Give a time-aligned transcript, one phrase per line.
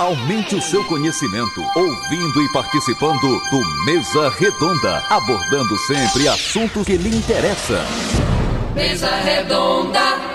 [0.00, 7.14] Aumente o seu conhecimento ouvindo e participando do Mesa Redonda, abordando sempre assuntos que lhe
[7.14, 7.84] interessam.
[8.74, 10.29] Mesa Redonda.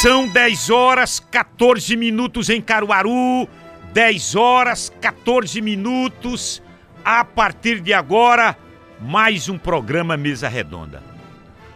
[0.00, 3.48] São 10 horas 14 minutos em Caruaru.
[3.92, 6.62] 10 horas 14 minutos.
[7.04, 8.56] A partir de agora,
[9.00, 11.02] mais um programa Mesa Redonda.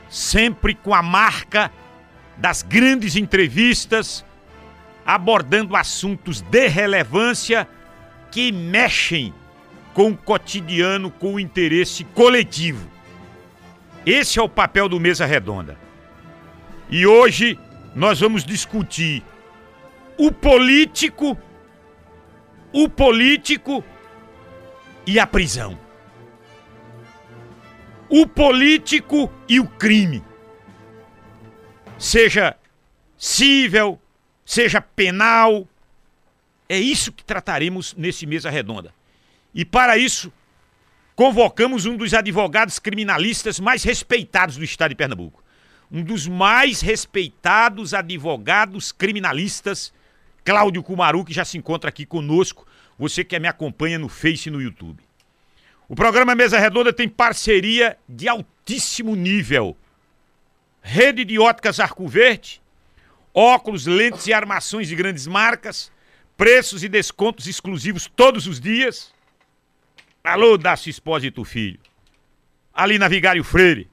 [0.08, 1.68] Sempre com a marca
[2.36, 4.24] das grandes entrevistas,
[5.04, 7.66] abordando assuntos de relevância
[8.30, 9.34] que mexem
[9.92, 12.88] com o cotidiano, com o interesse coletivo.
[14.06, 15.76] Esse é o papel do Mesa Redonda.
[16.88, 17.58] E hoje
[17.94, 19.22] nós vamos discutir
[20.16, 21.36] o político,
[22.72, 23.84] o político
[25.06, 25.78] e a prisão.
[28.08, 30.22] O político e o crime.
[31.98, 32.56] Seja
[33.16, 34.00] cível,
[34.44, 35.66] seja penal.
[36.68, 38.94] É isso que trataremos nesse mesa redonda.
[39.54, 40.32] E para isso,
[41.14, 45.41] convocamos um dos advogados criminalistas mais respeitados do estado de Pernambuco
[45.92, 49.92] um dos mais respeitados advogados criminalistas,
[50.42, 52.66] Cláudio Kumaru, que já se encontra aqui conosco,
[52.98, 55.02] você que me acompanha no Face e no YouTube.
[55.86, 59.76] O programa Mesa Redonda tem parceria de altíssimo nível.
[60.80, 62.62] Rede de óticas Arco Verde,
[63.34, 65.92] óculos, lentes e armações de grandes marcas,
[66.36, 69.12] preços e descontos exclusivos todos os dias.
[70.24, 71.78] Alô, Dácio Espósito Filho.
[72.72, 73.91] Ali na Vigário Freire.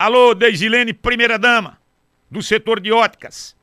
[0.00, 1.78] Alô, Deisilene, primeira dama
[2.30, 3.54] do setor de óticas.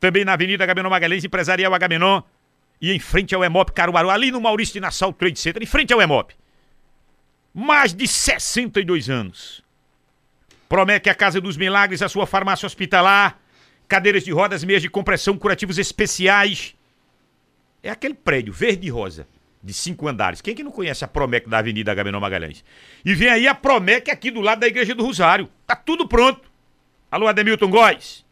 [0.00, 2.22] Também na Avenida Agamenon Magalhães, Empresarial Agamenon.
[2.80, 5.92] E em frente ao Emop Caruaru, ali no Maurício de Nassau Trade Center, em frente
[5.92, 6.34] ao Emop.
[7.52, 9.62] Mais de 62 anos.
[10.70, 13.38] Promete a Casa dos Milagres, a sua farmácia hospitalar,
[13.86, 16.74] cadeiras de rodas, meias de compressão, curativos especiais.
[17.82, 19.26] É aquele prédio verde e rosa
[19.62, 20.40] de cinco andares.
[20.40, 22.64] Quem que não conhece a Promec da Avenida Agamenon Magalhães?
[23.04, 25.48] E vem aí a Promec aqui do lado da Igreja do Rosário.
[25.66, 26.48] Tá tudo pronto.
[27.10, 28.24] Alô, Ademilton Góes.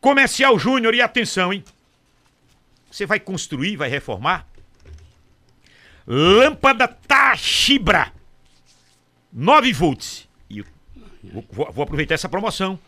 [0.00, 1.64] Comercial Júnior, e atenção, hein?
[2.90, 4.46] Você vai construir, vai reformar?
[6.06, 8.12] Lâmpada Tachibra.
[9.32, 10.28] 9 volts.
[10.48, 10.62] E
[11.22, 12.78] vou, vou- aproveitar essa promoção.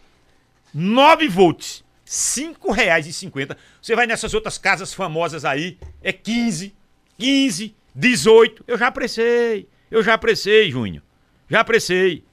[0.72, 1.84] 9 volts.
[2.06, 3.56] R$ 5,50.
[3.82, 6.74] Você vai nessas outras casas famosas aí, é 15,
[7.18, 8.64] 15, 18.
[8.66, 9.68] Eu já apressei.
[9.90, 11.02] Eu já apressei, Júnior.
[11.48, 12.24] Já apressei.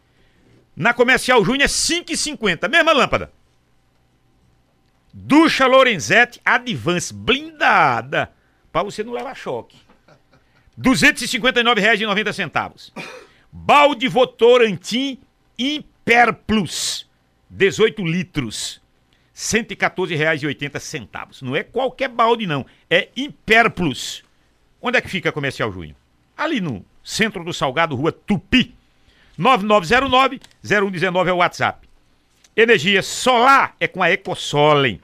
[0.75, 2.69] Na Comercial Júnior é 5,50.
[2.69, 3.31] Mesma lâmpada.
[5.13, 8.31] Ducha Lorenzetti Advance blindada.
[8.71, 9.77] Pra você não levar choque.
[10.77, 12.91] R$ 259,90.
[13.51, 15.17] Balde Votorantim
[15.57, 17.09] Imperplus.
[17.49, 18.81] 18 litros.
[19.33, 21.41] R$ 114,80.
[21.41, 22.65] Não é qualquer balde, não.
[22.89, 24.24] É Imperplus.
[24.87, 25.95] Onde é que fica a Comercial Júnior?
[26.37, 28.75] Ali no centro do Salgado, rua Tupi.
[29.39, 31.89] 9909-0119 é o WhatsApp.
[32.55, 35.01] Energia solar é com a Ecosolem.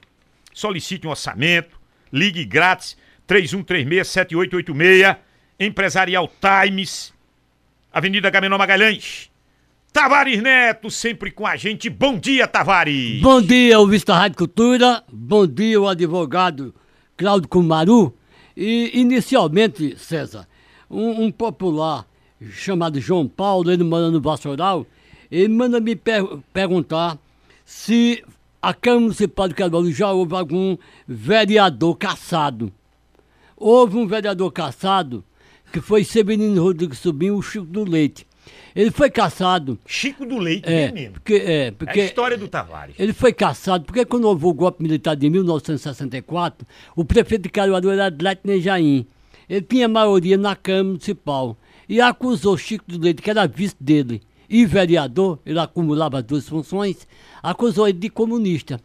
[0.54, 1.80] Solicite um orçamento,
[2.12, 2.96] ligue grátis
[3.28, 5.16] 3136-7886,
[5.58, 7.12] Empresarial Times,
[7.92, 9.32] Avenida Gamenon Magalhães.
[9.92, 11.90] Tavares Neto, sempre com a gente.
[11.90, 13.20] Bom dia, Tavares!
[13.20, 15.02] Bom dia, o Vista Rádio Cultura.
[15.12, 16.72] Bom dia, o advogado
[17.16, 18.16] Cláudio Kumaru.
[18.56, 20.46] E, inicialmente, César,
[20.90, 22.06] um, um popular
[22.50, 24.86] chamado João Paulo, ele mora no Vassoural,
[25.30, 27.18] ele manda me per- perguntar
[27.64, 28.22] se
[28.60, 30.76] a Câmara Municipal de Caruaru já houve algum
[31.06, 32.72] vereador caçado.
[33.56, 35.24] Houve um vereador caçado,
[35.72, 38.26] que foi Severino Rodrigues Sobrinho, o Chico do Leite.
[38.74, 39.78] Ele foi caçado.
[39.86, 41.12] Chico do Leite, É, menino.
[41.14, 42.94] porque, é, É porque a história do Tavares.
[42.98, 46.66] ele foi caçado porque quando houve o golpe militar de 1964,
[46.96, 49.06] o prefeito de Caruaru era Atlético Nejaim.
[49.48, 51.56] Ele tinha maioria na Câmara Municipal
[51.88, 56.48] e acusou Chico do Leite, que era vice dele, e vereador, ele acumulava as duas
[56.48, 57.06] funções,
[57.42, 58.80] acusou ele de comunista.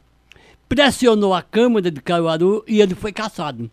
[0.67, 3.71] Pressionou a Câmara de Caruaru e ele foi caçado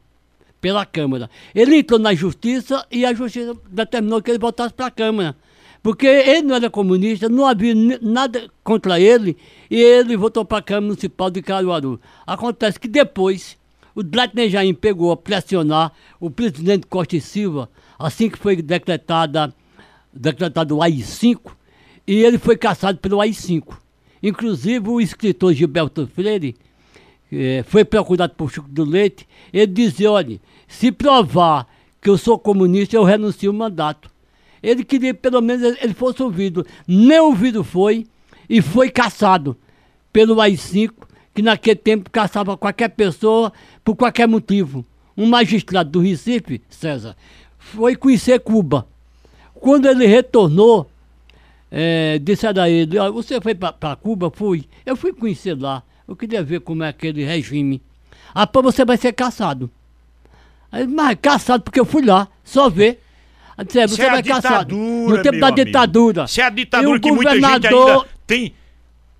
[0.60, 1.28] pela Câmara.
[1.54, 5.34] Ele entrou na Justiça e a Justiça determinou que ele voltasse para a Câmara.
[5.84, 9.36] Porque ele não era comunista, não havia nada contra ele
[9.70, 12.00] e ele voltou para a Câmara Municipal de Caruaru.
[12.26, 13.58] Acontece que depois
[13.94, 19.54] o Dletner Jaim pegou a pressionar o presidente Costa e Silva, assim que foi decretada,
[20.10, 21.52] decretado o AI-5,
[22.06, 23.76] e ele foi caçado pelo AI-5.
[24.22, 26.56] Inclusive o escritor Gilberto Freire,
[27.30, 31.68] eh, foi procurado por Chico do Leite, ele dizia, olha, Se provar
[32.00, 34.13] que eu sou comunista, eu renuncio o mandato.
[34.64, 36.66] Ele queria que pelo menos ele fosse ouvido.
[36.88, 38.06] Nem ouvido foi
[38.48, 39.56] e foi caçado
[40.10, 40.90] pelo AI-5,
[41.34, 43.52] que naquele tempo caçava qualquer pessoa
[43.84, 44.84] por qualquer motivo.
[45.16, 47.14] Um magistrado do Recife, César,
[47.58, 48.86] foi conhecer Cuba.
[49.54, 50.90] Quando ele retornou,
[51.70, 54.30] é, disseram a ele, "Ó, você foi para Cuba?
[54.30, 54.64] Fui.
[54.86, 55.82] Eu fui conhecer lá.
[56.08, 57.82] Eu queria ver como é aquele regime.
[58.34, 59.70] Ah, pô, você vai ser caçado.
[60.88, 63.03] Mas caçado porque eu fui lá, só ver.
[63.56, 64.74] "É, Isso você é a vai caçado.
[64.74, 65.64] ditadura, No tempo da amigo.
[65.64, 66.24] ditadura.
[66.24, 68.54] Isso é a ditadura que muita gente ainda tem.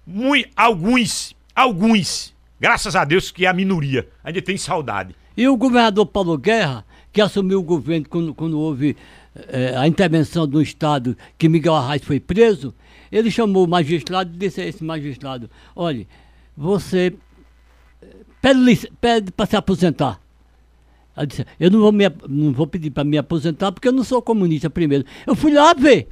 [0.07, 5.15] Mui, alguns, alguns, graças a Deus que é a minoria, ainda tem saudade.
[5.37, 8.97] E o governador Paulo Guerra, que assumiu o governo quando, quando houve
[9.49, 12.75] eh, a intervenção do Estado, que Miguel Arraes foi preso,
[13.11, 16.07] ele chamou o magistrado e disse a esse magistrado, olha,
[16.57, 17.15] você
[18.03, 18.07] eh,
[19.01, 20.21] pede para se aposentar.
[21.17, 24.03] Aí disse, eu não vou, me, não vou pedir para me aposentar porque eu não
[24.05, 25.05] sou comunista primeiro.
[25.27, 26.09] Eu fui lá ver.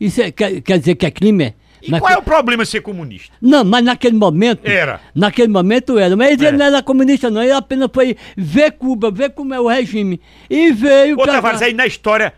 [0.00, 1.44] Isso é- quer, quer dizer que é crime?
[1.44, 1.54] é?
[1.82, 3.32] E Mas qual é que- o problema de ser comunista?
[3.40, 4.66] não, mas naquele momento.
[4.66, 5.00] Era.
[5.14, 6.16] Naquele momento era.
[6.16, 6.48] Mas É.
[6.48, 7.42] ele não era comunista, não.
[7.42, 10.20] Ele apenas foi ver Cuba, ver como é o regime.
[10.50, 11.66] E veio Ô, Tavares, cá.
[11.66, 12.32] aí na história.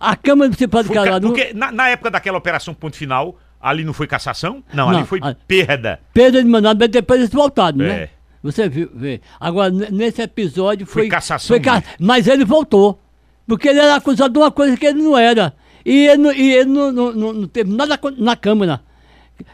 [0.00, 1.28] A Câmara Municipal de Caruaru.
[1.28, 4.62] porque na, na época daquela operação ponto final, ali não foi cassação?
[4.72, 5.98] Não, Não, ali foi a- perda.
[6.12, 7.88] Pedro de Manaus, mas depois eles voltaram, É.
[7.88, 8.08] né?
[8.42, 9.20] Você viu, vê.
[9.40, 11.08] Agora, nesse episódio Foi foi.
[11.08, 11.82] cassação foi ca-.
[11.98, 13.00] Mas ele voltou.
[13.46, 15.54] Porque ele era acusado de uma coisa que ele não era.
[15.84, 18.80] E ele, não- e ele não, não, não- não teve nada na Câmara.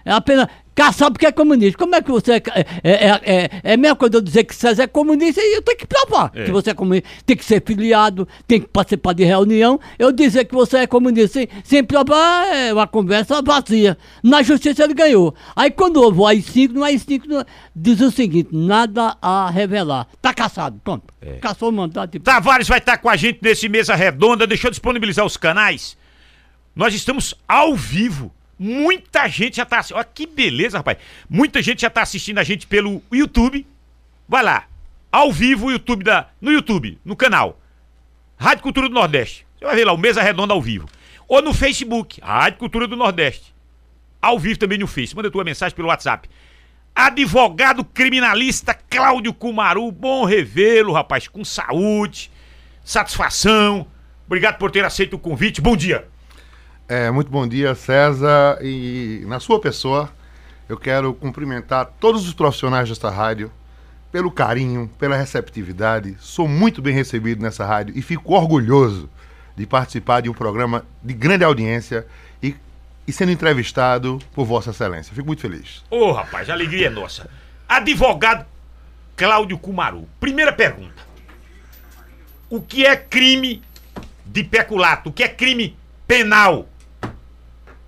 [0.05, 1.79] É apenas caçar porque é comunista.
[1.79, 2.43] Como é que você é.
[2.83, 5.63] É, é, é, é a mesma coisa eu dizer que César é comunista e eu
[5.63, 6.45] tenho que provar É.
[6.45, 7.09] que você é comunista.
[7.25, 9.79] Tem que ser filiado, tem que participar de reunião.
[9.99, 13.97] Eu dizer que você é comunista sem, sem provar é uma conversa vazia.
[14.23, 15.35] Na justiça ele ganhou.
[15.55, 17.45] Aí quando houve o AI-5, no AI-5 no-
[17.75, 20.07] diz o seguinte: nada a revelar.
[20.21, 21.05] Tá caçado, pronto.
[21.21, 21.35] É.
[21.35, 24.47] Caçou o mandato e Tavares vai estar com a gente nesse mesa redonda.
[24.47, 25.97] Deixa eu disponibilizar os canais.
[26.75, 28.33] Nós estamos ao vivo.
[28.59, 29.97] Muita gente já tá assistindo.
[29.97, 30.99] Olha que beleza, rapaz.
[31.29, 33.67] Muita gente já tá assistindo a gente pelo YouTube.
[34.29, 34.67] Vai lá.
[35.11, 37.61] Ao vivo, YouTube da, no YouTube, no canal.
[38.37, 39.47] Rádio Cultura do Nordeste.
[39.59, 40.89] Você vai ver lá o Mesa Redonda ao vivo.
[41.29, 43.55] Ou no Facebook, Rádio Cultura do Nordeste.
[44.21, 45.15] Ao vivo também no Face.
[45.15, 46.29] Manda tua mensagem pelo WhatsApp.
[46.95, 52.31] Advogado criminalista Cláudio Cumaru, bom revê-lo, rapaz, com saúde,
[52.85, 53.87] satisfação.
[54.27, 55.61] Obrigado por ter aceito o convite.
[55.61, 56.07] Bom dia.
[56.87, 58.59] É, muito bom dia, César.
[58.61, 60.13] E na sua pessoa,
[60.69, 63.51] eu quero cumprimentar todos os profissionais desta rádio
[64.13, 66.15] pelo carinho, pela receptividade.
[66.21, 69.09] Sou muito bem recebido nessa rádio e fico orgulhoso
[69.57, 72.07] de participar de um programa de grande audiência
[72.43, 72.55] e,
[73.09, 75.15] e sendo entrevistado por Vossa Excelência.
[75.15, 75.83] Fico muito feliz.
[75.91, 77.31] Ô, rapaz, a alegria é nossa.
[77.67, 78.45] Advogado
[79.17, 80.07] Cláudio Cumaru.
[80.21, 81.03] Primeira pergunta.
[82.51, 83.63] O que é crime
[84.27, 85.09] de peculato?
[85.09, 85.77] O que é crime
[86.07, 86.69] penal?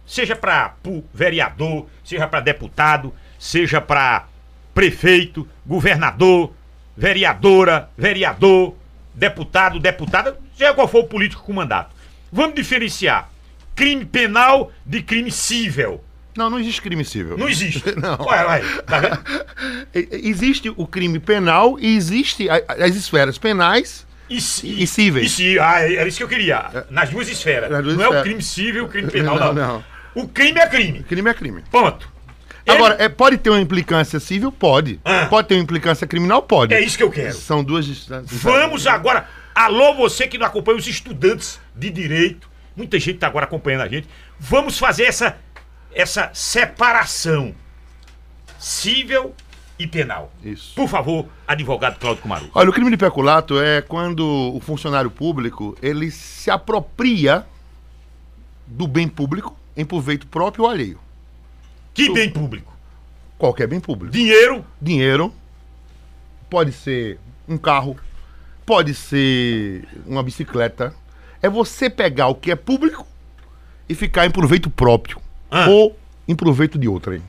[0.06, 0.74] Seja para
[1.12, 4.26] vereador, seja para deputado, seja para
[4.72, 6.52] prefeito, governador,
[6.96, 8.74] vereadora, vereador,
[9.14, 11.94] deputado, deputada, seja qual for o político com mandato.
[12.32, 13.30] Vamos diferenciar
[13.74, 16.02] crime penal de crime cível.
[16.36, 17.36] Não, não existe crime cível.
[17.38, 17.82] Não existe.
[17.98, 18.16] Não.
[18.20, 19.20] Olha, olha, tá?
[19.94, 25.38] E- e- Existe o crime penal e existe as esferas penais E, ci- E cíveis.
[25.38, 26.84] E ah, era isso que eu queria.
[26.90, 27.70] Nas duas esferas.
[27.70, 28.24] Nas duas não é o esferas.
[28.26, 29.66] crime civil, o crime penal, Não, não.
[29.74, 29.84] não.
[30.16, 31.02] O crime é crime.
[31.02, 31.62] Crime é crime.
[31.70, 32.10] Ponto.
[32.66, 34.50] Agora, é, pode ter uma implicância civil?
[34.50, 34.98] Pode.
[35.04, 35.26] Ah.
[35.26, 36.42] Pode ter uma implicância criminal?
[36.42, 36.72] Pode.
[36.72, 37.34] É isso que eu quero.
[37.34, 38.40] São duas distâncias.
[38.40, 39.28] Vamos agora.
[39.54, 42.48] Alô, você que não acompanha os estudantes de direito.
[42.74, 44.08] Muita gente está agora acompanhando a gente.
[44.40, 45.36] Vamos fazer essa,
[45.94, 47.54] essa separação
[48.58, 49.34] civil
[49.78, 50.32] e penal.
[50.42, 50.74] Isso.
[50.74, 52.50] Por favor, advogado Cláudio Cumaru.
[52.54, 57.46] Olha, o crime de peculato é quando o funcionário público ele se apropria
[58.66, 60.98] do bem público em proveito próprio ou alheio.
[61.94, 62.74] Que bem público.
[63.38, 64.12] Qualquer bem público.
[64.12, 65.32] Dinheiro, Dinheiro,
[66.48, 67.18] pode ser
[67.48, 67.96] um carro,
[68.64, 70.94] pode ser uma bicicleta.
[71.42, 73.06] É você pegar o que é público
[73.88, 75.68] e ficar em proveito próprio Ah.
[75.68, 77.22] ou em proveito de outrem.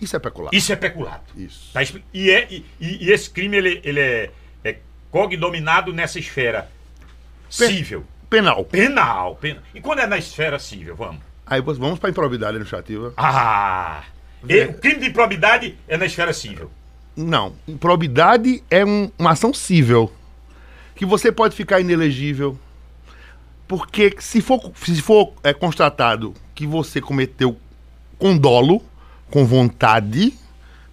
[0.00, 0.56] Isso é peculato.
[0.56, 1.38] isso é peculato.
[1.38, 1.70] Isso.
[1.72, 1.80] Tá
[2.12, 4.30] e, é, e, e- esse crime ele, ele é,
[4.64, 4.78] é
[5.10, 6.68] cognominado nessa esfera
[7.48, 8.04] civil.
[8.28, 8.64] Penal.
[8.64, 9.62] Penal, penal.
[9.74, 11.22] E quando é na esfera civil, vamos?
[11.46, 13.12] Aí vamos- para improbidade administrativa.
[13.16, 14.02] Ah!
[14.48, 16.70] E o crime de improbidade é na esfera civil.
[17.16, 17.54] Não.
[17.68, 20.12] Improbidade é um- uma ação cível.
[20.94, 22.58] Que você pode ficar inelegível.
[23.68, 27.56] Porque se for, se for é, constatado que você cometeu
[28.18, 28.82] com dolo,
[29.30, 30.34] com vontade,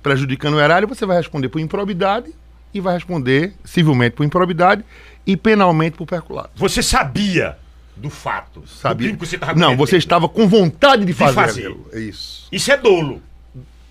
[0.01, 2.33] prejudicando o erário, você vai responder por improbidade
[2.73, 4.83] e vai responder civilmente por improbidade
[5.25, 6.51] e penalmente por peculato.
[6.55, 7.57] Você sabia
[7.99, 8.61] do fato.
[8.61, 9.11] do Sabia?
[9.11, 9.77] que você Não, cometendo.
[9.77, 11.33] você estava com vontade de fazer.
[11.35, 11.59] fazer.
[11.67, 11.87] aquilo.
[11.93, 12.47] É Isso.
[12.51, 13.21] Isso é dolo.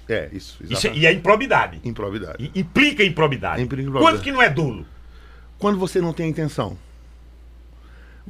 [0.08, 0.56] É, isso.
[0.68, 1.80] Isso é- e é improbidade.
[1.84, 2.50] Improbidade.
[2.54, 3.62] I- Implica improbidade.
[3.62, 4.12] Implica improbidade.
[4.16, 4.86] Quando que não é dolo?
[5.58, 6.78] Quando você não tem intenção.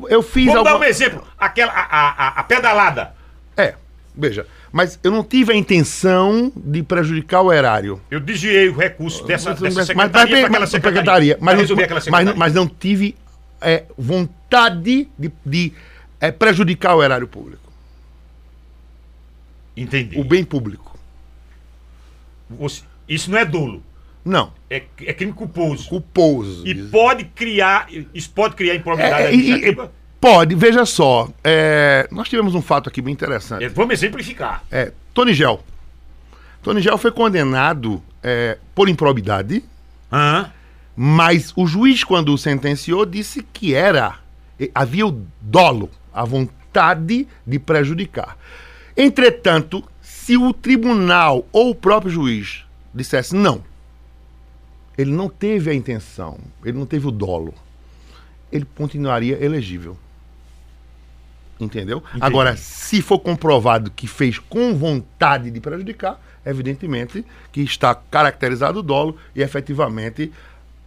[0.08, 0.86] Eu fiz Vamos dar alguma...
[0.86, 1.24] um exemplo.
[1.38, 3.14] Aquela, a, a, a- a pedalada.
[3.56, 3.74] É,
[4.14, 4.46] veja.
[4.70, 8.00] Mas eu não tive a intenção de prejudicar o erário.
[8.10, 11.38] Eu desviei o recurso dessa, Mas- dessa mas- secretaria mas- aquela mas- secretaria.
[11.40, 12.34] Mas, aquela mas, secretaria.
[12.36, 13.16] mas não tive
[13.60, 14.37] é, vontade
[14.70, 15.08] de,
[15.44, 15.72] de,
[16.20, 17.70] é, prejudicar o erário público.
[19.76, 20.18] Entendi.
[20.18, 20.98] O bem público.
[22.50, 23.82] Você- isso não é dolo.
[24.24, 24.52] Não.
[24.68, 25.88] É, é crime culposo.
[25.88, 26.66] Culposo.
[26.66, 27.88] E pode criar.
[28.12, 29.76] Isso pode criar improbidade É, e- e-
[30.20, 31.28] pode, veja só.
[31.44, 33.64] é, nós tivemos um fato aqui bem interessante.
[33.64, 34.64] É, Vamos exemplificar.
[34.70, 35.62] É, Tony Gel.
[36.62, 39.62] Tony Gel foi condenado é, por improbidade,
[40.12, 40.52] Hã?
[40.96, 44.16] mas o juiz, quando o sentenciou, disse que era.
[44.74, 48.36] Havia o dolo, a vontade de prejudicar.
[48.96, 53.62] Entretanto, se o tribunal ou o próprio juiz dissesse não,
[54.96, 57.54] ele não teve a intenção, ele não teve o dolo,
[58.50, 59.96] ele continuaria elegível.
[61.60, 62.02] Entendeu?
[62.20, 68.82] Agora, se for comprovado que fez com vontade de prejudicar, evidentemente que está caracterizado o
[68.82, 70.32] dolo e efetivamente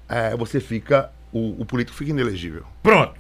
[0.08, 2.66] eh, você fica, o, o político fica inelegível.
[2.82, 3.20] Pronto.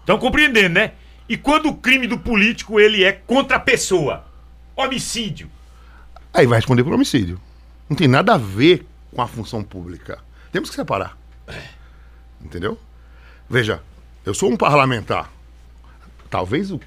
[0.00, 0.92] Estão compreendendo, né?
[1.28, 4.24] E quando o crime do político ele é contra a pessoa,
[4.74, 5.50] homicídio.
[6.32, 7.40] Aí vai responder por homicídio.
[7.88, 10.18] Não tem nada a ver com a função pública.
[10.52, 11.16] Temos que separar.
[12.40, 12.78] Entendeu?
[13.48, 13.80] Veja,
[14.24, 15.30] eu sou um parlamentar.
[16.28, 16.80] Talvez o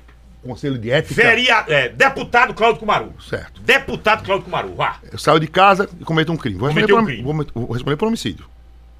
[0.44, 1.16] Conselho de Ética.
[1.16, 3.14] Veria, é, deputado Cláudio Cumaru.
[3.22, 3.62] Certo.
[3.62, 5.00] Deputado Cláudio Cumaru, vá.
[5.10, 6.60] Eu saio de casa e cometo um crime.
[6.60, 7.24] Vou responder, por, um crime.
[7.24, 8.46] Vou, vou responder por homicídio.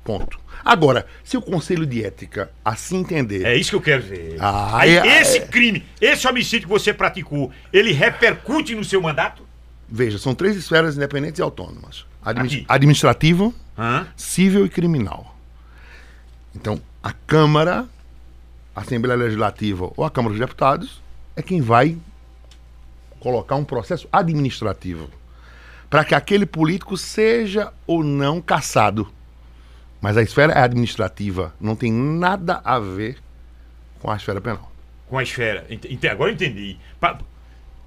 [0.04, 0.40] Ponto.
[0.66, 3.46] Agora, se o Conselho de Ética assim entender.
[3.46, 4.38] É isso que eu quero ver.
[4.40, 9.02] Ah, Aí, é- esse é- crime, esse homicídio que você praticou, ele repercute no seu
[9.02, 9.44] mandato?
[9.88, 14.08] Veja, são três esferas independentes e autônomas: Admi- administrativo, Hã?
[14.16, 15.38] civil e criminal.
[16.56, 17.86] Então, a Câmara,
[18.76, 21.02] a Assembleia Legislativa ou a Câmara dos Deputados
[21.36, 21.98] é quem vai
[23.20, 25.10] colocar um processo administrativo
[25.90, 29.12] para que aquele político seja ou não caçado.
[30.04, 33.20] Mas a esfera administrativa, não tem nada a ver
[34.02, 34.70] com a esfera penal.
[35.08, 35.66] Com a esfera.
[35.70, 36.76] Ent- Agora eu entendi.
[37.00, 37.20] Pa-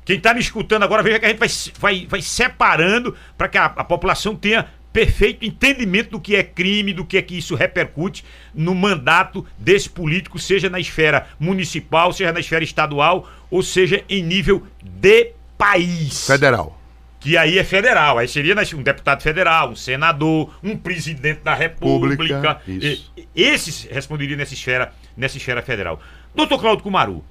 [0.02, 3.58] Quem está me escutando agora, veja que a gente vai, vai, vai separando para que
[3.58, 7.54] a, a população tenha perfeito entendimento do que é crime, do que é que isso
[7.54, 14.02] repercute no mandato desse político, seja na esfera municipal, seja na esfera estadual, ou seja
[14.08, 16.26] em nível de país.
[16.26, 16.80] Federal.
[17.18, 21.54] Que aí é federal, aí seria nas- um deputado federal, um senador, um presidente da
[21.54, 22.60] república.
[22.68, 26.00] E- Esses responderiam nessa esfera, nessa esfera federal.
[26.34, 27.24] Doutor Cláudio Cumaru,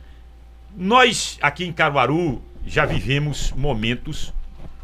[0.75, 4.34] nós aqui em Caruaru já vivemos momentos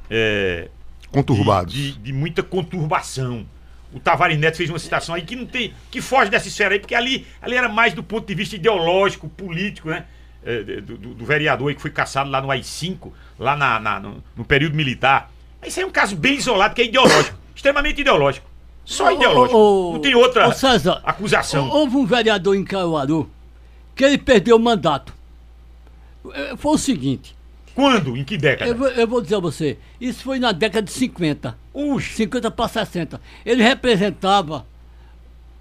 [0.09, 0.69] é,
[1.09, 1.73] Conturbados.
[1.73, 3.45] de, de muita conturbação.
[3.93, 5.73] O Tavares Neto fez uma citação aí que não tem.
[5.89, 9.27] que foge dessa esfera aí, porque ali, ali era mais do ponto de vista ideológico,
[9.27, 10.05] político, né?
[10.43, 13.99] É, do, do- do vereador aí que foi caçado lá no AI-5, lá na, na-
[13.99, 15.31] no, no período militar.
[15.65, 17.37] Isso aí é um caso bem isolado, que é ideológico.
[17.55, 18.49] extremamente ideológico.
[18.83, 19.55] Só Ô, ideológico.
[19.57, 21.69] ô, ô, não tem outra César, acusação.
[21.69, 23.29] Houve um vereador em Caruaru
[23.95, 25.13] que ele perdeu o mandato.
[26.33, 27.35] Eh, Foi o seguinte,
[27.75, 28.17] Quando?
[28.17, 28.69] Em que década?
[28.71, 32.49] eu vou, eu vou dizer a você, isso foi na década de 50, Ux, 50
[32.49, 33.21] para 60.
[33.45, 34.65] Ele representava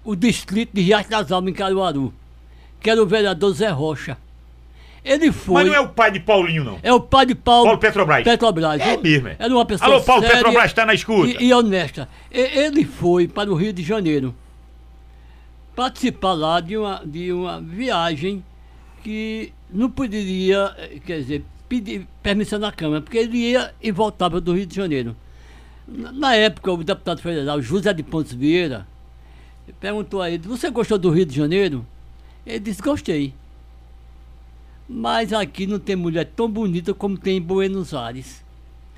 [0.03, 2.11] o distrito de Riacho das Almas em Caruaru,
[2.79, 4.17] que era o vereador Zé Rocha.
[5.03, 5.55] Ele foi...
[5.55, 6.79] mas não é o pai de Paulinho, não.
[6.83, 8.23] É o pai de Paulo, Paulo Petrobras.
[8.23, 8.79] Petrobras.
[8.81, 9.35] É mesmo, é.
[9.39, 11.41] Era uma pessoa Alô, Paulo séria Petrobras, está na escuta?
[11.41, 12.07] E, e honesta.
[12.31, 14.35] E- ele foi para o Rio de Janeiro
[15.75, 18.43] participar lá de uma, de uma viagem
[19.03, 24.53] que não poderia, quer dizer, pedir permissão na Câmara, porque ele ia e voltava do
[24.53, 25.15] Rio de Janeiro.
[25.87, 28.85] Na na época, o deputado federal José de Pontes Vieira
[29.79, 31.85] perguntou a ele: Você gostou do Rio de Janeiro?
[32.45, 33.33] Ele disse: Gostei.
[34.93, 38.43] Mas aqui não tem mulher tão bonita como tem em Buenos Aires.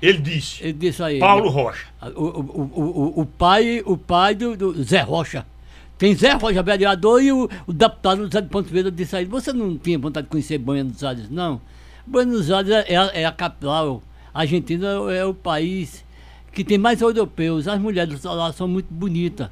[0.02, 0.62] Ele disse.
[0.62, 1.20] Ele disse a ele.
[1.20, 1.86] Paulo Rocha.
[2.16, 5.46] O, o, o, o, pai, o pai do, do Zé Rocha.
[5.96, 9.30] Tem Zé Rocha, vereador, e o, o deputado Zé de Ponte Verde disse a ele,
[9.30, 11.60] você não tinha vontade de conhecer Buenos Aires, não?
[12.04, 14.02] Buenos Aires é, a- é a capital,
[14.34, 16.04] a Argentina é, é o país
[16.52, 19.48] que tem mais europeus, as mulheres lá são muito bonitas.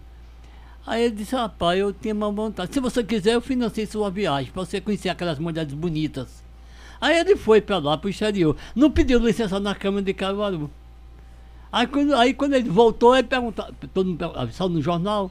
[0.86, 2.74] Aí ele disse, rapaz, eu tinha uma vontade.
[2.74, 6.42] Se você quiser, eu financei sua viagem, para você conhecer aquelas mulheres bonitas.
[7.00, 8.56] Aí ele foi para lá, para o exterior.
[8.74, 10.70] Não pediu licença na Câmara de Caruaru.
[11.70, 15.30] Aí quando, aí quando ele voltou, ele perguntou, todo mundo perguntou, só no jornal,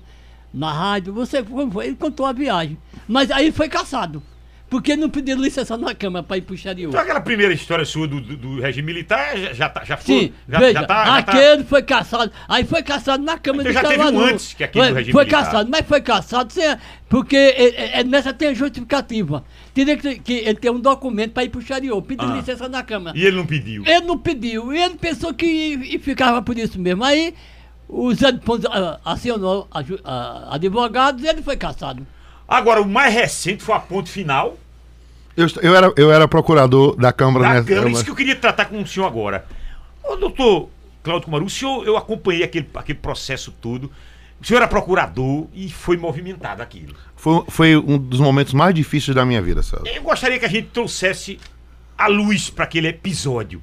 [0.54, 1.88] na rádio, você como foi?
[1.88, 2.78] ele contou a viagem.
[3.08, 4.24] Mas aí foi caçado.
[4.72, 6.88] Porque não pediu licença na Câmara para ir pro exterior.
[6.90, 10.16] Então aquela primeira história sua do, do- do regime militar já, já, tá- já foi.
[10.20, 12.32] Sim, já, veja, já tá, tá- aquele foi caçado.
[12.48, 14.98] Aí foi caçado na Câmara Então de já teve um antes que aquele do foi,
[14.98, 15.44] regime Foi militar.
[15.46, 16.78] caçado, mas foi caçado sem,
[17.10, 19.44] porque é, é, nessa tem justificativa.
[19.74, 22.36] Teria que, que ele ter um documento para ir pro exterior, pedir Ah.
[22.38, 23.18] licença na Câmara.
[23.18, 23.84] E ele não pediu.
[23.86, 27.04] Ele não pediu, e ele pensou que e ficava por isso mesmo.
[27.04, 27.34] Aí
[27.90, 32.08] o Zé de Pontes ah, acionou a ju- a- advogados e ele foi caçado.
[32.52, 34.58] Agora, o mais recente foi a ponte final
[35.38, 37.90] Eu, eu era, eu era procurador da Câmara da nessa- Câmara.
[37.92, 39.46] Isso que eu queria tratar com o senhor agora.
[40.04, 40.70] Ô, doutor
[41.02, 43.90] Cláudio Kumaru, o senhor, eu acompanhei aquele, aquele processo todo.
[44.42, 46.94] O senhor era procurador e foi movimentado aquilo.
[47.16, 49.84] Foi, foi um dos momentos mais difíceis da minha vida, César.
[49.86, 51.40] Eu gostaria que a gente trouxesse
[51.98, 53.62] a luz para aquele episódio.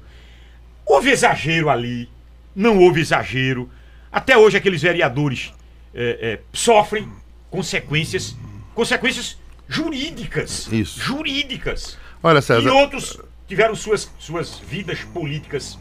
[0.85, 2.09] Houve exagero ali,
[2.55, 3.69] não houve exagero.
[4.11, 5.53] Até hoje aqueles vereadores
[5.93, 7.07] é, é, sofrem
[7.51, 8.35] consequências,
[8.79, 10.69] consequências jurídicas.
[10.71, 10.99] Isso.
[11.01, 11.97] Jurídicas.
[12.23, 15.77] Olha, E César, outros tiveram suas, suas vidas políticas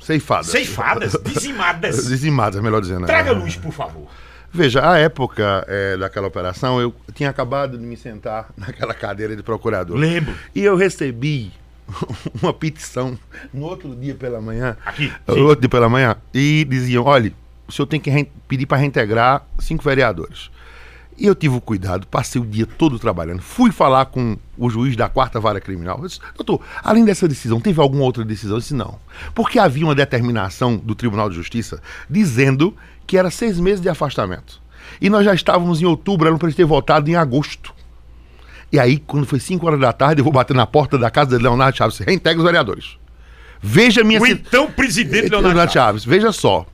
[0.00, 0.44] ceifada.
[0.44, 2.06] ceifadas, dizimadas.
[2.06, 3.06] Dizimadas, melhor dizendo.
[3.06, 3.34] Traga É.
[3.34, 4.06] luz, por favor.
[4.52, 9.42] Veja, a época é, daquela operação, eu tinha acabado de me sentar naquela cadeira de
[9.42, 9.96] procurador.
[9.96, 10.32] Lembro.
[10.54, 11.52] E eu recebi
[12.40, 13.18] uma petição
[13.52, 14.76] no outro dia pela manhã.
[14.86, 15.40] Aqui, No sim.
[15.40, 16.16] outro dia pela manhã.
[16.32, 17.32] E diziam: olha,
[17.68, 20.50] o senhor tem que pedir para reintegrar cinco vereadores.
[21.20, 23.42] E eu tive o cuidado, passei o dia todo trabalhando.
[23.42, 25.98] Fui falar com o juiz da quarta vara criminal.
[25.98, 28.56] Eu disse, doutor, além dessa decisão, teve alguma outra decisão?
[28.56, 28.98] Eu disse, não.
[29.34, 32.74] Porque havia uma determinação do Tribunal de Justiça dizendo
[33.06, 34.62] que era seis meses de afastamento.
[34.98, 37.74] E nós já estávamos em outubro, era para ter votado em agosto.
[38.72, 41.36] E aí, quando foi 5 horas da tarde, eu vou bater na porta da casa
[41.36, 41.98] de Leonardo Chaves.
[41.98, 42.96] Reintegra os vereadores.
[43.60, 46.02] Veja minha O então presidente Leonardo, Leonardo Chaves.
[46.02, 46.64] Chaves, veja só.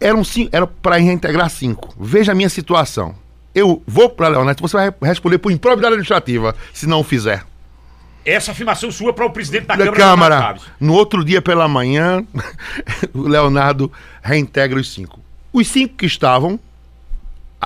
[0.00, 1.94] Eram cinco, era para reintegrar cinco.
[1.98, 3.14] Veja a minha situação.
[3.54, 7.44] Eu vou para Leonardo, você vai responder por improbidade administrativa se não fizer.
[8.24, 12.22] Essa afirmação sua para o presidente da, Da Câmara, Câmara, no outro dia pela manhã,
[13.14, 13.90] o Leonardo
[14.22, 15.20] reintegra os cinco.
[15.52, 16.58] Os cinco que estavam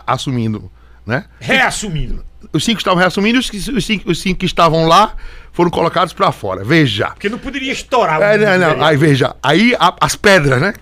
[0.07, 0.71] assumindo,
[1.05, 1.25] né?
[1.41, 2.25] Reassumindo.
[2.53, 5.15] Os cinco que estavam reassumindo, os, que- os cinco, os cinco que estavam lá
[5.53, 6.65] foram colocados para fora.
[6.65, 7.09] Veja.
[7.11, 8.51] Porque não poderia estourar o É, não, não.
[8.53, 8.83] vereadores.
[8.85, 10.73] Aí veja, aí a- as pedras, né?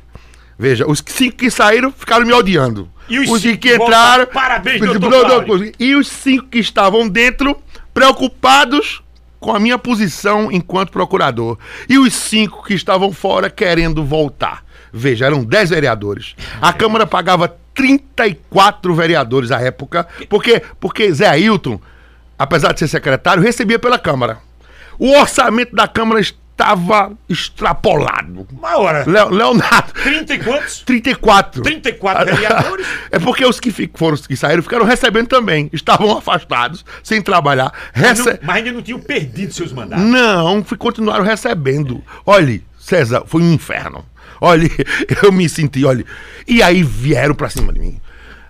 [0.59, 2.91] Veja, os cinco que saíram ficaram me odiando.
[3.09, 4.25] E os os cinco que entraram.
[4.25, 5.73] voltaram, parabéns, doutor.
[5.79, 7.57] E os cinco que estavam dentro,
[7.95, 9.03] preocupados
[9.39, 11.59] com a minha posição enquanto procurador.
[11.89, 14.65] E os cinco que estavam fora querendo voltar.
[14.93, 16.35] Veja, eram 10 vereadores.
[16.61, 21.81] A Câmara pagava 34 vereadores à época, porque, porque Zé Ailton,
[22.39, 24.39] apesar de ser secretário, recebia pela Câmara.
[24.99, 26.21] O orçamento da Câmara
[26.59, 28.47] estava extrapolado.
[28.53, 29.05] Uma hora.
[29.07, 30.81] Le- Leonardo, 30 e quantos?
[30.81, 31.63] 34.
[31.63, 32.87] 34 vereadores.
[33.13, 35.71] É porque os que foram os que saíram ficaram recebendo também.
[35.73, 37.73] Estavam afastados, sem trabalhar.
[37.95, 38.31] Mas, Rece...
[38.31, 40.05] não, mas ainda não tinham perdido seus mandatos.
[40.05, 42.03] Não, continuaram recebendo.
[42.27, 44.05] Olhe, César, foi um inferno.
[44.41, 44.71] Olhe,
[45.23, 46.05] eu me senti, olhe.
[46.47, 48.01] E aí vieram pra cima de mim.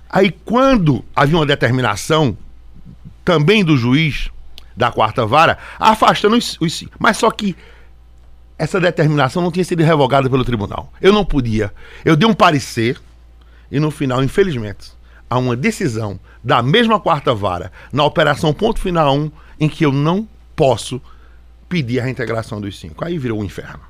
[0.08, 2.36] Aí quando havia uma determinação
[3.22, 4.30] também do juiz
[4.74, 7.54] da quarta vara, afastando os, os mas só que
[8.58, 10.92] essa determinação não tinha sido revogada pelo tribunal.
[11.00, 11.72] Eu não podia.
[12.04, 13.00] Eu dei um parecer
[13.70, 14.90] e no final, infelizmente,
[15.30, 19.92] há uma decisão da mesma quarta vara na operação ponto final 1 em que eu
[19.92, 21.00] não posso
[21.68, 23.04] pedir a reintegração dos cinco.
[23.04, 23.80] Aí virou um inferno.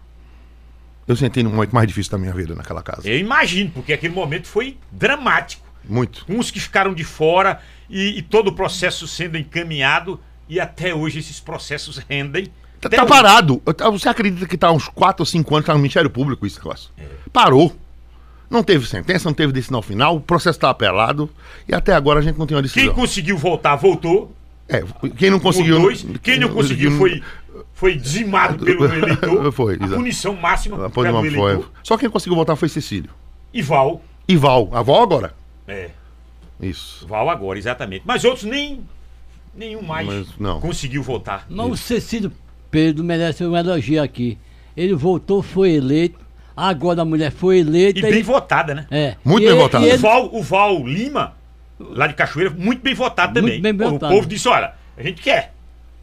[1.07, 3.09] Eu senti no momento mais difícil da minha vida naquela casa.
[3.09, 5.67] Eu imagino, porque aquele momento foi dramático.
[5.89, 6.27] Muito.
[6.29, 11.19] Uns que ficaram de fora e, e todo o processo sendo encaminhado e até hoje
[11.19, 12.49] esses processos rendem.
[12.81, 13.63] Tá, tá parado.
[13.93, 16.91] Você acredita que tá uns 4 ou 5 anos tá no Ministério Público esse negócio?
[17.33, 17.75] Parou.
[18.51, 21.29] Não teve sentença, não teve decisão final, o processo tá apelado
[21.69, 22.95] e até agora a gente não tem uma Quem decisão.
[22.95, 24.33] conseguiu voltar, voltou.
[24.67, 24.83] É,
[25.17, 25.81] quem não conseguiu.
[25.81, 26.07] dois.
[26.23, 27.23] Quem não conseguiu foi,
[27.75, 29.53] foi dizimado pelo eleitor.
[29.53, 31.63] Foi, a punição máxima não, eleitor.
[31.63, 31.65] foi.
[31.83, 33.11] Só quem conseguiu votar foi Cecílio.
[33.53, 34.03] E Val.
[34.27, 34.69] E Val.
[34.73, 35.35] A Val agora.
[35.67, 35.91] É,
[36.61, 37.07] Isso.
[37.07, 38.03] Val agora, exatamente.
[38.07, 38.83] Mas outros nem.
[39.55, 40.61] Nenhum mais Mas não.
[40.61, 41.47] conseguiu votar.
[41.49, 42.31] Mas o Cecílio
[42.71, 44.39] Pedro merece um elogio aqui.
[44.77, 46.19] Ele voltou, foi eleito.
[46.57, 47.99] Agora a mulher foi eleita.
[47.99, 48.87] E bem votada, né?
[48.91, 49.17] É.
[49.25, 49.85] Muito E bem ele- votada.
[49.85, 51.35] e O ele- Val, o Val Lima,
[51.79, 53.75] lá de Cachoeira, muito bem votado Muito também.
[53.77, 54.13] bem votado.
[54.13, 55.55] O povo disse: olha, a gente quer.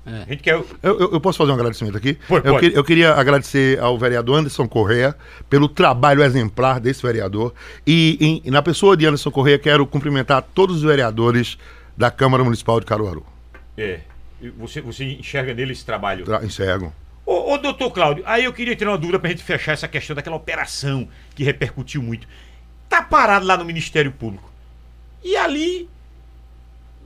[0.08, 0.12] É.
[0.22, 0.54] A gente quer.
[0.54, 2.14] Eu, eu- eu posso fazer um agradecimento aqui?
[2.28, 2.70] Pode, eu, pode.
[2.70, 5.16] que- eu queria agradecer ao vereador Anderson Correa
[5.50, 7.54] pelo trabalho exemplar desse vereador.
[7.88, 11.58] E, em- e na pessoa de Anderson Correa, quero cumprimentar todos os vereadores
[11.98, 13.26] da Câmara Municipal de Caruaru.
[13.78, 14.02] É.
[14.58, 16.26] Você, você enxerga nele esse trabalho.
[16.26, 16.94] Tra enxergo.
[17.26, 20.16] Ô, ô, doutor Cláudio, aí eu queria tirar uma dúvida pra gente fechar essa questão
[20.16, 22.28] daquela operação que repercutiu muito.
[22.88, 24.52] Tá parado lá no Ministério Público.
[25.24, 25.90] E ali,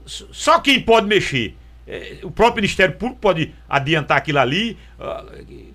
[0.04, 1.56] só quem pode mexer?
[1.86, 4.76] É, o próprio Ministério Público pode adiantar aquilo ali.
[4.98, 5.24] Ah,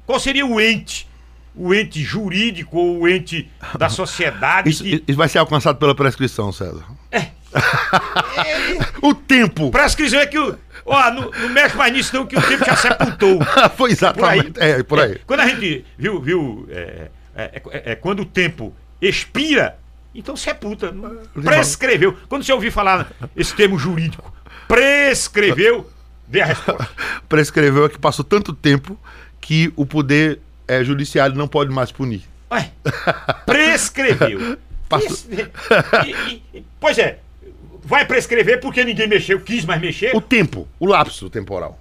[0.06, 1.08] qual seria o ente?
[1.56, 4.70] O ente jurídico ou o ente da sociedade?
[4.70, 6.86] Isso, que- isso vai ser alcançado pela prescrição, César.
[9.02, 9.72] o tempo.
[9.72, 10.58] Prescrição é que o.
[10.86, 13.40] Ó, não, não mexe mais nisso, não, que o tempo já sepultou.
[13.76, 14.52] Foi exatamente.
[14.52, 14.70] Por aí.
[14.72, 15.12] É, por aí.
[15.14, 18.72] É, quando a gente viu, viu é, é, é, é, quando o tempo
[19.02, 19.78] expira,
[20.14, 20.94] então sepulta.
[21.34, 22.16] Prescreveu.
[22.30, 24.32] Quando você ouvir falar esse termo jurídico,
[24.68, 25.90] prescreveu,
[26.28, 26.88] dê a resposta.
[27.28, 28.98] Prescreveu é que passou tanto tempo
[29.42, 32.24] que o poder é, judiciário não pode mais punir.
[32.52, 32.72] Ué,
[33.46, 34.58] prescreveu.
[34.88, 35.28] Passou- Isso-
[36.06, 37.18] e- e- pois é,
[37.86, 40.16] vai prescrever porque ninguém mexeu, quis mais mexer.
[40.16, 41.80] O tempo, o lapso temporal.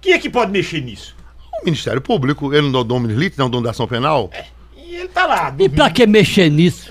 [0.00, 1.16] Quem é que pode mexer nisso?
[1.60, 4.30] O Ministério Público, ele não é o Lit, não é o dono da ação penal.
[4.76, 5.54] E ele tá lá.
[5.58, 6.90] E pra que mexer nisso?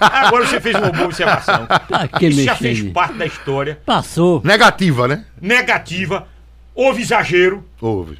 [0.00, 1.66] Agora você fez uma boa observação.
[1.88, 2.92] Pra que Isso já mexer fez nisso?
[2.92, 3.80] parte da história.
[3.86, 4.42] Passou.
[4.44, 5.24] Negativa, né?
[5.40, 6.28] Negativa.
[6.74, 7.64] Houve exagero.
[7.80, 8.18] Houve.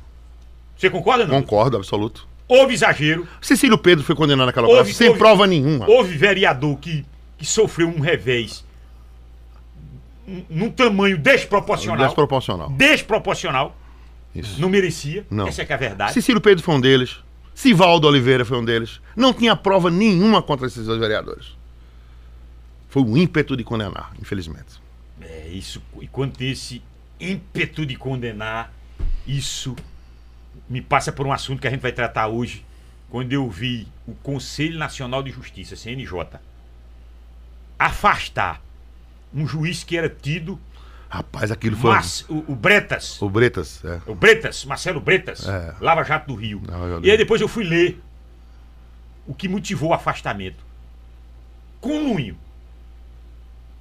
[0.77, 1.41] Você concorda, não?
[1.43, 2.27] Concordo, absoluto.
[2.49, 3.29] Houve exagero.
[3.41, 5.87] Cecílio Pedro foi condenado naquela Houve- praça sem houve- prova nenhuma.
[5.89, 7.05] Houve vereador que,
[7.37, 8.65] que sofreu um revés
[10.51, 12.07] num- tamanho desproporcional.
[12.07, 12.71] Desproporcional.
[12.71, 13.77] Desproporcional.
[14.35, 14.61] Isso.
[14.61, 15.27] Não merecia.
[15.31, 15.47] Não.
[15.49, 16.13] Essa é que é a verdade.
[16.13, 17.19] Cecílio Pedro foi um deles.
[17.55, 19.01] Sivaldo Oliveira foi um deles.
[19.17, 21.57] Não tinha prova nenhuma contra esses dois vereadores.
[22.89, 24.81] Foi o ímpeto de condenar, infelizmente.
[25.23, 25.83] É isso.
[26.01, 26.83] E quando tem esse
[27.19, 28.73] ímpeto de condenar,
[29.27, 29.75] isso
[30.69, 32.65] me passa por um assunto que a gente vai tratar hoje.
[33.09, 36.39] Quando eu vi o Conselho Nacional de Justiça, CNJ,
[37.79, 38.61] afastar
[39.37, 40.59] um juiz que era tido,
[41.09, 41.93] Rapaz, aquilo foi.
[41.93, 44.01] Mas, o, o Bretas, O Bretas, é.
[44.11, 45.75] o Bretas, Marcelo Bretas, É.
[45.81, 46.59] Lava Jato do Rio.
[46.59, 48.03] Do E aí depois eu fui ler
[49.27, 50.65] o que motivou o afastamento.
[51.81, 52.37] Conluio.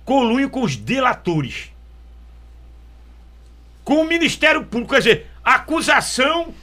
[0.03, 1.71] Conluio com os delatores.
[3.83, 6.53] Com o Ministério Público, quer dizer, acusação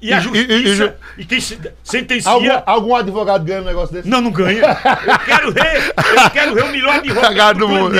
[0.00, 2.30] e a E- e- e- justiça e, quem se- sentencia.
[2.30, 4.08] Algum, algum advogado ganha um negócio desse?
[4.08, 4.60] Não, não ganha.
[4.62, 7.96] Eu quero ver, eu quero ver o melhor advogado do do mundo.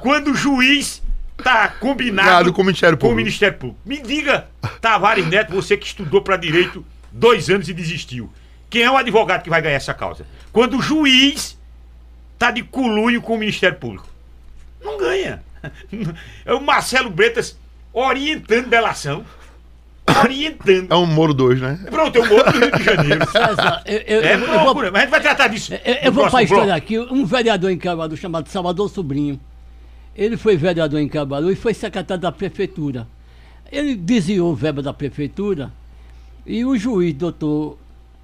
[0.00, 1.02] Quando o juiz
[1.42, 3.24] tá combinado com o Ministério com o Público.
[3.24, 3.80] Ministério Público.
[3.84, 4.46] Me diga,
[4.80, 8.30] Tavares Neto, você que estudou para direito dois anos e desistiu.
[8.68, 10.24] Quem é o advogado que vai ganhar essa causa?
[10.52, 11.58] Quando o juiz
[12.38, 14.08] tá de colunho com o Ministério Público.
[14.82, 15.42] Não ganha.
[16.46, 17.58] É o Marcelo Bretas
[17.92, 19.26] orientando delação.
[20.22, 20.90] Orientando.
[20.92, 21.78] É um Moro 2, né?
[21.90, 23.26] Pronto, eu moro no Rio de Janeiro.
[23.30, 25.72] César, eu, eu- É eu- eu vou, loucura, mas a gente vai tratar disso.
[25.74, 26.98] eu, eu vou para a história aqui.
[26.98, 29.38] Um vereador em Caruaru chamado Salvador Sobrinho.
[30.16, 33.06] Ele foi vereador em Caruaru e foi secretário da prefeitura.
[33.70, 35.70] Ele desviou verba da prefeitura
[36.44, 37.78] e o juiz, doutor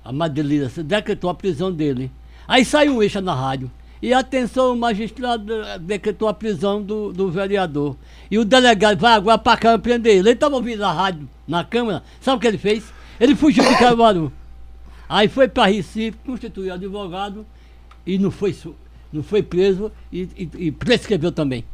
[0.04, 2.10] Amadelira, decretou a prisão dele.
[2.48, 3.70] Aí saiu um eixo na rádio.
[4.06, 7.96] E atenção, o magistrado decretou a prisão do, do vereador.
[8.30, 10.28] E o delegado vai agora para Câmara prender ele.
[10.28, 12.04] Ele estava ouvindo a rádio na Câmara.
[12.20, 12.84] Sabe o que ele fez?
[13.18, 14.32] Ele fugiu de Caruaru.
[15.08, 17.44] Aí foi para Recife, constituiu advogado
[18.06, 18.54] e não foi,
[19.12, 21.64] não foi preso e, e- e prescreveu também.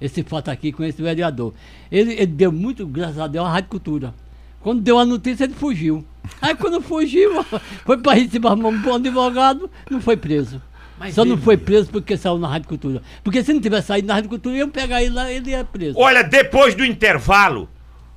[0.00, 1.52] Esse fato aqui com esse vereador.
[1.90, 4.14] Ele, ele deu muito, graças a Deus, à Rádio Cultura.
[4.60, 6.04] Quando deu a notícia, ele fugiu.
[6.40, 7.42] Aí quando fugiu,
[7.84, 10.62] foi para Recife, arrumou um bom advogado, não foi preso.
[10.98, 13.02] Mas Só não ele- foi preso porque saiu na Rádio Cultura.
[13.22, 15.98] Porque se não tivesse saído na Rádio Cultura, iam pegar ele lá, ele ia preso.
[15.98, 17.68] Olha, depois do intervalo,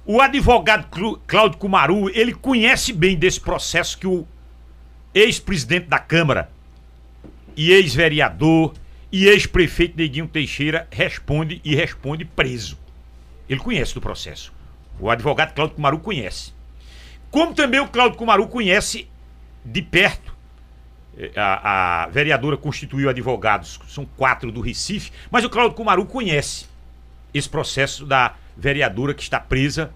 [0.06, 0.88] o advogado
[1.28, 4.26] Cláudio Cumaru, ele conhece bem desse processo que o
[5.14, 6.50] ex-presidente da Câmara
[7.56, 8.74] e ex-vereador
[9.12, 12.78] e ex-prefeito Neguinho Teixeira responde e responde preso.
[13.50, 14.54] Ele conhece do processo.
[15.00, 16.54] O advogado Cláudio Cumaru conhece.
[17.32, 19.08] Como também o Cláudio Cumaru conhece
[19.66, 20.29] de perto
[21.36, 26.66] a, a vereadora constituiu advogados, são quatro do Recife, mas o Cláudio Cumaru conhece
[27.34, 29.92] esse processo da vereadora que está presa,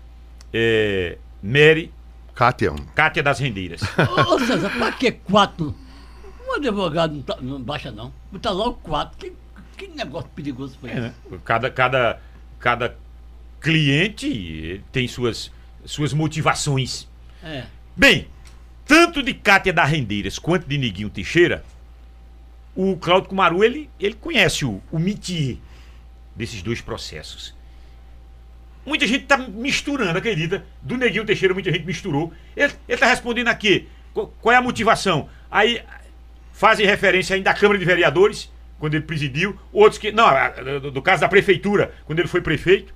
[0.53, 1.91] é, Mary
[2.35, 2.73] Kátia.
[2.95, 3.81] Cátia das Rendeiras.
[4.27, 5.75] Ô, ô César, pra que quatro?
[6.47, 8.13] Um advogado não, tá- não baixa, não.
[8.31, 9.17] Botar logo quatro.
[9.17, 9.33] Que,
[9.77, 11.01] que negócio perigoso foi É, esse?
[11.01, 11.13] né?
[11.43, 12.19] Cada, cada,
[12.59, 12.95] cada
[13.61, 15.51] cliente tem suas,
[15.85, 17.07] suas motivações.
[17.43, 17.63] É.
[17.95, 18.27] Bem,
[18.85, 21.63] tanto de Cátia das Rendeiras quanto de Neguinho Teixeira,
[22.75, 25.57] o Cláudio Cumaru, ele, ele conhece o, o métier
[26.35, 27.55] desses dois processos.
[28.85, 30.65] Muita gente tá misturando, acredita?
[30.81, 32.33] Do Neguinho Teixeira, muita gente misturou.
[32.55, 33.87] Ele, ele tá respondendo aqui.
[34.13, 35.29] Qu- Qual é a motivação?
[35.49, 35.81] Aí
[36.51, 39.57] fazem referência ainda à Câmara de Vereadores, quando ele presidiu.
[39.71, 40.11] Outros que.
[40.11, 40.27] Não,
[40.91, 42.93] do caso da Prefeitura, quando ele foi prefeito.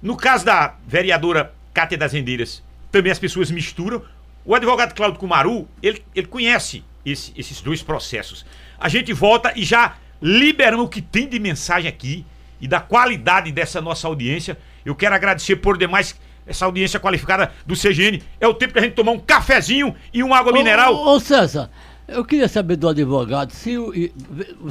[0.00, 4.04] No caso da vereadora Cátia das Rendeiras, também as pessoas misturam.
[4.48, 8.46] O advogado Cláudio Cumaru, ele, ele conhece esse- esses dois processos.
[8.80, 12.24] A gente volta e já liberamos o que tem de mensagem aqui
[12.58, 14.56] e da qualidade dessa nossa audiência.
[14.86, 18.22] Eu quero agradecer por demais essa audiência qualificada do CGN.
[18.40, 20.94] É o tempo da gente tomar um cafezinho e uma água mineral.
[20.94, 21.70] Ô, ô, César,
[22.08, 23.74] eu queria saber do advogado, se,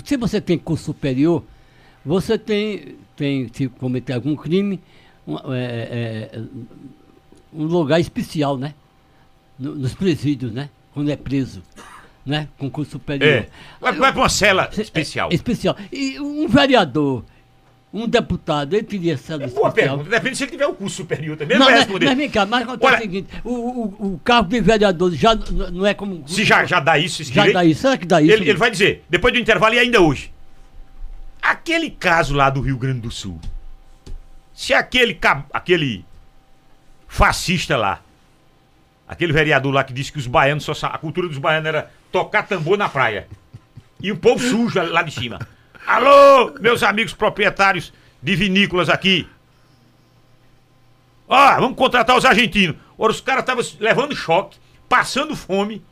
[0.03, 1.43] se você tem curso superior,
[2.03, 4.81] você tem, tem se cometer algum crime,
[5.27, 6.41] um, é, é,
[7.53, 8.73] um lugar especial, né?
[9.59, 10.69] No- nos presídios, né?
[10.93, 11.61] Quando é preso,
[12.25, 12.47] né?
[12.57, 13.27] Com curso superior.
[13.27, 13.49] É.
[13.79, 15.29] Vai, vai pra uma cela É, especial.
[15.31, 15.75] é, especial.
[15.91, 17.23] E um vereador,
[17.93, 19.97] um deputado, ele teria cela É boa especial.
[19.97, 20.09] pergunta.
[20.15, 21.57] Depende se ele tiver o curso superior também.
[21.57, 22.05] Não, Ele vai responder.
[22.07, 25.35] mas vem cá, mas acontece Olha- o seguinte, o, o, o cargo de vereador já
[25.35, 26.23] não é como...
[26.27, 28.33] Se já, já dá isso, esse Já direito, dá isso, será que dá isso?
[28.33, 30.31] Ele, ele vai dizer, depois do intervalo e ainda hoje.
[31.41, 33.39] Aquele caso lá do Rio Grande do Sul.
[34.53, 35.17] Se aquele,
[35.53, 36.03] aquele
[37.07, 38.01] fascista lá,
[39.07, 42.47] aquele vereador lá que disse que os baianos só a cultura dos baianos era tocar
[42.47, 43.27] tambor na praia.
[44.01, 45.39] E o povo sujo lá de cima.
[45.85, 49.27] Alô, meus amigos proprietários de vinícolas aqui.
[51.27, 52.75] Ó, vamos contratar os argentinos.
[52.97, 55.83] Ora, os caras estavam levando choque, passando fome,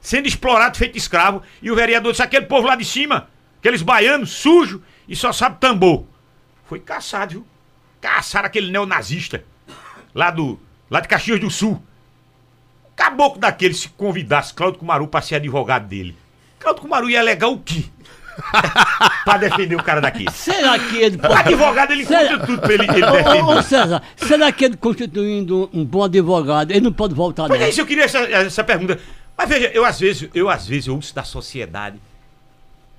[0.00, 3.28] sendo explorado, feito escravo, e o vereador disse: aquele povo lá de cima,
[3.58, 6.04] aqueles baianos, sujo e só sabe tambor.
[6.66, 7.46] Foi caçado, viu?
[8.00, 9.44] Caçaram aquele neonazista
[10.14, 10.58] lá do.
[10.90, 11.82] lá de Caxias do Sul.
[13.02, 16.16] Caboclo daquele se convidasse Cláudio Cumaru pra ser advogado dele.
[16.60, 17.84] Cláudio Cumaru ia alegar o quê?
[19.24, 20.24] pra defender o cara daqui.
[20.30, 21.34] Será que ele O pode...
[21.34, 23.20] advogado ele Será- conta tudo pra ele, ele Ô, ô, ô,
[23.54, 23.62] defender.
[23.64, 27.56] César, será que ele constituindo um bom advogado, ele não pode voltar não?
[27.56, 28.98] é isso, eu queria essa, essa pergunta.
[29.36, 31.98] Mas veja, eu às vezes, eu às vezes ouço da sociedade.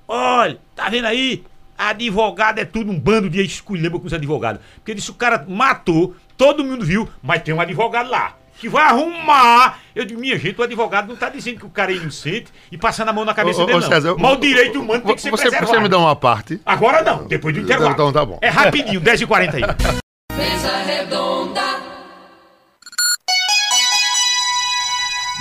[0.06, 1.42] Olha, tá vendo aí?
[1.78, 4.60] Advogado é tudo um bando de esculhamba com os advogados.
[4.76, 8.36] Porque disse o cara matou, todo mundo viu, mas tem um advogado lá.
[8.58, 9.80] Que vai arrumar.
[9.94, 12.78] Eu digo, minha gente, o advogado não tá dizendo que o cara é inocente e
[12.78, 13.88] passando a mão na cabeça Ô, dele, ô, não.
[13.88, 15.72] César, Mas o ô, direito humano tem que ser você, preservado.
[15.72, 16.60] você me dá uma parte.
[16.64, 17.92] Agora não, depois do intervalo.
[17.92, 18.38] Então tá bom.
[18.40, 19.98] É rapidinho, 10h41.
[20.36, 21.62] Mesa redonda.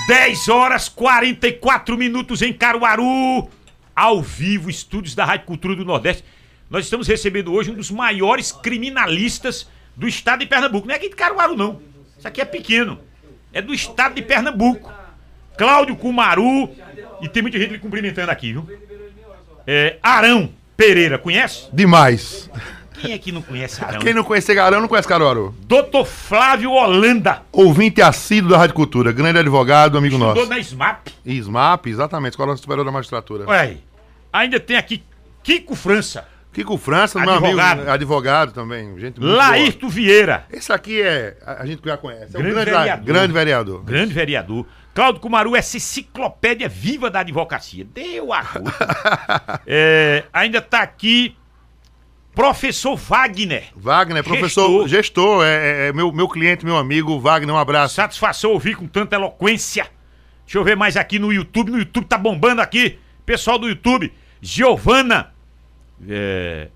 [0.08, 3.48] 10 horas 44 minutos em Caruaru,
[3.96, 6.26] ao vivo, estúdios da Rádio Cultura do Nordeste.
[6.70, 10.88] Nós estamos recebendo hoje um dos maiores criminalistas do estado de Pernambuco.
[10.88, 11.93] Não é aqui de Caruaru, não.
[12.24, 13.02] Isso aqui é pequeno.
[13.52, 14.90] É do estado de Pernambuco.
[15.58, 16.70] Cláudio Cumaru.
[17.22, 18.66] E tem muita gente lhe cumprimentando aqui, viu?
[19.68, 21.68] É, Arão Pereira, conhece?
[21.74, 22.50] Demais.
[22.94, 24.00] Quem é que não conhece Arão?
[24.00, 25.54] Quem não conhece Garão não conhece Caruaru.
[25.68, 27.42] Doutor Flávio Holanda.
[27.52, 30.50] Ouvinte assíduo da Rádio Cultura, grande advogado, amigo Estudou nosso.
[30.50, 31.10] na SMAP.
[31.26, 33.44] ISMAP, exatamente, Escola Superior da Magistratura.
[33.46, 33.82] Olha aí.
[34.32, 35.04] Ainda tem aqui
[35.44, 36.26] Kiko França.
[36.54, 37.78] Kiko França, meu Advogado.
[37.80, 40.60] amigo, advogado também, gente Laírto Vieira, boa.
[40.60, 43.06] Esse aqui é, a gente já conhece, é um Grande grande, vereador.
[43.06, 43.84] grande vereador.
[43.84, 44.66] grande vereador.
[44.94, 47.84] Cláudio Cumaru, essa enciclopédia viva da advocacia.
[47.84, 48.44] Deu a.
[49.66, 51.36] É, ainda tá aqui
[52.36, 53.66] professor Wagner.
[53.76, 57.96] Wagner, professor, gestor, é, é meu, meu cliente, meu amigo, Wagner, um abraço.
[57.96, 59.88] Satisfação ouvir com tanta eloquência.
[60.46, 61.72] Deixa eu ver mais aqui no YouTube.
[61.72, 63.00] No YouTube tá bombando aqui.
[63.26, 64.14] Pessoal do YouTube.
[64.42, 65.33] Giovana.
[66.08, 66.70] É,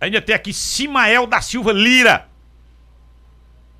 [0.00, 2.28] Ainda tem aqui Simael da Silva Lira.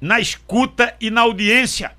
[0.00, 1.92] Na escuta e na audiência.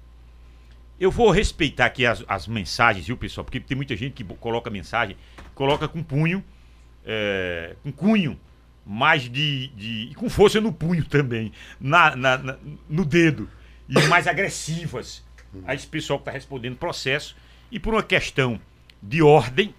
[1.00, 3.44] Eu vou respeitar aqui as, as mensagens, viu, pessoal?
[3.44, 5.18] Porque tem muita gente que coloca mensagem,
[5.54, 6.44] coloca com punho,
[7.06, 8.40] é, com cunho,
[8.86, 10.14] mais de, de.
[10.16, 12.58] com força no punho também, na, na- na-
[12.90, 13.50] no dedo.
[13.90, 15.24] E mais agressivas.
[15.66, 17.36] A esse pessoal que está respondendo processo.
[17.72, 18.60] E por uma questão
[19.02, 19.74] de ordem,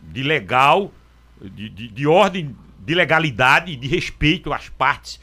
[0.00, 0.92] de legal,
[1.42, 5.20] de, de, de ordem, de legalidade e de respeito às partes,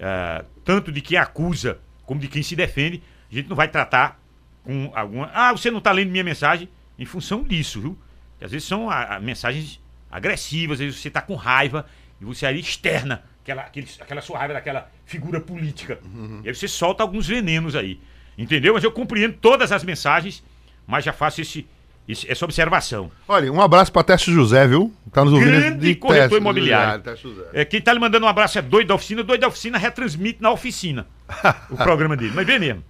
[0.00, 4.20] ah, tanto de quem acusa como de quem se defende, a gente não vai tratar
[4.64, 5.30] com alguma.
[5.32, 6.68] Ah, você não está lendo minha mensagem
[6.98, 7.98] em função disso, viu?
[8.38, 11.86] Que às vezes são ah, ah, mensagens agressivas, às vezes você está com raiva
[12.20, 16.00] e você aí externa aquela, aquele- aquela sua raiva daquela figura política.
[16.44, 18.00] E aí você solta alguns venenos aí.
[18.36, 18.74] Entendeu?
[18.74, 20.42] Mas eu compreendo todas as mensagens,
[20.86, 21.66] mas já faço esse,
[22.12, 23.10] esse- essa observação.
[23.28, 24.92] Olha, um abraço pra Teste José, viu?
[25.12, 27.02] Tá nos ouvindo Grande de corretor Teste imobiliário.
[27.16, 27.42] José.
[27.52, 29.22] É, quem tá lhe mandando um abraço é doido da oficina.
[29.22, 31.06] Doido da oficina retransmite na oficina
[31.70, 32.32] o programa dele.
[32.34, 32.84] Mas vem mesmo.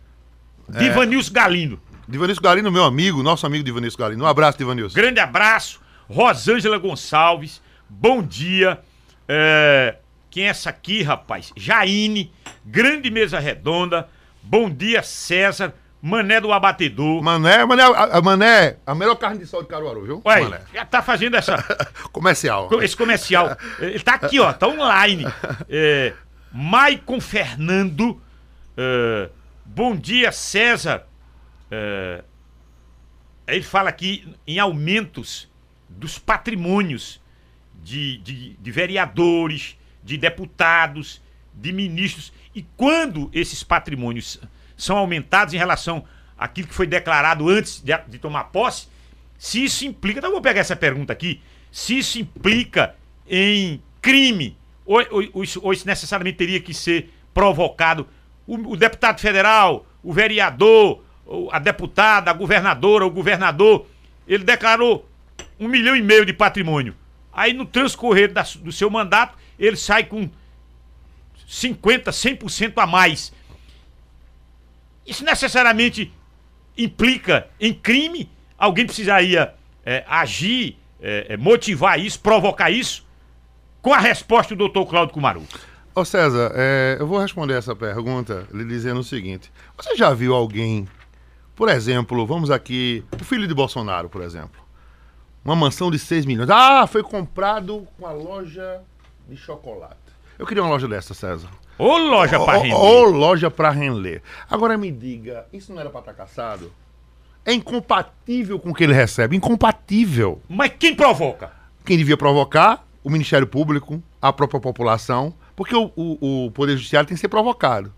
[0.69, 1.81] Divanilson Galindo.
[2.09, 4.25] Divanilson Galino, meu amigo, nosso amigo Divanilson Galino.
[4.25, 4.95] Um abraço, Divanilson.
[4.95, 5.81] Grande abraço.
[6.09, 7.61] Rosângela Gonçalves.
[7.89, 8.81] Bom dia.
[9.29, 9.97] É,
[10.29, 11.53] quem é essa aqui, rapaz?
[11.57, 12.33] Jaine.
[12.65, 14.09] Grande mesa redonda.
[14.43, 15.75] Bom dia, César.
[16.03, 17.23] Mané do Abatedor.
[17.23, 20.23] Mané, Mané, a, Mané, a melhor carne de sol de Caruaru, viu?
[20.25, 20.61] Ué, Mané.
[20.91, 21.63] tá fazendo essa,
[22.11, 22.69] Comercial.
[22.83, 23.57] esse comercial.
[23.79, 25.27] Ele tá aqui, ó, tá online.
[25.69, 26.15] É,
[26.53, 28.21] Maicon Fernando.
[28.77, 29.29] é,
[29.65, 31.07] bom dia, César.
[31.71, 32.25] É,
[33.47, 35.49] ele fala aqui em aumentos
[35.89, 37.21] dos patrimônios
[37.83, 41.21] de, de, de vereadores, de deputados,
[41.55, 42.33] de ministros.
[42.55, 44.41] E quando esses patrimônios
[44.83, 46.05] são aumentados em relação
[46.37, 48.89] àquilo que foi declarado antes de, de tomar posse,
[49.39, 50.19] se isso implica.
[50.19, 51.41] Então eu vou pegar essa pergunta aqui.
[51.71, 52.95] Se isso implica
[53.29, 58.09] em crime, ou, ou, isso, ou isso necessariamente teria que ser provocado.
[58.47, 61.03] O, o deputado federal, o vereador,
[61.53, 63.87] a deputada, a governadora, o governador,
[64.27, 65.09] ele declarou
[65.59, 66.95] um milhão e meio de patrimônio.
[67.33, 70.29] Aí no transcorrer da, do seu mandato, ele sai com
[71.47, 73.33] 50, 100% a mais.
[75.07, 76.13] Isso necessariamente
[76.77, 78.31] implica em crime?
[78.57, 83.07] Alguém precisaria é, agir, é, motivar isso, provocar isso?
[83.83, 85.43] Com a resposta do doutor Cláudio Cumaru.
[85.95, 90.35] Ô César, é, eu vou responder essa pergunta lhe dizendo o seguinte: você já viu
[90.35, 90.87] alguém,
[91.57, 94.61] por exemplo, vamos aqui, o filho de Bolsonaro, por exemplo,
[95.45, 96.49] uma mansão de 6 milhões.
[96.49, 98.83] Ah, foi comprado com a loja
[99.29, 99.97] de chocolate.
[100.39, 101.49] Eu queria uma loja dessa, César.
[101.81, 102.75] Ô loja pra render.
[102.75, 104.23] Ô loja pra render.
[104.51, 106.71] Agora me diga, isso não era pra estar caçado?
[107.43, 109.35] É incompatível com o que ele recebe.
[109.35, 110.43] Incompatível.
[110.47, 111.51] Mas quem provoca?
[111.85, 112.87] Quem devia provocar?
[113.03, 115.33] O Ministério Público, a própria população.
[115.57, 117.91] Porque o, o, o Poder Judiciário tem que ser provocado.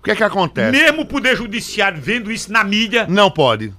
[0.00, 0.72] O que é que acontece?
[0.72, 3.06] Mesmo o Poder Judiciário vendo isso na mídia.
[3.08, 3.72] Não pode.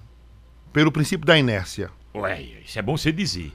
[0.72, 1.90] Pelo princípio da inércia.
[2.16, 3.52] Ué, isso é bom você dizer.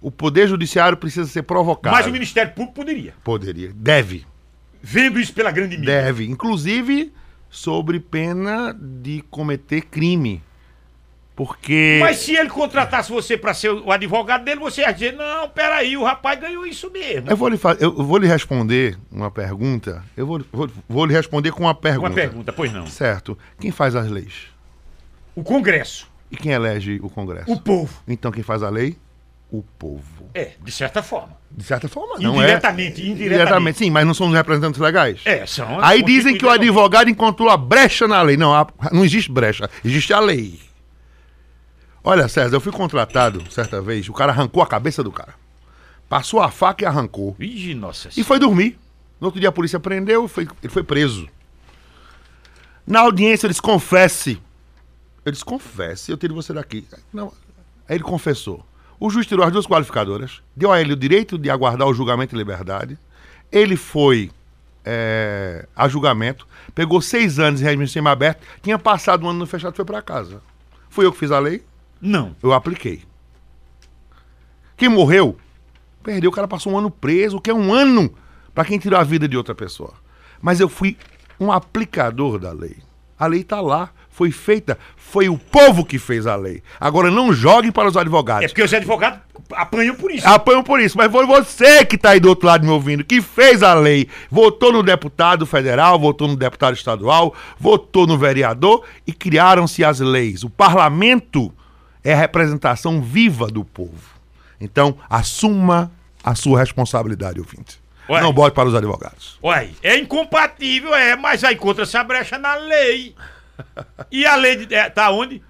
[0.00, 1.96] O Poder Judiciário precisa ser provocado.
[1.96, 3.14] Mas o Ministério Público poderia.
[3.24, 3.72] Poderia.
[3.74, 4.24] Deve.
[4.88, 6.00] Vendo isso pela grande mídia.
[6.00, 6.26] Deve.
[6.26, 7.12] Inclusive,
[7.50, 10.40] sobre pena de cometer crime.
[11.34, 11.98] Porque.
[12.00, 15.96] Mas se ele contratasse você para ser o advogado dele, você ia dizer: não, peraí,
[15.96, 17.28] o rapaz ganhou isso mesmo.
[17.28, 20.04] Eu vou lhe, eu vou lhe responder uma pergunta.
[20.16, 22.06] Eu vou, vou, vou lhe responder com uma pergunta.
[22.06, 22.86] Uma pergunta, pois não.
[22.86, 23.36] Certo.
[23.58, 24.46] Quem faz as leis?
[25.34, 26.08] O Congresso.
[26.30, 27.50] E quem elege o Congresso?
[27.50, 28.00] O povo.
[28.06, 28.96] Então quem faz a lei?
[29.50, 30.28] O povo.
[30.34, 31.36] É, de certa forma.
[31.50, 33.04] De certa forma, não indiretamente, é.
[33.06, 33.78] Indiretamente, indiretamente.
[33.78, 35.20] Sim, mas não são os representantes legais.
[35.24, 35.82] É, são.
[35.82, 38.36] Aí dizem que o advogado encontrou a brecha na lei.
[38.36, 38.52] Não,
[38.92, 40.60] não existe brecha, existe a lei.
[42.02, 45.34] Olha, César, eu fui contratado certa vez, o cara arrancou a cabeça do cara.
[46.08, 47.36] Passou a faca e arrancou.
[47.38, 48.78] Ih, nossa E foi dormir.
[49.20, 51.28] No outro dia a polícia prendeu, foi, ele foi preso.
[52.86, 54.40] Na audiência, ele disse, confesse.
[55.24, 56.86] Eu disse, confesse, eu tiro você daqui.
[57.12, 57.32] Não.
[57.88, 58.64] Aí ele confessou.
[58.98, 62.34] O juiz tirou as duas qualificadoras, deu a ele o direito de aguardar o julgamento
[62.34, 62.98] em liberdade.
[63.52, 64.30] Ele foi
[64.84, 69.74] é, a julgamento, pegou seis anos em regime semi-aberto, tinha passado um ano no fechado
[69.74, 70.40] e foi para casa.
[70.88, 71.62] Fui eu que fiz a lei?
[72.00, 72.34] Não.
[72.42, 73.02] Eu apliquei.
[74.76, 75.36] Quem morreu,
[76.02, 78.14] perdeu, o cara passou um ano preso, que é um ano
[78.54, 79.92] para quem tirou a vida de outra pessoa.
[80.40, 80.96] Mas eu fui
[81.40, 82.76] um aplicador da lei.
[83.18, 86.62] A lei está lá, foi feita, foi o povo que fez a lei.
[86.80, 88.46] Agora não jogue para os advogados.
[88.46, 89.20] É porque os advogados
[89.52, 90.26] apanham por isso.
[90.26, 93.20] Apanham por isso, mas foi você que está aí do outro lado me ouvindo, que
[93.20, 94.08] fez a lei.
[94.30, 100.42] Votou no deputado federal, votou no deputado estadual, votou no vereador e criaram-se as leis.
[100.42, 101.52] O parlamento
[102.02, 104.16] é a representação viva do povo.
[104.58, 105.92] Então, assuma
[106.24, 107.78] a sua responsabilidade, ouvinte.
[108.08, 108.22] Ué.
[108.22, 109.38] Não bote para os advogados.
[109.44, 113.14] Ué, é incompatível, é, mas aí encontra essa brecha na lei.
[114.10, 115.42] E a lei de, é, tá onde?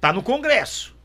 [0.00, 0.96] Tá no Congresso.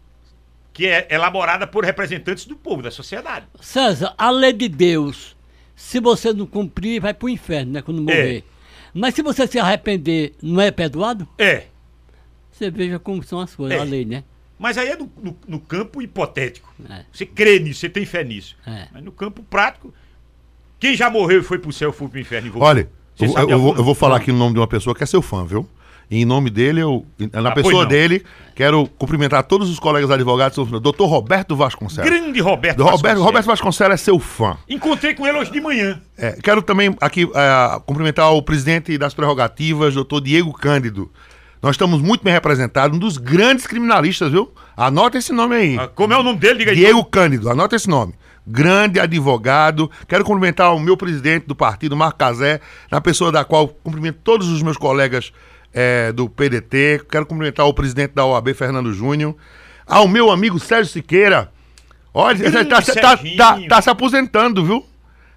[0.72, 3.46] Que é elaborada por representantes do povo, da sociedade.
[3.62, 5.36] César, a lei de Deus,
[5.76, 7.82] se você não cumprir, vai pro inferno, né?
[7.82, 8.40] Quando morrer.
[8.40, 8.44] É.
[8.94, 11.28] Mas se você se arrepender, não é perdoado?
[11.38, 11.66] É.
[12.52, 13.82] Você veja como são as coisas, é.
[13.82, 14.24] a lei, né?
[14.58, 16.74] Mas aí é no, no, no campo hipotético.
[16.90, 17.04] É.
[17.12, 18.56] Você crê nisso, você tem fé nisso.
[18.66, 18.88] É.
[18.94, 19.94] Mas no campo prático,
[20.80, 22.70] quem já morreu e foi pro céu, foi pro inferno e voltou.
[22.70, 22.90] Olha,
[23.20, 25.06] eu, eu, eu, vou, eu, vou, falar aqui no nome de uma pessoa que é
[25.06, 25.68] seu fã, viu?
[26.10, 28.24] E em nome dele, eu, na ah, pessoa dele,
[28.56, 32.10] quero cumprimentar todos os colegas advogados, o doutor Roberto Vasconcelos.
[32.10, 33.18] Grande Roberto Do Vasconcelos.
[33.18, 34.58] Roberto, Roberto Vasconcelos é seu fã.
[34.70, 36.00] Encontrei com ele hoje de manhã.
[36.18, 41.10] É, quero também aqui é, cumprimentar o presidente das prerrogativas, doutor Diego Cândido.
[41.64, 44.52] Nós estamos muito bem representados, um dos grandes criminalistas, viu?
[44.76, 45.78] Anota esse nome aí.
[45.80, 46.60] Ah, como é o nome dele?
[46.60, 46.78] Diga aí.
[46.78, 48.14] Diego Cândido, anota esse nome.
[48.46, 49.90] Grande advogado.
[50.06, 52.60] Quero cumprimentar o meu presidente do partido, Marco Cazé,
[52.92, 55.32] na pessoa da qual cumprimento todos os meus colegas
[55.74, 57.06] é, do PDT.
[57.10, 59.36] Quero cumprimentar o presidente da OAB, Fernando Júnior.
[59.86, 61.52] Ao meu amigo Sérgio Siqueira.
[62.14, 64.86] Olha, ele tá, tá, tá, tá, se aposentando, viu?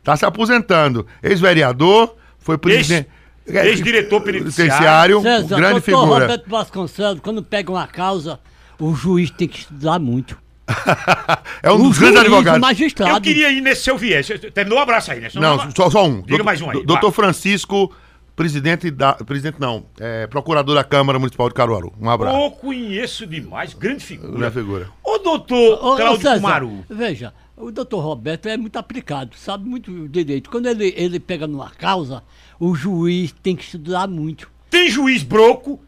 [0.04, 1.06] Tá se aposentando.
[1.22, 3.08] Ex-vereador, foi presidente.
[3.46, 5.22] Ex Ex-diretor penitenciário.
[5.22, 6.20] César, grande figura.
[6.20, 8.40] Roberto Vasconcelos, quando pega uma causa,
[8.78, 10.36] o juiz tem que estudar muito.
[11.62, 12.60] é um o dos grandes advogados.
[12.60, 13.12] Magistrado.
[13.12, 14.26] Eu queria ir nesse seu viés.
[14.52, 15.28] Terminou o um abraço aí, né?
[15.34, 16.22] Não, não só, só, um.
[16.22, 16.84] Diga mais um aí.
[16.84, 17.94] Doutor Francisco,
[18.36, 19.14] presidente da.
[19.14, 21.92] Presidente não, é, procurador da Câmara Municipal de Caruaru.
[22.00, 22.36] Um abraço.
[22.38, 24.32] Eu conheço demais, grande figura.
[24.32, 24.88] Grande figura.
[25.02, 26.84] Ô, doutor Cláudio Cumaru.
[26.88, 30.50] Veja, O doutor Roberto é muito aplicado, sabe muito direito.
[30.50, 32.22] Quando ele, ele pega numa causa,
[32.60, 34.50] o juiz tem que estudar muito.
[34.68, 35.80] Tem juiz broco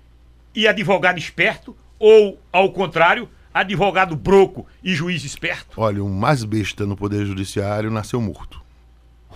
[0.55, 1.77] e advogado esperto?
[1.99, 5.79] Ou, ao contrário, advogado broco e juiz esperto?
[5.79, 8.63] Olha, o mais besta no Poder Judiciário nasceu morto.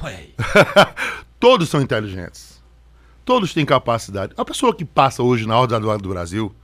[0.00, 0.34] Olha aí.
[1.38, 2.61] Todos são inteligentes.
[3.24, 4.32] Todos têm capacidade.
[4.36, 6.54] A pessoa que passa hoje na Ordem do Brasil,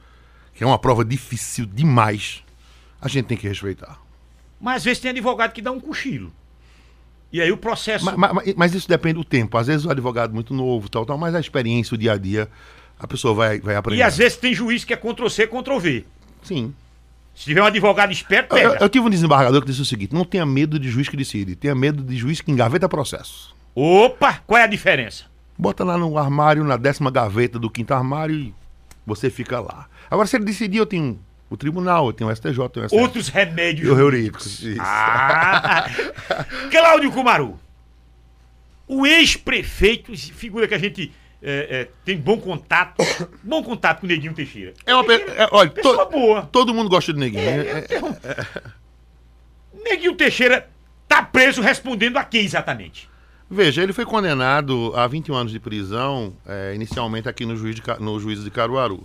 [0.55, 2.43] que é uma prova difícil demais,
[3.01, 3.99] a gente tem que respeitar.
[4.61, 6.33] Mas às vezes tem advogado que dá um cochilo.
[7.33, 8.05] E aí o processo.
[8.05, 9.57] Mas, mas- mas isso depende do tempo.
[9.57, 12.17] Às vezes o advogado é muito novo, tal, tal, mas a experiência, o dia a
[12.19, 12.49] dia,
[12.99, 14.01] a pessoa vai, vai aprender.
[14.01, 16.05] E às vezes tem juiz que é Ctrl-C, Ctrl-V.
[16.43, 16.75] Sim.
[17.35, 18.85] Se tiver um advogado esperto, Eu, pega.
[18.85, 21.55] eu tive um desembargador que disse o seguinte: não tenha medo de juiz que decide,
[21.55, 23.55] tenha medo de juiz que engaveta processo.
[23.77, 25.27] Opa, qual é a diferença?
[25.59, 28.55] Bota lá no armário, na décima gaveta do quinto armário e
[29.05, 29.89] você fica lá.
[30.11, 31.19] Agora, se ele decidir, eu tenho
[31.51, 33.01] o tribunal, eu tenho o STJ, eu tenho o STF.
[33.03, 33.89] Outros remédios.
[33.89, 34.63] E o Eurípicos.
[34.63, 34.81] Isso.
[34.81, 35.87] Ah!
[36.71, 37.59] Cláudio Kumaru.
[38.87, 43.03] O ex-prefeito, figura que a gente é, é, tem bom contato,
[43.43, 44.75] bom contato com o Neguinho Teixeira.
[44.87, 45.13] É uma pe...
[45.15, 46.43] é, olha, to- Pessoa boa.
[46.53, 47.43] todo mundo gosta do neguinho.
[47.43, 48.45] É- é-
[49.85, 50.69] Neguinho Teixeira
[51.07, 53.09] tá preso respondendo a quem exatamente?
[53.51, 57.83] Veja, ele foi condenado a 21 anos de prisão, é, inicialmente aqui no, juiz de,
[57.99, 59.03] no juízo de Caruaru.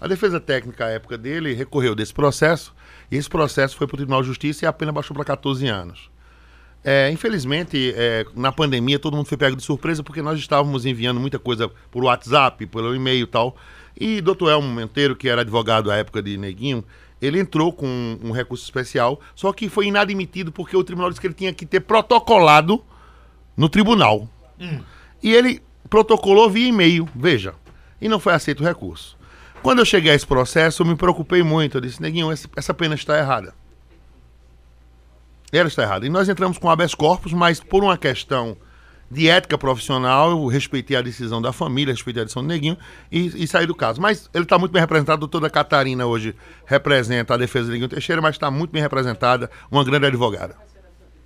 [0.00, 2.72] A defesa técnica, à época dele, recorreu desse processo,
[3.10, 5.66] e esse processo foi para o Tribunal de Justiça e a pena baixou para 14
[5.66, 6.08] anos.
[6.84, 11.18] É, infelizmente, é, na pandemia, todo mundo foi pego de surpresa porque nós estávamos enviando
[11.18, 13.56] muita coisa por WhatsApp, pelo e-mail e tal.
[13.98, 16.84] E doutor Elmo Menteiro, que era advogado à época de Neguinho,
[17.20, 21.20] ele entrou com um, um recurso especial, só que foi inadmitido porque o tribunal disse
[21.20, 22.82] que ele tinha que ter protocolado
[23.56, 24.28] no tribunal.
[25.22, 27.54] E ele protocolou via e-mail, veja.
[28.00, 29.16] E não foi aceito o recurso.
[29.62, 31.76] Quando eu cheguei a esse processo, eu me preocupei muito.
[31.76, 33.54] Eu disse, Neguinho, essa pena está errada.
[35.52, 36.06] Ela está errada.
[36.06, 38.56] E nós entramos com habeas corpus, mas por uma questão
[39.10, 42.78] de ética profissional, eu respeitei a decisão da família, respeitei a decisão do Neguinho
[43.10, 44.00] e, e saí do caso.
[44.00, 45.14] Mas ele está muito bem representado.
[45.16, 46.34] A doutora Catarina hoje
[46.64, 50.56] representa a defesa do Neguinho Teixeira, mas está muito bem representada, uma grande advogada.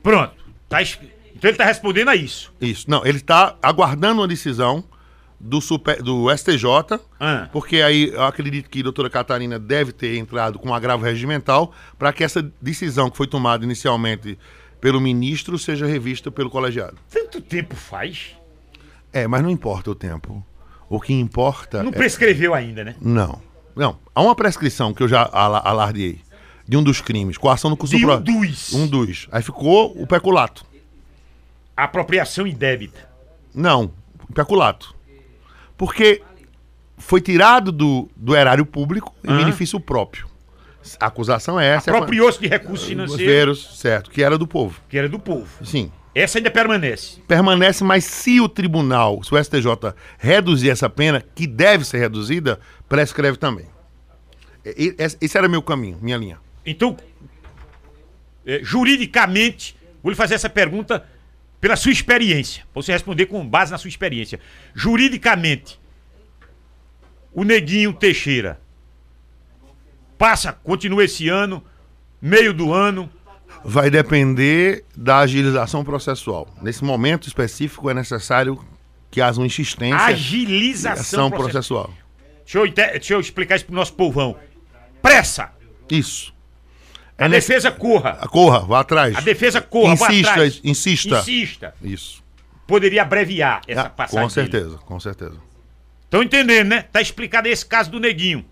[0.02, 0.32] Pronto.
[0.68, 0.98] Tá es-
[1.34, 2.52] então ele tá respondendo a isso.
[2.60, 2.88] Isso.
[2.88, 4.84] Não, ele está aguardando uma decisão
[5.40, 7.48] do, super, do STJ, Ah.
[7.52, 11.72] porque aí eu acredito que a doutora Catarina deve ter entrado com um agravo regimental
[11.98, 14.38] para que essa decisão que foi tomada inicialmente
[14.80, 16.96] pelo ministro seja revista pelo colegiado.
[17.10, 18.36] Tanto tempo faz.
[19.12, 20.44] É, mas não importa o tempo.
[20.88, 21.82] O que importa.
[21.82, 22.94] Não é- prescreveu ainda, né?
[23.00, 23.40] Não.
[23.74, 23.98] Não.
[24.14, 26.20] Há uma prescrição que eu já ala- alardeei
[26.66, 28.72] de um dos crimes, coação no curso De um pro- dos.
[28.72, 29.26] Um dos.
[29.32, 30.64] Aí ficou o peculato.
[31.76, 33.08] Apropriação indébita.
[33.54, 33.92] Não,
[34.32, 34.94] peculato.
[35.76, 36.22] Porque
[36.96, 40.26] foi tirado do, do erário público em benefício próprio.
[41.00, 41.90] A acusação é essa.
[41.90, 44.80] Apropriou-se de recursos financeiros certo, que era do povo.
[44.88, 45.48] que era do povo.
[45.64, 45.90] Sim.
[46.14, 47.20] Essa ainda permanece.
[47.26, 52.60] Permanece, mas se o tribunal, se o STJ reduzir essa pena, que deve ser reduzida,
[52.88, 53.66] prescreve também.
[54.64, 56.38] Esse esse era meu caminho, minha linha.
[56.64, 56.96] Então,
[58.46, 61.04] é, juridicamente, vou lhe fazer essa pergunta
[61.64, 62.62] pela sua experiência.
[62.74, 64.38] Você responder com base na sua experiência.
[64.74, 65.80] Juridicamente,
[67.32, 68.60] o Neguinho Teixeira
[70.18, 71.64] passa, continua esse ano,
[72.20, 73.08] meio do ano.
[73.64, 76.54] Vai depender da agilização processual.
[76.60, 78.62] Nesse momento específico é necessário
[79.10, 81.84] que haja uma insistência Agilização ação processual.
[81.84, 82.44] processual.
[82.44, 84.36] Deixa eu, deixa eu explicar isso pro nosso povão.
[85.00, 85.50] Pressa!
[85.90, 86.33] Isso.
[87.16, 88.14] A É nesse- defesa corra.
[88.28, 89.16] Corra, vá atrás.
[89.16, 90.60] A defesa corra, vá Insista, atrás.
[90.64, 91.18] insista.
[91.20, 91.74] Insista.
[91.82, 92.24] Isso.
[92.66, 94.28] Poderia abreviar essa Ah, passagem.
[94.28, 94.50] com dele.
[94.50, 95.36] certeza, com certeza.
[96.04, 96.82] Estão entendendo, né?
[96.82, 98.44] Tá explicado esse caso do neguinho.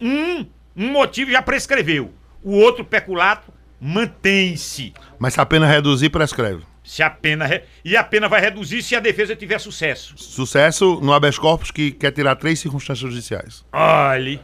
[0.00, 0.46] Um,
[0.76, 2.12] um motivo já prescreveu.
[2.42, 4.92] O outro peculato mantém-se.
[5.18, 6.62] Mas se a pena reduzir, prescreve.
[6.84, 10.14] Se a pena re- E a pena vai reduzir se a defesa tiver sucesso.
[10.16, 13.64] Sucesso no habeas corpus que quer tirar três circunstâncias judiciais.
[13.72, 14.40] Olhe.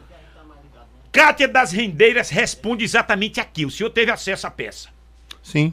[1.15, 3.65] Cátia das Rendeiras responde exatamente aqui.
[3.65, 4.89] O senhor teve acesso à peça.
[5.43, 5.73] Sim.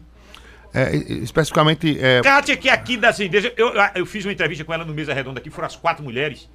[0.74, 3.52] É, especificamente, é, Cátia, que é aqui das Rendeiras.
[3.58, 6.48] Eu, eu- fiz uma entrevista com ela no Mesa Redonda aqui, foram as quatro mulheres.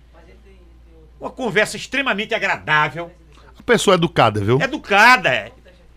[1.20, 3.10] Uma conversa extremamente agradável.
[3.58, 4.60] a pessoa educada, viu?
[4.60, 5.50] educada, é,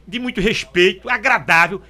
[0.08, 1.82] de muito respeito, agradável.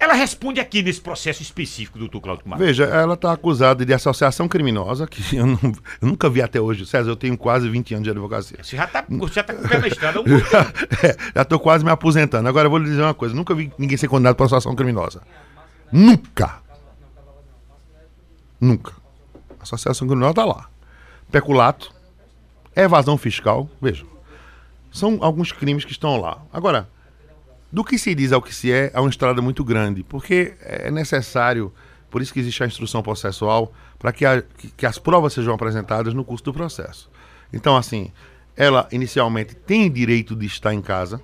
[0.00, 2.56] Ela responde aqui nesse processo específico, doutor Cláudio Kumar.
[2.58, 5.58] Veja, ela está acusada de associação criminosa, que eu, não-
[6.00, 6.86] eu nunca vi até hoje.
[6.86, 8.58] César, eu tenho quase 20 anos de advocacia.
[8.62, 10.20] Você já tá, já tá com o pé na estrada.
[10.20, 10.24] um
[11.04, 12.48] É, já estou quase me aposentando.
[12.48, 15.20] Agora eu vou lhe dizer uma coisa: nunca vi ninguém ser condenado por associação criminosa.
[15.90, 16.60] Nunca.
[18.60, 18.92] Nunca.
[19.60, 20.68] Associação criminosa está lá.
[21.30, 21.92] Peculato,
[22.74, 24.04] evasão fiscal, veja.
[24.92, 26.38] São alguns crimes que estão lá.
[26.52, 26.88] Agora,
[27.70, 30.90] Do que se diz ao que se é, há uma estrada muito grande, porque é
[30.90, 31.72] necessário,
[32.10, 34.24] por isso que existe a instrução processual, para que,
[34.56, 37.10] que- que as provas sejam apresentadas no curso do processo.
[37.52, 38.10] Então, assim,
[38.56, 41.20] ela inicialmente tem direito de estar em casa,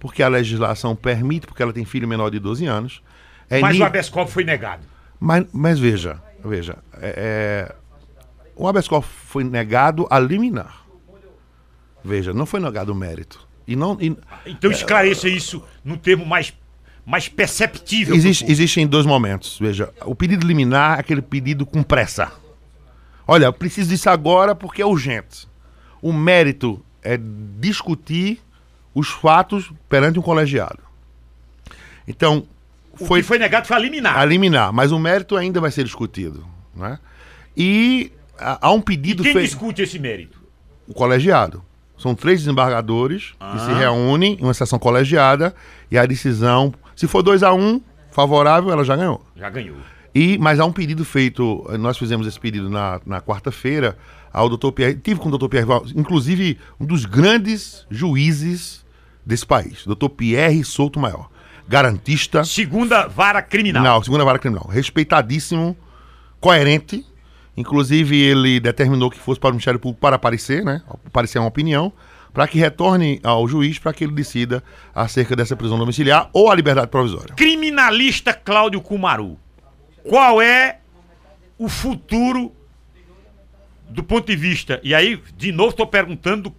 [0.00, 3.02] porque a legislação permite, porque ela tem filho menor de 12 anos.
[3.50, 4.84] É Mas ni- o habeas corpus foi negado.
[5.20, 7.74] mas, mas veja, veja, é, é,
[8.56, 10.86] o habeas corpus foi negado a liminar.
[12.02, 13.46] Veja, não foi negado o mérito.
[13.66, 16.52] E não, e- Então esclareça isso num termo mais,
[17.06, 18.14] mais perceptível.
[18.14, 19.58] existe, existem dois momentos.
[19.60, 22.32] Veja, o pedido liminar é aquele pedido com pressa.
[23.26, 25.46] Olha, eu preciso disso agora porque é urgente.
[26.00, 27.16] O mérito é
[27.60, 28.40] discutir
[28.94, 30.80] os fatos perante um colegiado.
[32.06, 32.46] Então,
[32.98, 34.18] O foi, que foi negado foi a liminar.
[34.18, 36.44] a liminar, mas o mérito ainda vai ser discutido.
[36.74, 36.98] Né?
[37.56, 39.46] E há há um pedido Quem feito.
[39.46, 40.40] discute esse mérito?
[40.88, 41.62] o colegiado.
[42.02, 43.58] São três desembargadores que Ah.
[43.58, 45.54] se reúnem em uma sessão colegiada
[45.90, 47.80] e a decisão, se for 2 a 1 um,
[48.10, 49.24] favorável, ela já ganhou.
[49.36, 49.76] Já ganhou.
[50.14, 53.96] E, mas há um pedido feito, nós fizemos esse pedido na, na quarta-feira
[54.32, 58.84] ao doutor Pierre, tive com o doutor Pierre, inclusive um dos grandes juízes
[59.24, 61.30] desse país, doutor Pierre Souto Maior,
[61.68, 63.82] garantista, Segunda vara criminal.
[63.82, 64.66] não, segunda vara criminal.
[64.68, 65.76] Respeitadíssimo,
[66.40, 67.06] coerente.
[67.56, 70.82] Inclusive, ele determinou que fosse para o Ministério Público para aparecer, né?
[71.06, 71.92] Aparecer uma opinião,
[72.32, 76.54] para que retorne ao juiz para que ele decida acerca dessa prisão domiciliar ou a
[76.54, 77.34] liberdade provisória.
[77.34, 79.38] Criminalista Cláudio Cumaru.
[80.02, 80.78] Qual é
[81.58, 82.52] o futuro
[83.88, 84.80] do ponto de vista?
[84.82, 86.54] E aí, de novo, estou perguntando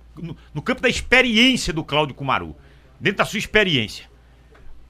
[0.54, 2.56] no, campo da experiência do Cláudio Cumaru.
[3.00, 4.06] Dentro da sua experiência.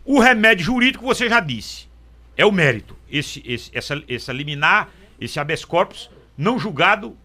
[0.05, 1.87] O remédio jurídico, você já disse,
[2.35, 2.95] é o mérito.
[3.09, 4.89] Esse, esse- essa, essa liminar,
[5.23, 7.15] esse habeas corpus, não julgado.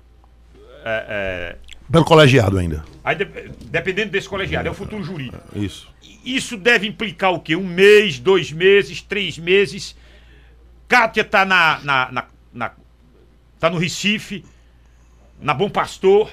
[0.85, 1.57] é, é,
[1.91, 2.85] Pelo colegiado ainda.
[3.05, 3.25] aí, de-
[3.67, 5.39] dependendo desse colegiado, é o futuro jurídico.
[5.55, 5.89] Isso.
[6.25, 7.57] Isso deve implicar o quê?
[7.57, 9.97] Um mês, dois meses, três meses.
[10.87, 12.73] Kátia tá na, na, na, na-
[13.59, 14.45] tá no Recife,
[15.41, 16.31] na Bom Pastor.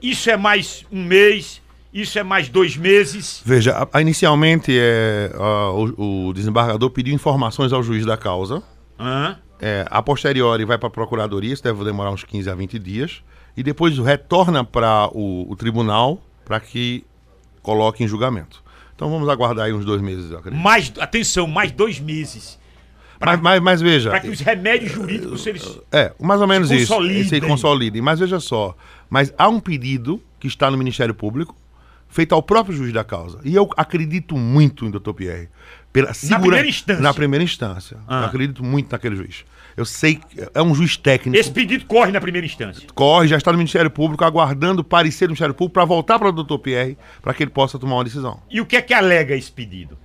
[0.00, 1.60] Isso é mais um mês,
[1.92, 3.40] isso é mais dois meses.
[3.44, 8.62] Veja, a- inicialmente é, a- o, o desembargador pediu informações ao juiz da causa.
[8.98, 9.38] Hã?
[9.66, 13.22] É, a posteriori vai para a procuradoria, isso deve demorar uns 15 a 20 dias.
[13.56, 17.02] E depois retorna para o, o tribunal para que
[17.62, 18.62] coloque em julgamento.
[18.94, 20.60] Então vamos aguardar aí uns dois meses, eu acredito.
[20.60, 22.58] Mais, atenção, mais dois meses.
[23.18, 24.10] Mas, mas, mas veja.
[24.10, 25.80] Para que os remédios jurídicos eles.
[25.90, 26.92] É, mais ou menos se isso.
[26.92, 27.24] consolidem.
[27.24, 28.02] Se consolidem.
[28.02, 28.76] Mas veja só.
[29.08, 31.56] Mas há um pedido que está no Ministério Público,
[32.06, 33.40] feito ao próprio juiz da causa.
[33.42, 35.48] E eu acredito muito em doutor Pierre.
[35.90, 37.02] Pela segura- primeira instância.
[37.02, 37.96] Na primeira instância.
[38.06, 38.20] Ah.
[38.20, 39.44] Eu acredito muito naquele juiz.
[39.76, 41.36] Eu sei que é um juiz técnico.
[41.38, 42.86] Esse pedido corre na primeira instância.
[42.94, 46.28] corre, já está no Ministério Público, aguardando o parecer do Ministério Público para voltar para
[46.28, 48.40] o doutor Pierre, para que ele possa tomar uma decisão.
[48.50, 49.98] E o que é que alega esse pedido?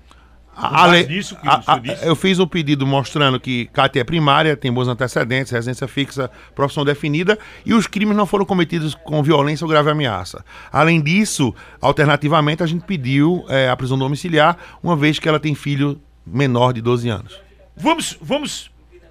[0.61, 2.05] A- base a a- senhor a- disse?
[2.05, 6.83] eu fiz um pedido mostrando que Cátia é primária, tem bons antecedentes, residência fixa, profissão
[6.83, 10.43] definida, e os crimes não foram cometidos com violência ou grave ameaça.
[10.69, 15.55] Além disso, alternativamente, a gente pediu eh, a prisão domiciliar, uma vez que ela tem
[15.55, 17.39] filho menor de 12 anos.
[17.77, 18.69] Vamos, vamos,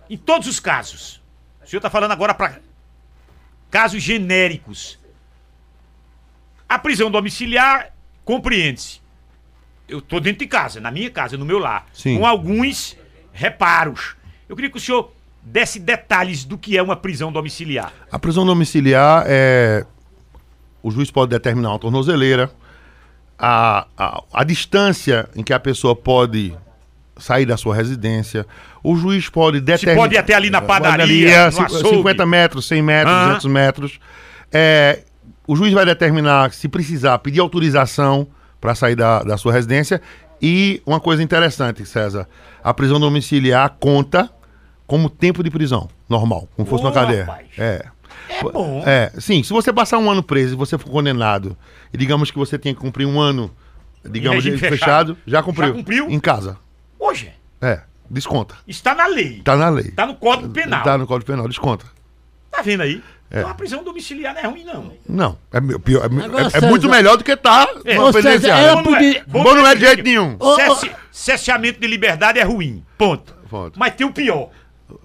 [0.09, 1.20] em todos os casos.
[1.62, 2.61] O senhor está falando agora para
[3.70, 4.98] casos genéricos.
[6.68, 7.92] A prisão domiciliar
[8.24, 9.00] compreende-se.
[9.88, 12.18] Eu estou dentro de casa, na minha casa, no meu lar, Sim.
[12.18, 12.96] com alguns
[13.32, 14.16] reparos.
[14.48, 17.92] Eu queria que o senhor desse detalhes do que é uma prisão domiciliar.
[18.11, 19.86] A prisão domiciliar é.
[20.82, 22.50] O juiz pode determinar uma tornozeleira,
[23.38, 26.56] a, a, a distância em que a pessoa pode
[27.16, 28.46] sair da sua residência.
[28.83, 30.01] O juiz pode determinar.
[30.03, 31.97] pode ir até ali na padaria, ci- açougue.
[31.97, 33.26] 50 metros, 100 metros, Aham.
[33.29, 34.01] 200 metros.
[34.53, 35.01] É,
[35.47, 38.26] o juiz vai determinar, se precisar, pedir autorização
[38.61, 40.01] para sair da, da sua residência.
[40.41, 42.29] E uma coisa interessante, César:
[42.62, 44.31] a prisão domiciliar conta
[44.87, 47.24] como tempo de prisão normal, como fosse Ô, uma cadeia.
[47.24, 47.47] rapaz.
[47.59, 47.85] É.
[48.31, 48.83] É bom.
[48.87, 51.57] É, sim, se você passar um ano preso e você for condenado,
[51.93, 53.51] e digamos que você tem que cumprir um ano,
[54.09, 55.18] digamos, fechado, fechado.
[55.26, 55.68] já cumpriu.
[55.68, 56.11] Já cumpriu?
[56.11, 56.57] Em casa.
[56.99, 58.54] Hoje, É, desconta.
[58.66, 59.40] está na lei.
[59.44, 59.86] Tá na lei.
[59.86, 60.82] Está no Código Penal.
[60.82, 61.86] Tá no Código Penal, desconta.
[62.50, 63.02] Tá vendo aí?
[63.30, 63.40] É.
[63.40, 64.92] Então a prisão domiciliar não é ruim, não.
[65.06, 67.94] Não, é, pior, é, Agora, é- é César- muito melhor do que tá É.
[67.94, 68.74] numa penitenciária.
[68.76, 70.38] Bom não é- podia- bom Bom não é é de jeito nenhum.
[71.12, 72.82] Cesseamento de liberdade é ruim.
[72.96, 73.34] Ponto.
[73.50, 73.78] Ponto.
[73.78, 74.50] Mas tem o pior.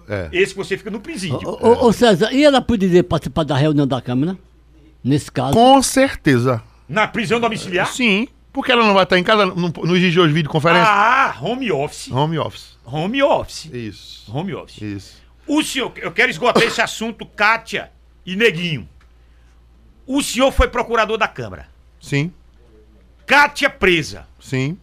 [0.08, 0.28] É.
[0.32, 1.38] Esse que você fica no presídio.
[1.46, 4.36] Ô, ô, César, e ela poderia participar da reunião da Câmara?
[5.02, 5.52] Nesse caso?
[5.52, 6.62] Com certeza.
[6.88, 7.86] Na prisão domiciliar?
[7.88, 10.86] Sim, porque ela não vai estar em casa, não, não exige hoje videoconferência.
[10.88, 12.10] Ah, home office.
[12.10, 12.78] Home office.
[12.86, 13.64] Home office.
[13.66, 14.32] Isso.
[14.34, 14.80] Home office.
[14.80, 15.22] Isso.
[15.46, 17.90] O senhor, eu quero esgotar esse assunto, Kátia
[18.24, 18.88] e Neguinho.
[20.06, 21.68] O senhor foi procurador da Câmara.
[22.00, 22.32] Sim,
[23.26, 24.26] Kátia presa.
[24.40, 24.78] sim.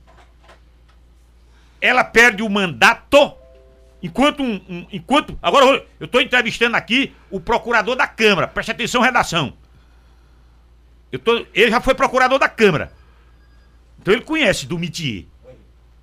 [1.80, 3.34] ela perde o mandato
[4.04, 8.48] enquanto um, um- enquanto agora eu- eu estou entrevistando aqui o procurador da Câmara.
[8.48, 9.54] Preste atenção, redação.
[11.12, 12.92] Eu tô, ele já foi procurador da Câmara.
[14.02, 15.26] Então ele conhece do métier.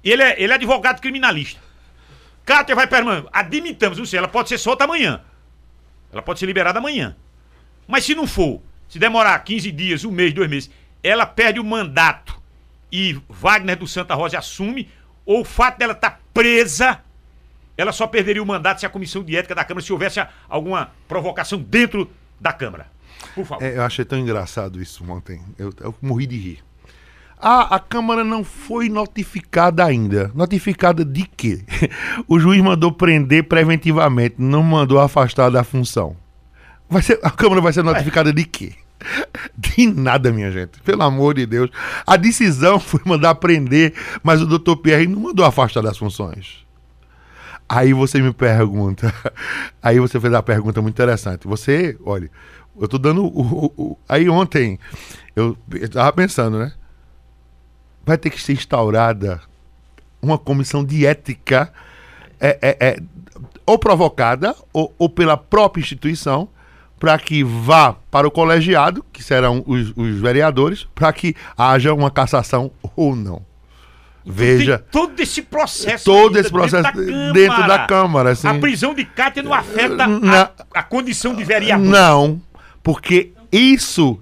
[0.03, 1.61] Ele é, ele é advogado criminalista.
[2.45, 3.29] Cátia vai permanecer.
[3.33, 5.21] Admitamos, não sei, ela pode ser solta amanhã.
[6.13, 7.17] Ela pode ser liberada amanhã.
[7.87, 10.71] Mas se não for, se demorar 15 dias, um mês, dois meses,
[11.03, 12.41] ela perde o mandato
[12.91, 14.91] e Wagner do Santa Rosa assume,
[15.27, 17.01] ou o fato dela estar presa,
[17.77, 20.93] ela só perderia o mandato se a comissão de ética da Câmara, se houvesse alguma
[21.07, 22.87] provocação dentro da Câmara.
[23.35, 23.63] Por favor.
[23.63, 25.43] É, eu achei tão engraçado isso ontem.
[25.59, 26.68] Eu, eu morri de rir.
[27.41, 30.31] Ah, a Câmara não foi notificada ainda.
[30.35, 31.61] Notificada de quê?
[32.27, 36.17] O juiz mandou prender preventivamente, não mandou afastar da função.
[36.91, 38.73] Vai ser, a Câmara vai ser notificada de quê?
[39.57, 40.81] De nada, minha gente.
[40.83, 41.71] Pelo amor de Deus.
[42.05, 46.67] A decisão foi mandar prender, mas o doutor Pierre não mandou afastar das funções.
[47.69, 49.13] Aí você me pergunta.
[49.83, 51.47] Aí você fez uma pergunta muito interessante.
[51.47, 52.29] Você, olha,
[52.81, 53.25] eu tô dando.
[53.25, 54.79] O, o- o- aí ontem,
[55.37, 56.73] eu, eu tava pensando, né?
[58.09, 59.39] Vai ter que ser instaurada
[60.23, 61.71] uma comissão de ética,
[62.41, 62.99] é, é- é,
[63.67, 66.49] ou provocada, ou, ou pela própria instituição,
[66.99, 72.11] para que vá para o colegiado, que serão os, os vereadores, para que haja uma
[72.11, 73.43] cassação ou não.
[74.25, 74.79] Veja.
[74.79, 76.05] Tem todo esse processo.
[76.07, 77.33] Todo esse processo Câmara.
[77.35, 78.49] dentro da Câmara, sim.
[78.49, 80.51] A prisão de Cátia não afeta Na- a,
[80.81, 81.85] a condição de vereador.
[81.87, 82.41] Não,
[82.83, 84.19] porque isso,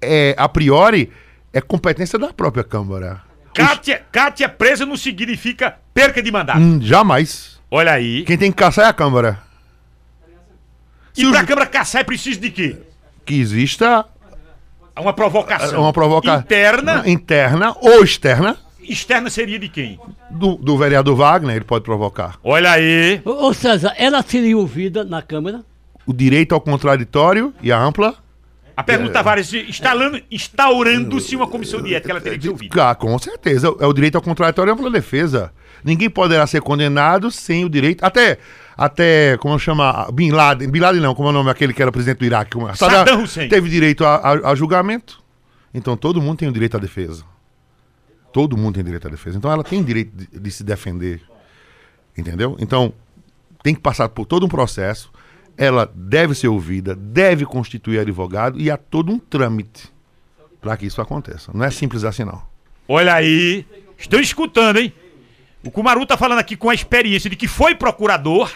[0.00, 1.10] é, a priori,
[1.56, 3.22] é competência da própria Câmara.
[3.54, 6.58] Cátia, Cátia presa não significa perca de mandato.
[6.58, 7.58] Hum, jamais.
[7.70, 8.24] Olha aí.
[8.24, 9.38] Quem tem que caçar é a Câmara.
[11.16, 12.76] E se pra Câmara caçar é preciso de quê?
[13.24, 14.04] Que exista
[14.94, 15.80] Uma provocação.
[15.80, 17.02] uma provocação interna.
[17.06, 19.98] interna ou externa Externa seria de quem?
[20.30, 22.38] do, do vereador Wagner, ele pode provocar.
[22.44, 23.20] Olha aí.
[23.24, 25.64] Ô, ô, César, ela seria ouvida na Câmara?
[26.06, 28.14] O direito ao contraditório e a ampla.
[28.76, 32.90] A pergunta, Tavares, instalando- instaurando-se uma comissão de ética, ela teria que ser ouvida.
[32.90, 33.74] Ah, com certeza.
[33.80, 35.50] É o direito ao contraditório e ampla defesa.
[35.82, 38.04] Ninguém poderá ser condenado sem o direito.
[38.04, 38.38] Até,
[38.76, 40.06] até como chama?
[40.12, 40.68] Bin Laden.
[40.68, 42.50] Bin Laden não, como é o nome aquele que era presidente do Iraque?
[42.52, 42.74] Como é?
[42.74, 43.48] Saddam Hussein.
[43.48, 45.22] Teve direito a, a- a julgamento.
[45.72, 47.24] Então todo mundo tem o direito à defesa.
[48.32, 49.38] Todo mundo tem direito à defesa.
[49.38, 51.22] Então ela tem direito de, de se defender.
[52.16, 52.56] Entendeu?
[52.58, 52.92] Então
[53.62, 55.10] tem que passar por todo um processo.
[55.56, 59.88] Ela deve ser ouvida, deve constituir advogado e há todo um trâmite
[60.60, 61.50] para que isso aconteça.
[61.54, 62.42] Não é simples assim, não.
[62.88, 63.64] Olha aí.
[63.96, 64.92] Estão escutando, hein?
[65.64, 68.52] O Kumaru tá falando aqui com a experiência de que foi procurador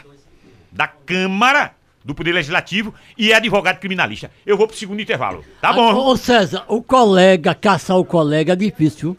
[0.71, 1.73] da Câmara
[2.05, 4.31] do Poder Legislativo e é advogado criminalista.
[4.47, 5.45] Eu vou pro segundo intervalo.
[5.61, 6.07] Tá Ô, bom?
[6.11, 9.17] ô, César, o colega, caçar o colega é difícil.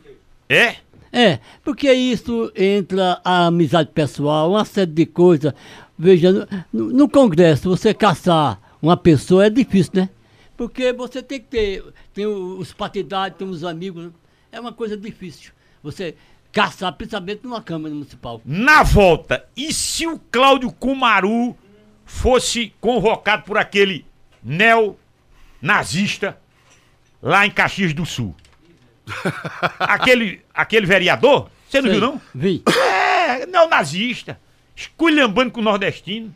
[0.48, 0.76] É?
[1.14, 5.54] É, porque isso entra a amizade pessoal, uma série de coisas.
[6.02, 10.10] Veja, no, no Congresso, você caçar uma pessoa é difícil, né?
[10.58, 14.12] Porque você tem que ter, tem os partidários, tem os amigos, né?
[14.52, 15.52] é uma coisa difícil.
[15.84, 16.16] Você
[16.52, 18.42] caçar, principalmente numa Câmara Municipal.
[18.44, 21.56] Na volta, e se o Cláudio Kumaru
[22.04, 24.04] fosse convocado por aquele
[24.44, 26.36] neo-nazista
[27.22, 28.36] lá em Caxias do Sul?
[29.78, 31.52] aquele, aquele vereador?
[31.70, 32.22] Você não Sei, viu, não?
[32.34, 32.64] Vi.
[32.68, 34.40] É, neonazista,
[34.82, 36.34] esculhambando com o nordestino.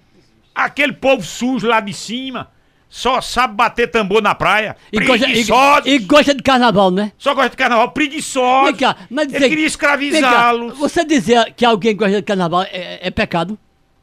[0.53, 2.49] Aquele povo sujo lá de cima,
[2.89, 4.77] só sabe bater tambor na praia.
[4.91, 7.11] E gosta, e, e gosta de carnaval, né?
[7.17, 8.67] Só gosta de carnaval, preguiçosos.
[8.67, 10.77] Vem cá, mas Ele dizer- queria escravizá-los.
[10.77, 13.57] Você dizer que alguém gosta de carnaval é, é pecado?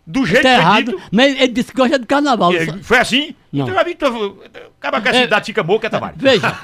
[0.05, 1.01] Do jeito Tá errado.
[1.12, 2.51] Mas ele disse que gosta de carnaval.
[2.82, 3.34] Foi assim?
[3.53, 3.66] Não.
[3.88, 4.43] Então tu-
[4.80, 6.16] acaba com a É- cidade fica é Tavares.
[6.20, 6.49] Veja,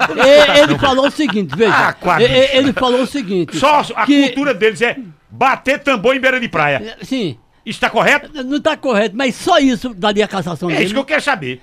[0.55, 1.73] e- ele falou o seguinte, veja.
[1.73, 2.25] Ah, quase.
[2.25, 3.55] e- e- ele falou o seguinte.
[3.57, 4.97] Só a que- cultura deles é
[5.31, 6.97] bater tambor em beira de praia.
[7.01, 7.37] Sim,
[7.69, 8.43] Isso tá correto?
[8.43, 10.85] não está correto, mas só isso daria cassação É dele.
[10.85, 11.61] isso que eu quero saber.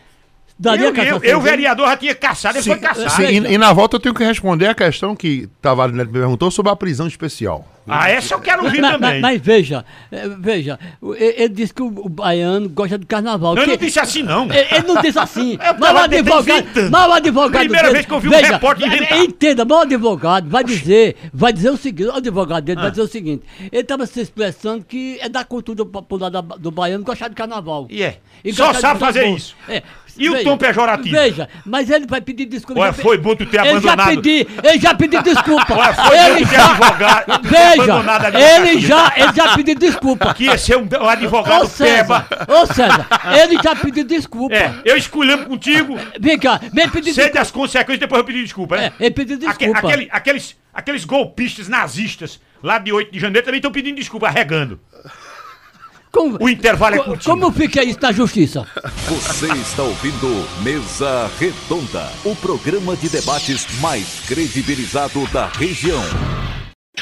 [0.59, 3.11] Daria Eu, eu, eu, vereador, já tinha caçado, ele foi caçado.
[3.11, 6.13] Sim, e, e na volta eu tenho que responder a questão que Tavares Neto me
[6.19, 7.67] perguntou sobre a prisão especial.
[7.89, 8.99] Ah, essa eu quero ouvir também.
[8.99, 10.77] mas- mas veja, eh, veja,
[11.21, 13.55] ele, disse que o, o baiano gosta de carnaval.
[13.55, 14.45] Não, eu que- não disse assim, não.
[14.47, 15.57] Ele, ele não disse assim.
[15.63, 16.91] É, o mas o Tavares advogado.
[16.91, 17.61] Mas o advogado.
[17.61, 19.19] Primeira dele- vez que eu vi um veja, repórter inventar.
[19.19, 23.03] Entenda, mas o advogado vai dizer, vai dizer o seguinte: o advogado dele vai dizer
[23.03, 27.29] o seguinte: ele estava se expressando que é da cultura popular da- do baiano gostar
[27.29, 27.87] de carnaval.
[27.89, 28.19] E é.
[28.45, 29.55] E Só sabe fazer isso.
[29.69, 29.83] É.
[30.19, 31.15] E o tom pejorativo?
[31.17, 32.81] Veja, mas ele vai pedir desculpa.
[32.81, 33.99] Olha, foi bom tu ter ele abandonado.
[33.99, 35.75] Já pedi, ele já pediu desculpa.
[35.75, 40.35] Olha, foi ele bom ter já, advogado- Veja, ele já, ele já pediu desculpa.
[40.35, 42.47] Que ia ser um, um advogado Ô César, peba.
[42.49, 43.07] ô César,
[43.43, 44.55] ele já pediu desculpa.
[44.55, 47.39] É, eu esculhambo contigo, Vem cá, vem pedir desculpa.
[47.39, 48.93] das consequências, depois eu pedi desculpa, né?
[48.99, 49.79] É, ele pediu Aque- desculpa.
[49.89, 54.81] aquele- aqueles, aqueles golpistas nazistas lá de 8 de janeiro também estão pedindo desculpa, arregando.
[56.13, 57.23] Como, O intervalo é curtinho.
[57.39, 58.67] como fica isso na justiça?
[59.09, 66.03] Você está ouvindo Mesa Redonda, o programa de debates mais credibilizado da região.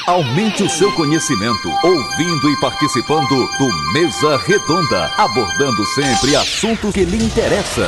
[0.07, 7.23] Aumente o seu conhecimento ouvindo e participando do Mesa Redonda, abordando sempre assuntos que lhe
[7.23, 7.87] interessam.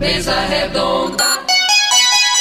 [0.00, 1.24] Mesa redonda,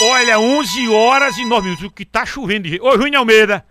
[0.04, 1.86] Olha, 11 horas e 9 minutos.
[1.86, 2.82] O que tá chovendo de.
[2.82, 3.64] Ô, Júnior Almeida.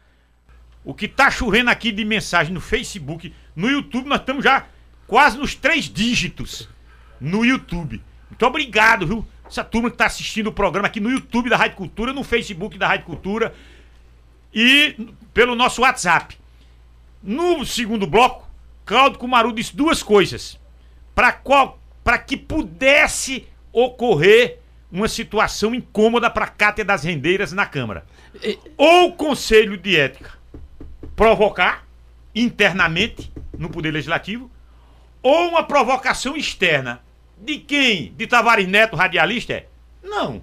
[0.84, 4.66] O que tá chovendo aqui de mensagem no Facebook, no YouTube, nós estamos já
[5.06, 6.68] quase nos três dígitos
[7.20, 8.02] no YouTube.
[8.28, 9.26] Muito obrigado, viu?
[9.46, 12.78] Essa turma que tá assistindo o programa aqui no YouTube da Rádio Cultura, no Facebook
[12.78, 13.52] da Rádio Cultura
[14.54, 14.94] e
[15.34, 16.38] pelo nosso WhatsApp.
[17.22, 18.48] No segundo bloco,
[18.84, 20.58] Claudio Cumaru disse duas coisas.
[21.14, 24.58] Para qual para que pudesse ocorrer
[24.90, 28.04] uma situação incômoda para a Cátia das Rendeiras na Câmara.
[28.76, 30.38] Ou o Conselho de Ética
[31.14, 31.86] provocar
[32.34, 34.50] internamente no Poder Legislativo,
[35.22, 37.02] ou uma provocação externa.
[37.36, 38.12] De quem?
[38.16, 39.54] De Tavares Neto, radialista?
[39.54, 39.66] É?
[40.02, 40.42] Não.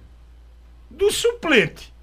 [0.90, 1.94] Do suplente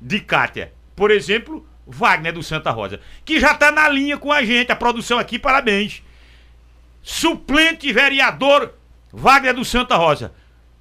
[0.00, 0.72] de Cátia.
[0.94, 3.00] Por exemplo, Wagner do Santa Rosa.
[3.24, 4.70] Que já está na linha com a gente.
[4.70, 6.02] A produção aqui, parabéns.
[7.02, 8.74] Suplente vereador
[9.12, 10.32] Wagner do Santa Rosa.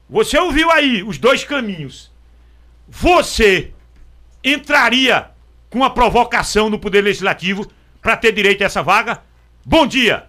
[0.09, 2.11] Você ouviu aí os dois caminhos.
[2.87, 3.73] Você
[4.43, 5.31] entraria
[5.69, 7.69] com uma provocação no Poder Legislativo
[8.03, 9.23] para ter direito a essa vaga?
[9.65, 10.27] Bom dia!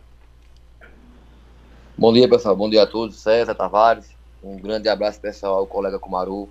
[1.99, 2.55] Bom dia, pessoal.
[2.55, 3.17] Bom dia a todos.
[3.17, 4.09] César Tavares.
[4.43, 6.49] Um grande abraço pessoal ao colega Kumaru.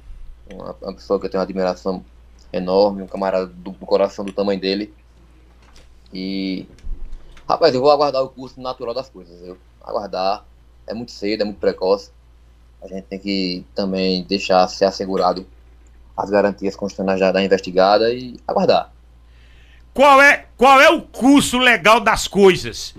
[0.52, 2.04] Uma, uma pessoa que eu tenho uma admiração
[2.52, 4.94] enorme, um camarada do, do coração do tamanho dele.
[6.14, 6.68] E.
[7.48, 9.42] Rapaz, eu vou aguardar o curso natural das coisas.
[9.42, 10.46] Eu aguardar.
[10.86, 12.12] É muito cedo, é muito precoce.
[12.82, 15.48] A gente tem que também deixar ser assegurado
[16.18, 18.92] as garantias constitucionais da, da investigada e aguardar.
[19.94, 22.96] Qual é, qual é o curso legal das coisas?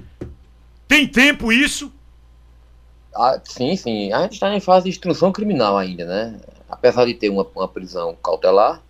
[0.87, 1.93] Tem tempo isso?
[3.15, 4.13] Ah, sim, sim.
[4.13, 6.41] A gente está em fase de instrução criminal ainda, né?
[6.69, 8.81] Apesar de ter uma, uma prisão cautelar,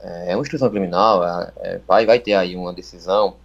[0.00, 3.36] é uma instrução criminal, é- é- vai, vai ter aí uma decisão.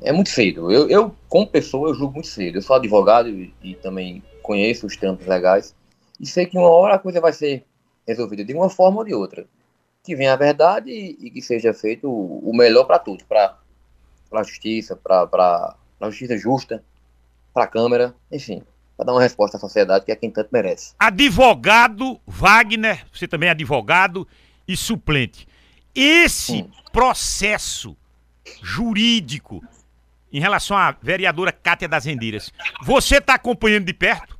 [0.00, 0.70] É muito cedo.
[0.72, 2.58] Eu, eu, como pessoa, eu julgo muito cedo.
[2.58, 5.74] Eu sou advogado e, e também conheço os trampos legais
[6.20, 7.64] e sei que uma hora a coisa vai ser
[8.06, 9.46] resolvida de uma forma ou de outra.
[10.04, 13.56] Que venha a verdade e, e que seja feito o, o melhor para todos, para
[14.32, 16.84] a justiça, para a justiça justa,
[17.52, 18.62] para a Câmara, enfim,
[18.96, 20.94] para dar uma resposta à sociedade que é quem tanto merece.
[20.98, 24.28] Advogado Wagner, você também é advogado
[24.68, 25.48] e suplente.
[25.94, 26.70] Esse Sim.
[26.92, 27.96] processo
[28.62, 29.62] jurídico
[30.32, 32.52] em relação à vereadora Cátia das Rendeiras,
[32.82, 34.33] você está acompanhando de perto?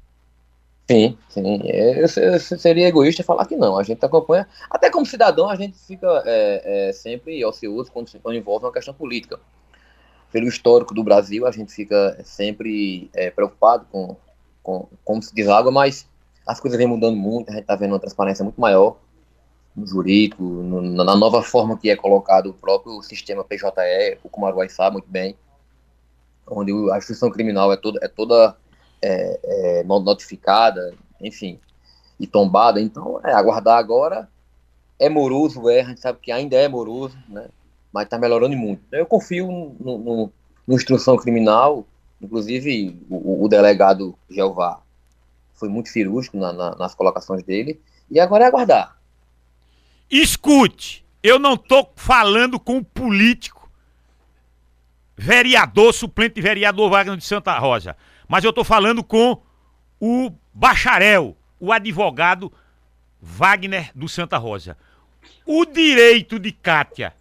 [0.91, 1.61] Sim, sim.
[1.65, 2.07] É,
[2.39, 3.79] seria egoísta falar que não.
[3.79, 4.47] A gente acompanha.
[4.69, 8.93] Até como cidadão, a gente fica é, é, sempre ocioso quando, quando envolve uma questão
[8.93, 9.41] política.
[10.33, 14.17] Pelo histórico do Brasil, a gente fica sempre é, preocupado com,
[14.63, 16.09] com como se deságua, mas
[16.47, 17.51] as coisas vêm mudando muito.
[17.51, 18.97] A gente está vendo uma transparência muito maior
[19.77, 24.19] no jurídico, no- na nova forma que é colocado o próprio sistema PJE.
[24.25, 25.37] O Kumaruai sabe muito bem.
[26.47, 28.55] Onde a instituição criminal é toda, é toda
[29.05, 29.41] é,
[29.81, 31.59] é, no- notificada, enfim,
[32.19, 32.81] e tombada.
[32.81, 34.29] Então, é aguardar agora.
[34.99, 37.49] É moroso, é, a gente sabe que ainda é moroso, né?
[37.93, 38.83] Mas está melhorando muito.
[38.93, 39.47] Eu confio
[39.81, 40.33] no, no,
[40.67, 41.87] no instrução criminal,
[42.21, 44.81] inclusive o, o delegado Jeová
[45.55, 47.81] foi muito cirúrgico na- na- nas colocações dele,
[48.11, 48.97] e agora é aguardar.
[50.11, 53.71] Escute, eu não tô falando com o político,
[55.17, 57.97] vereador, suplente vereador Wagner de Santa Rosa,
[58.35, 59.41] mas eu tô falando com
[60.01, 62.53] o bacharel, o advogado
[63.23, 64.77] Wagner do Santa Rosa.
[65.47, 67.15] O direito de Cátia,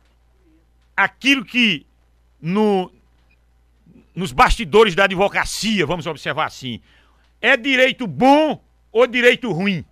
[0.98, 1.86] aquilo que
[2.42, 2.92] no,
[4.16, 6.82] nos bastidores da advocacia, vamos observar assim,
[7.40, 8.60] é direito bom
[8.92, 9.86] ou direito ruim?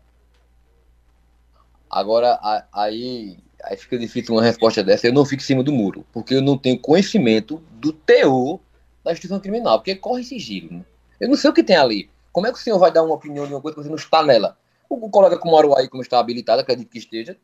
[1.87, 2.39] Agora,
[2.73, 5.05] aí, aí fica difícil uma resposta dessa.
[5.05, 8.59] Eu não fico em cima do muro, porque eu não tenho conhecimento do teor
[9.03, 10.77] da instituição criminal, porque corre sigilo.
[10.77, 10.85] Né?
[11.21, 12.09] Eu não sei o que tem ali.
[12.33, 13.95] Como é que o senhor vai dar uma opinião de uma coisa que você não
[13.95, 14.57] está nela?
[14.89, 17.37] O, o colega como aí, como está habilitado, acredito que esteja,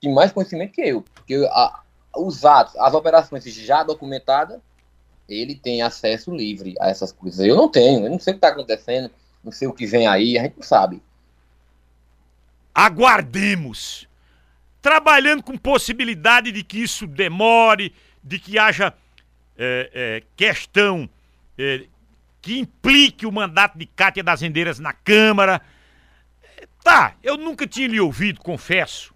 [0.00, 1.02] tem mais conhecimento que eu.
[1.14, 1.82] Porque a-
[2.16, 4.60] os atos, as operações já documentadas,
[5.28, 7.46] ele tem acesso livre a essas coisas.
[7.46, 9.10] Eu não tenho, eu não sei o que está acontecendo,
[9.42, 11.02] não sei o que vem aí, a gente não sabe.
[12.74, 14.08] aguardemos.
[14.82, 18.92] Trabalhando com possibilidade de que isso demore, de que haja
[19.56, 21.08] é, é, questão
[21.56, 21.86] é,
[22.44, 25.62] que implique o mandato de Cátia das Rendeiras na Câmara.
[26.58, 29.14] É, Tá, eu nunca tinha lhe ouvido, confesso.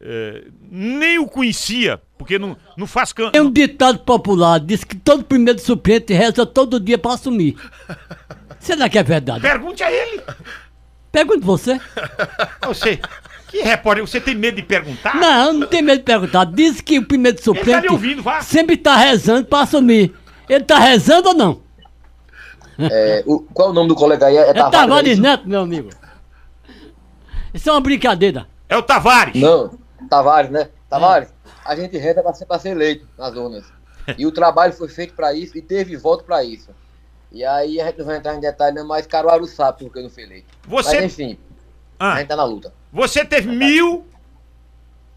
[0.00, 3.30] é, nem o conhecia, porque não, não faz can...
[3.30, 7.56] Tem um ditado popular, diz que todo primeiro suplente reza todo dia pra assumir.
[8.58, 9.40] Será que é verdade?
[9.42, 10.22] Pergunte a ele.
[11.12, 11.78] Pergunte você.
[12.66, 12.98] Você,
[13.48, 15.14] que repórter, você tem medo de perguntar?
[15.16, 16.44] Não, não tem medo de perguntar.
[16.46, 18.40] Diz que o primeiro Ele tá suplente lhe ouvindo, vá.
[18.40, 20.14] sempre tá rezando pra assumir.
[20.48, 21.65] Ele tá rezando ou não?
[22.78, 24.36] É, o- qual é o nome do colega aí?
[24.36, 25.22] É, É Tavares, Tavares é isso?
[25.22, 25.90] Neto, meu amigo.
[27.54, 28.46] Isso é uma brincadeira.
[28.68, 29.40] É o Tavares.
[29.40, 29.78] Não,
[30.10, 30.68] Tavares, né?
[30.90, 31.28] Tavares,
[31.64, 33.64] a gente reza pra ser, ser eleito nas urnas.
[34.18, 36.70] E o trabalho foi feito pra isso e teve voto pra isso.
[37.32, 40.08] E aí a gente não vai entrar em detalhe, não, mas Caruaru sabe porque não
[40.10, 40.46] foi eleito.
[40.68, 41.38] Você- Mas enfim,
[41.98, 42.72] a Ah, gente tá na luta.
[42.92, 44.06] você teve mil.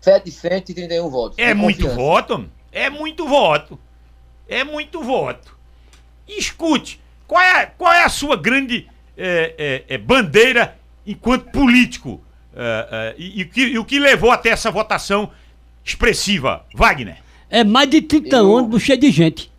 [0.01, 1.37] 731 votos.
[1.37, 1.95] É muito confiança.
[1.95, 3.77] voto, é muito voto.
[4.47, 5.55] É muito voto.
[6.27, 6.99] Escute,
[7.29, 9.53] qual é, a- qual é a sua grande é,
[9.87, 10.75] é, é, bandeira
[11.05, 12.19] enquanto político?
[12.55, 15.29] É, é, e, e o que, e o que levou até essa votação
[15.85, 16.65] expressiva?
[16.73, 17.17] Wagner.
[17.49, 19.51] É mais de 30 Eu- ônibus cheio de gente.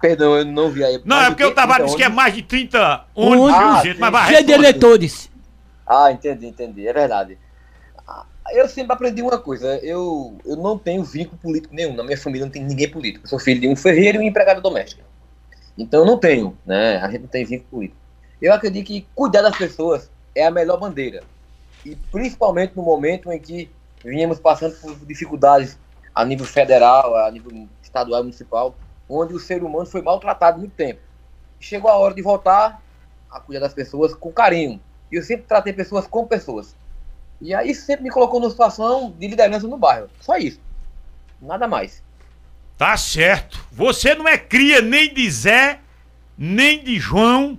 [0.00, 1.00] Perdão, eu não vi aí.
[1.04, 3.82] Não, é porque o Tavares disse que é mais de 30 ônibus, Ônibus.
[3.82, 5.30] gente, mas vai cheio de eleitores.
[5.86, 6.86] Ah, entendi, entendi.
[6.86, 7.38] É verdade.
[8.06, 9.78] Ah, Eu sempre aprendi uma coisa.
[9.82, 11.94] Eu, eu não tenho vínculo político nenhum.
[11.94, 13.24] Na minha família não tem ninguém político.
[13.24, 15.02] Eu sou filho de um ferreiro e um empregado doméstico.
[15.76, 16.96] Então eu não tenho, né?
[16.98, 18.00] A gente não tem vínculo político.
[18.40, 21.22] Eu acredito que cuidar das pessoas é a melhor bandeira.
[21.84, 23.70] E principalmente no momento em que
[24.04, 25.78] vínhamos passando por dificuldades
[26.14, 28.74] a nível federal, a nível estadual municipal,
[29.08, 31.00] onde o ser humano foi maltratado muito tempo.
[31.60, 32.82] Chegou a hora de voltar
[33.30, 34.80] a cuidar das pessoas com carinho.
[35.10, 36.74] E eu sempre tratei pessoas como pessoas.
[37.40, 40.08] E aí sempre me colocou numa situação de liderança no bairro.
[40.20, 40.60] Só isso.
[41.40, 42.02] Nada mais.
[42.78, 43.64] Tá certo.
[43.72, 45.78] Você não é cria nem de Zé,
[46.36, 47.58] nem de João,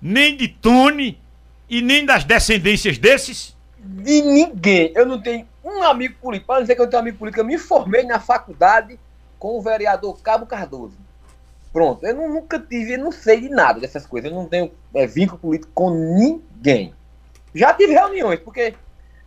[0.00, 1.20] nem de Tony
[1.68, 3.54] e nem das descendências desses?
[3.78, 4.92] De ninguém.
[4.94, 6.46] Eu não tenho um amigo político.
[6.46, 8.98] Para dizer que eu tenho amigo político, eu me formei na faculdade
[9.38, 10.96] com o vereador Cabo Cardoso.
[11.72, 12.06] Pronto.
[12.06, 14.30] Eu não- nunca tive, eu não sei de nada dessas coisas.
[14.30, 16.94] Eu não tenho é, vínculo político com ninguém.
[17.54, 18.74] Já tive reuniões, porque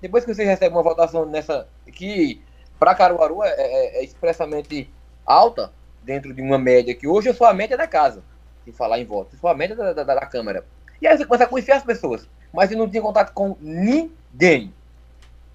[0.02, 2.42] depois que você recebe uma votação nessa que
[2.80, 4.90] para Caruaru é, é- é expressamente
[5.34, 5.72] alta
[6.04, 8.24] dentro de uma média que hoje eu sou a média da casa,
[8.66, 10.66] se falar em voto, eu sou a média da, da, da Câmara.
[11.02, 14.74] E aí você começa a conhecer as pessoas, mas eu não tinha contato com ninguém,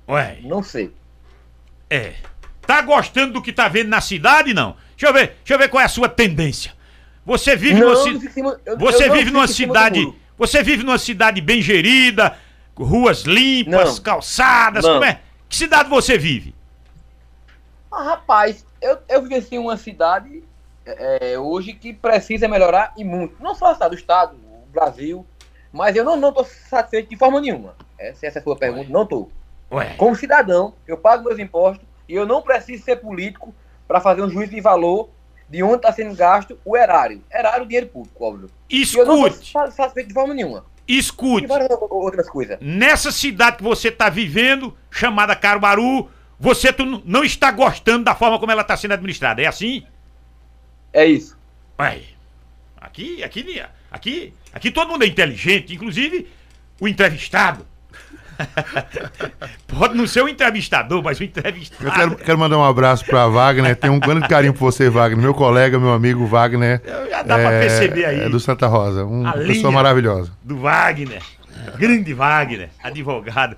[0.09, 0.93] Ué, não sei.
[1.91, 2.15] é.
[2.67, 4.75] Tá gostando do que tá vendo na cidade, não?
[4.97, 6.73] Deixa eu ver, deixa eu ver qual é a sua tendência.
[7.27, 10.15] Você vive Não, numa ci- cima- eu- Você eu vive numa cidade.
[10.39, 12.39] Você vive numa cidade bem gerida,
[12.75, 14.03] ruas limpas, Não.
[14.03, 14.95] calçadas, Não.
[14.95, 15.21] como é?
[15.47, 16.55] Que cidade você vive?
[17.93, 20.45] Ah, rapaz, eu, eu vivencio uma cidade
[20.87, 23.43] é, hoje que precisa melhorar e muito.
[23.43, 25.27] Não só a cidade, o Estado, o Brasil,
[25.73, 27.75] mas eu não estou satisfeito de forma nenhuma.
[27.99, 29.31] Essa, essa é a sua pergunta, não estou.
[29.73, 33.55] Ué, Como cidadão, eu pago meus impostos e eu não preciso ser político
[33.89, 35.09] para fazer um juízo de valor
[35.49, 37.23] de onde está sendo gasto o erário.
[37.33, 38.51] Erário, dinheiro público, óbvio.
[38.69, 40.65] E eu não escute, estou satisfeito de forma nenhuma.
[40.87, 41.47] E escute.
[41.47, 42.59] várias o- outras coisas.
[42.61, 48.39] Nessa cidade que você tá vivendo, chamada Caruaru, você tu não está gostando da forma
[48.39, 49.43] como ela está sendo administrada.
[49.43, 49.85] É assim?
[50.93, 51.37] É isso.
[51.79, 52.01] Ué,
[52.81, 56.29] aqui, aqui, aqui, aqui todo mundo é inteligente, inclusive
[56.81, 57.67] o entrevistado.
[59.69, 61.91] Pode não ser o entrevistador, mas o Eu entrevistado.
[61.93, 63.77] quero, quero mandar um abraço pra Wagner.
[63.77, 65.23] Tenho um grande carinho por você, Wagner.
[65.23, 66.83] Meu colega, meu amigo Wagner.
[67.11, 68.21] Já dá pra perceber aí.
[68.23, 69.05] É do Santa Rosa.
[69.05, 70.33] Uma pessoa maravilhosa.
[70.43, 71.23] do Wagner,
[71.79, 73.57] grande Wagner, advogado.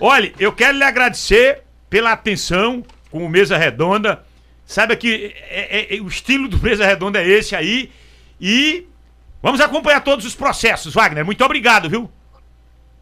[0.00, 1.63] Olha, eu quero lhe agradecer
[1.94, 4.24] pela atenção com o Mesa Redonda.
[4.66, 7.88] Saiba que é- é- é- o estilo do Mesa Redonda é esse aí.
[8.40, 8.88] E
[9.40, 11.24] vamos acompanhar todos os processos, Wagner.
[11.24, 12.10] Muito obrigado, viu?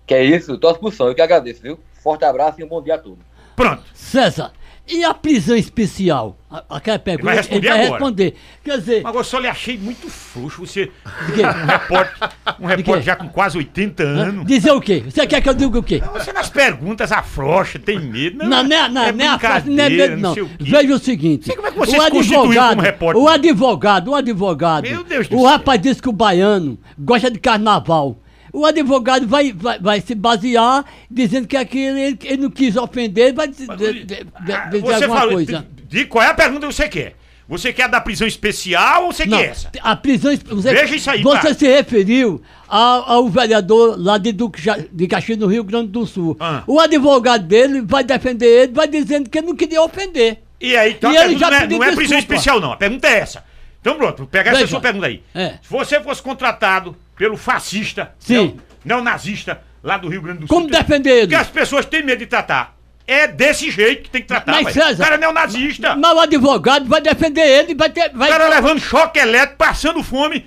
[0.07, 1.09] Que é isso, tô à disposição.
[1.09, 1.81] Eu que agradeço, viu?
[2.03, 3.25] Forte abraço e um bom dia a todos.
[3.57, 3.83] Pronto.
[3.95, 4.53] César,
[4.89, 6.37] e a prisão especial?
[6.69, 7.25] Aquela pergunta.
[7.27, 7.91] vai responder vai agora.
[7.93, 8.35] responder.
[8.63, 10.67] Quer dizer, Mas eu só lhe achei muito frouxo.
[10.67, 12.29] Você, um repórter,
[12.61, 14.47] um repórter já com quase 80 anos.
[14.47, 15.03] dizer o quê?
[15.07, 16.03] Você quer que eu diga o quê?
[16.13, 18.39] Você nas perguntas afrouxa, tem medo.
[18.39, 20.33] Não, Não, não, não, é não, é fácil, não é medo, não.
[20.33, 20.47] o quê.
[20.61, 23.23] Veja o seguinte: Sei como é que você o advogado, como repórter.
[23.23, 25.49] o advogado, o advogado, Meu Deus do o céu.
[25.49, 28.19] rapaz disse que o baiano gosta de carnaval.
[28.53, 33.33] O advogado vai, vai, vai se basear dizendo que aquilo ele, ele não quis ofender,
[33.33, 35.35] vai dizer, de- de- de- Ah, dizer você alguma falou.
[35.35, 35.67] coisa.
[35.89, 37.17] De, de qual é a pergunta que você quer?
[37.49, 39.71] Você quer da prisão especial ou você Não, quer essa?
[39.83, 40.35] a prisão.
[40.47, 41.55] Você, Veja isso aí, Você cara.
[41.55, 44.61] se referiu ao, ao vereador lá de Duque
[44.93, 46.37] de Caxias, no Rio Grande do Sul.
[46.41, 46.63] Ah.
[46.67, 50.39] O advogado dele vai defender ele, vai dizendo que ele não queria ofender.
[50.61, 52.73] E aí, então E a ele pergunta já não é, não é prisão especial, não.
[52.73, 53.45] A pergunta é essa.
[53.81, 55.23] Então pronto, pegar essa sua pergunta aí.
[55.35, 55.55] É.
[55.63, 58.35] Se você fosse contratado pelo fascista, Sim.
[58.35, 60.57] neo- neonazista, lá do Rio Grande do Sul.
[60.57, 61.21] Como defender ele?
[61.23, 64.53] Porque as pessoas têm medo de tratar É desse jeito que tem que tratar.
[64.53, 65.97] Mas, mas César, o cara é neonazista.
[65.97, 68.11] Mas o advogado vai defender ele, vai ter.
[68.15, 68.29] O Vai...
[68.29, 70.47] cara levando choque elétrico, passando fome.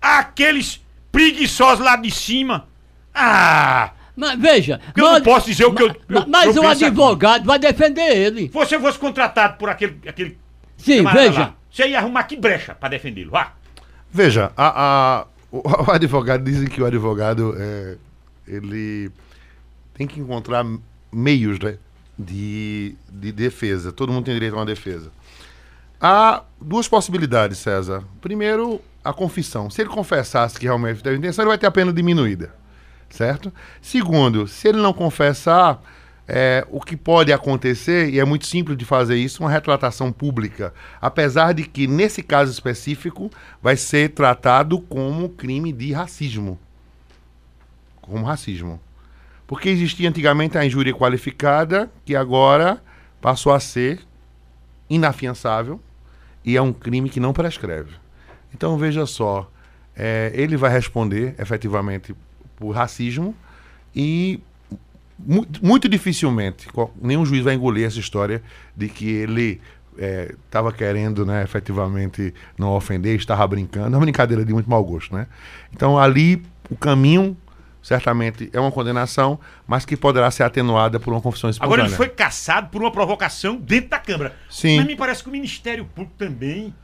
[0.00, 2.68] Aqueles preguiçosos lá de cima.
[3.14, 3.90] Ah!
[4.14, 4.80] Mas veja.
[4.96, 6.84] Eu não mas- posso dizer o que eu- eu- Mas, mas eu o penso aqui.
[6.84, 8.42] advogado vai defender ele.
[8.42, 9.98] Se você fosse contratado por aquele.
[10.06, 10.38] aquele
[10.76, 11.40] Sim, veja.
[11.40, 13.30] lá, você ia arrumar que brecha pra defendê-lo.
[13.30, 13.52] Vá.
[14.12, 14.68] Veja, a,
[15.22, 15.26] a-
[15.86, 17.96] o, advogado, dizem que o advogado, é,
[18.46, 19.10] ele
[19.94, 20.66] tem que encontrar
[21.12, 21.78] meios né,
[22.18, 23.92] de, de defesa.
[23.92, 25.12] Todo mundo tem direito a uma defesa.
[26.00, 28.02] Há duas possibilidades, César.
[28.20, 29.70] Primeiro, a confissão.
[29.70, 32.52] Se ele confessasse que realmente teve intenção, ele vai ter a pena diminuída.
[33.08, 33.52] Certo?
[33.80, 35.80] Segundo, se ele não confessar,
[36.26, 40.72] é, o que pode acontecer, e é muito simples de fazer isso, uma retratação pública.
[41.00, 43.30] Apesar de que, nesse caso específico,
[43.62, 46.58] vai ser tratado como crime de racismo.
[48.00, 48.80] Como racismo.
[49.46, 52.82] Porque existia antigamente a injúria qualificada, que agora
[53.20, 54.00] passou a ser
[54.88, 55.80] inafiançável
[56.44, 57.92] e é um crime que não prescreve.
[58.54, 59.50] Então veja só,
[59.96, 62.14] é, ele vai responder efetivamente
[62.56, 63.34] por racismo
[63.94, 64.40] e
[65.18, 66.66] mu- muito dificilmente
[67.00, 68.42] nenhum juiz vai engolir essa história
[68.76, 69.60] de que ele
[70.46, 75.14] estava querendo, né, efetivamente não ofender, estava brincando, é uma brincadeira de muito mau gosto,
[75.14, 75.26] né?
[75.72, 77.36] Então ali o caminho
[77.80, 79.38] certamente é uma condenação,
[79.68, 81.74] mas que poderá ser atenuada por uma confissão espontânea.
[81.84, 84.34] Agora ele foi caçado por uma provocação dentro da Câmara.
[84.50, 84.78] Sim.
[84.78, 86.74] Mas me parece que o Ministério Público também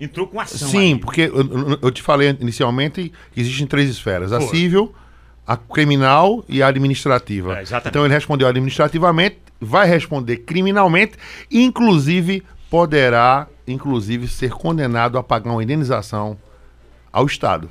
[0.00, 0.66] entrou com ação.
[0.68, 0.98] Sim, aí.
[0.98, 4.48] porque eu, eu- te falei inicialmente que existem três esferas: a Foi.
[4.56, 4.94] civil,
[5.46, 7.58] a criminal e a administrativa.
[7.58, 7.88] É, exatamente.
[7.90, 11.12] então ele respondeu administrativamente, vai responder criminalmente,
[11.50, 16.36] inclusive poderá, inclusive, ser condenado a pagar uma indenização
[17.12, 17.70] ao Estado,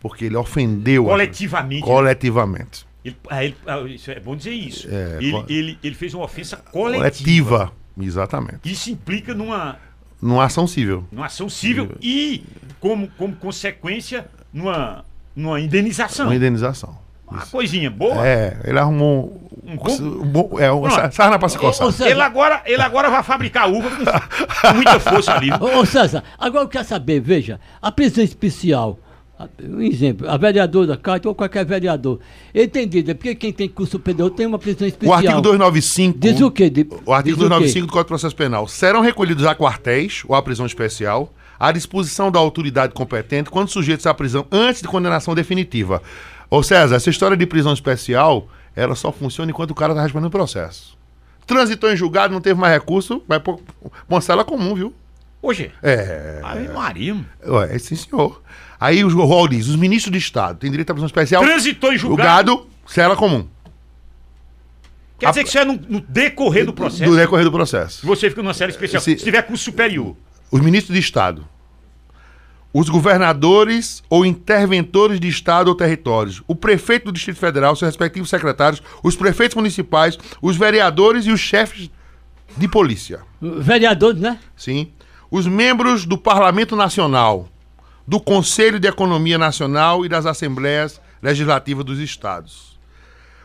[0.00, 1.82] porque ele ofendeu a- Coletivamente.
[1.82, 4.88] coletivamente, Ele- ah, ele- ah, é bom dizer isso.
[4.90, 6.98] É, ele, co- ele, ele fez uma ofensa coletiva.
[6.98, 9.76] coletiva, exatamente, Isso implica numa,
[10.20, 11.06] numa ação civil.
[11.12, 12.42] numa ação civil e,
[12.80, 15.04] como, como consequência, numa,
[15.34, 16.26] numa indenização.
[16.26, 16.96] Uma indenização.
[17.30, 18.26] Uma coisinha boa.
[18.26, 21.86] É, ele arrumou Um um, bom- um bom- é, um, sarna pra se coçar.
[21.86, 24.04] Ô, ô, Ele agora, ele agora vai fabricar uva com,
[24.74, 25.48] muita força ali.
[25.52, 28.98] Ô, ô, César, agora eu quero saber, veja, a prisão especial,
[29.38, 32.20] a- um exemplo, a vereadora Cátia ou qualquer vereador,
[32.54, 35.16] entendido, é porque quem tem curso superior tem uma prisão O especial.
[35.16, 36.18] artigo 295.
[36.18, 36.68] Diz o quê?
[36.68, 37.54] De- O artigo diz o quê?
[37.54, 38.68] 295 do Código de Processo Penal.
[38.68, 41.32] Serão recolhidos a quartéis ou à prisão especial
[41.62, 46.02] à disposição da autoridade competente quando sujeitos à prisão antes de condenação definitiva.
[46.50, 50.26] Ô César, essa história de prisão especial, ela só funciona enquanto o cara está respondendo
[50.26, 50.98] o processo.
[51.46, 53.60] Transitou em julgado, não teve mais recurso, vai por
[54.08, 54.92] uma cela comum, viu?
[55.40, 55.70] Hoje.
[55.82, 56.40] É.
[56.42, 57.16] Ave Maria.
[57.46, 58.42] Ué, sim, senhor.
[58.80, 61.42] Aí o Rol diz: os ministros de Estado têm direito à prisão especial.
[61.44, 62.50] Transitou em julgado.
[62.50, 63.46] Julgado, cela comum.
[65.18, 67.04] Quer dizer que isso é no, no decorrer do processo.
[67.10, 68.04] Do decorrer do processo.
[68.06, 69.00] Você fica numa série especial.
[69.00, 70.16] Esse- Se tiver curso superior.
[70.50, 71.46] os ministros de Estado,
[72.72, 78.30] os governadores ou interventores de Estado ou territórios, o prefeito do Distrito Federal, seus respectivos
[78.30, 81.90] secretários, os prefeitos municipais, os vereadores e os chefes
[82.56, 83.20] de polícia.
[83.40, 84.38] Vereadores, né?
[84.56, 84.90] Sim.
[85.30, 87.48] Os membros do Parlamento Nacional,
[88.06, 92.72] do Conselho de Economia Nacional e das Assembleias Legislativas dos Estados.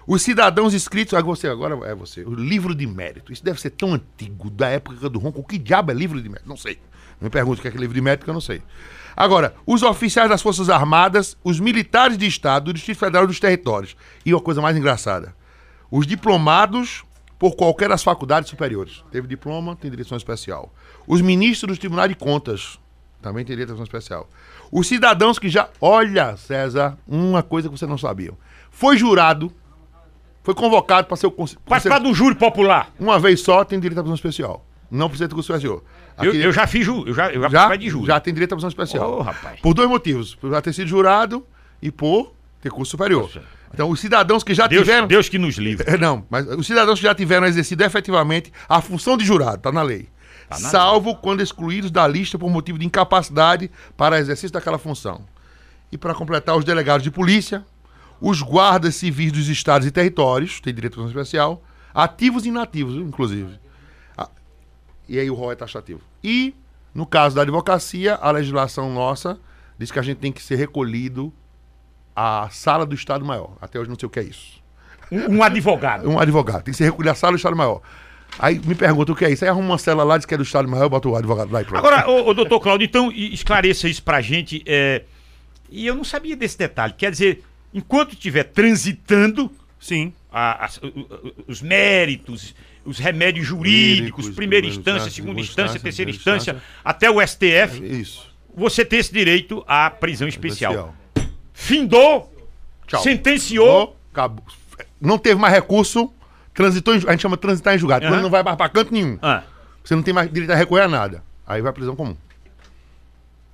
[0.06, 1.14] Os cidadãos inscritos.
[1.14, 2.22] Ah, você, agora é você.
[2.22, 3.34] O livro de mérito.
[3.34, 5.44] Isso deve ser tão antigo, da época do Ronco.
[5.44, 6.48] Que diabo é livro de mérito?
[6.48, 6.80] Não sei.
[7.20, 8.62] Me pergunte o que é, que é livro de mérito, que eu não sei.
[9.18, 13.40] Agora, os oficiais das Forças Armadas, os militares de Estado, do Distrito Federal e dos
[13.40, 13.98] territórios.
[14.24, 15.36] E uma coisa mais engraçada:
[15.90, 17.04] os diplomados
[17.40, 19.04] por qualquer das faculdades superiores.
[19.12, 20.72] Teve diploma, tem direção especial.
[21.08, 22.80] Os ministros dos tribunais de contas
[23.20, 24.30] também tem direção especial.
[24.72, 25.68] Os cidadãos que já.
[25.82, 28.34] Olha, César, uma coisa que você não sabia.
[28.70, 29.52] Foi jurado,
[30.44, 31.32] foi convocado para ser o.
[31.66, 32.92] Participar de um júri popular.
[33.00, 34.64] Uma vez só tem direito à prisão especial.
[34.90, 35.84] Não precisa ter curso superior.
[36.22, 37.10] Eu, eu já fiz júri.
[37.10, 38.08] Eu já, eu já, já, de júri.
[38.08, 39.20] já tem direito à prisão especial.
[39.20, 39.60] Ô, rapaz.
[39.60, 40.36] Por dois motivos.
[40.36, 41.46] Por já ter sido jurado
[41.82, 43.30] e por ter curso superior.
[43.74, 45.08] Então, os cidadãos que já Deus, tiveram.
[45.08, 45.86] Deus que nos livre.
[46.00, 49.82] Não, mas os cidadãos que já tiveram exercido efetivamente a função de jurado, tá na
[49.82, 50.10] lei.
[50.50, 55.26] Tá na salvo quando excluídos da lista por motivo de incapacidade para exercício daquela função.
[55.92, 57.66] E para completar, os delegados de polícia,
[58.20, 61.64] os guardas civis dos estados e territórios, tem direito à prisão especial,
[61.94, 63.60] ativos e inativos, inclusive.
[65.08, 66.02] E aí o rol é taxativo.
[66.24, 66.54] E,
[66.94, 69.40] no caso da advocacia, a legislação nossa
[69.78, 71.32] diz que a gente tem que ser recolhido
[72.16, 73.56] à sala do Estado Maior.
[73.62, 74.62] Até hoje não sei o que é isso
[75.12, 76.08] Um, um advogado.
[76.10, 76.64] um advogado.
[76.64, 77.82] Tem que ser recolher a sala do Estado Maior.
[78.40, 79.44] Aí me pergunta o que é isso.
[79.46, 81.62] Aí arruma uma cela lá, diz que é do Estado Maior, bota o advogado lá
[81.62, 81.80] e pronto.
[81.86, 84.62] Agora, ô, ô, doutor Cláudio, então esclareça isso pra gente.
[84.66, 85.04] é,
[85.70, 86.94] E eu não sabia desse detalhe.
[86.98, 87.44] Quer dizer,
[87.74, 89.50] enquanto estiver transitando
[89.80, 90.14] Sim.
[90.32, 92.54] a- o- os méritos,
[92.88, 96.64] os remédios jurídicos, primeira instância, segunda instância, terceira instância, instância.
[96.84, 98.34] até o STF, Isso.
[98.56, 100.72] você tem esse direito à prisão especial.
[100.74, 100.96] Especial.
[101.54, 102.34] Findou,
[102.88, 103.02] Tchau.
[103.04, 104.44] sentenciou, Acabou.
[105.00, 106.12] Não teve mais recurso,
[106.54, 108.08] transitou em, a gente chama de transitar em julgado.
[108.08, 109.20] Quando não vai mais pra canto nenhum.
[109.22, 109.44] ah,
[109.84, 111.24] Você não tem mais direito a recorrer a nada.
[111.46, 112.16] Aí vai à prisão comum.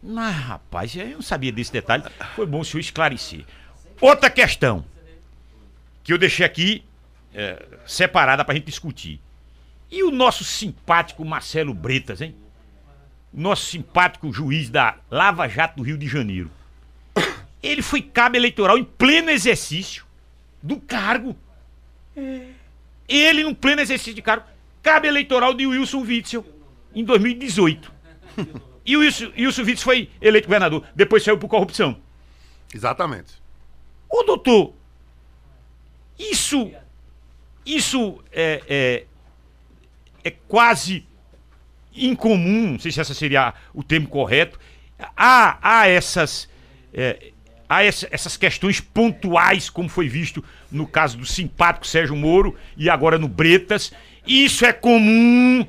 [0.02, 2.04] Mas, rapaz, eu não sabia desse detalhe.
[2.36, 3.46] Foi bom o senhor esclarecer.
[4.02, 4.84] Outra questão
[6.04, 6.84] que eu deixei aqui
[7.34, 9.20] é, separada pra gente discutir.
[9.92, 12.36] E o nosso simpático Marcelo Bretas, hein?
[13.34, 16.52] Nosso simpático juiz da Lava Jato do Rio de Janeiro.
[17.62, 20.06] Ele foi cabo eleitoral em pleno exercício
[20.62, 21.36] do cargo.
[23.08, 24.46] Ele, no pleno exercício de cargo,
[24.82, 26.46] cabo eleitoral de Wilson Witzel
[26.94, 27.92] em 2018.
[28.86, 31.98] E o Wilson, Wilson Witzel foi eleito governador, depois saiu por corrupção.
[32.74, 33.42] Exatamente.
[34.10, 34.74] Ô doutor,
[36.20, 36.72] isso.
[37.66, 39.06] Isso é, é,
[40.24, 41.06] é quase
[41.96, 44.60] incomum, não sei se esse seria o termo correto.
[45.16, 46.50] Há, há essas.
[46.94, 47.32] é,
[47.70, 52.90] há essa- essas questões pontuais, como foi visto no caso do simpático Sérgio Moro e
[52.90, 53.92] agora no Bretas.
[54.26, 55.66] Isso é comum.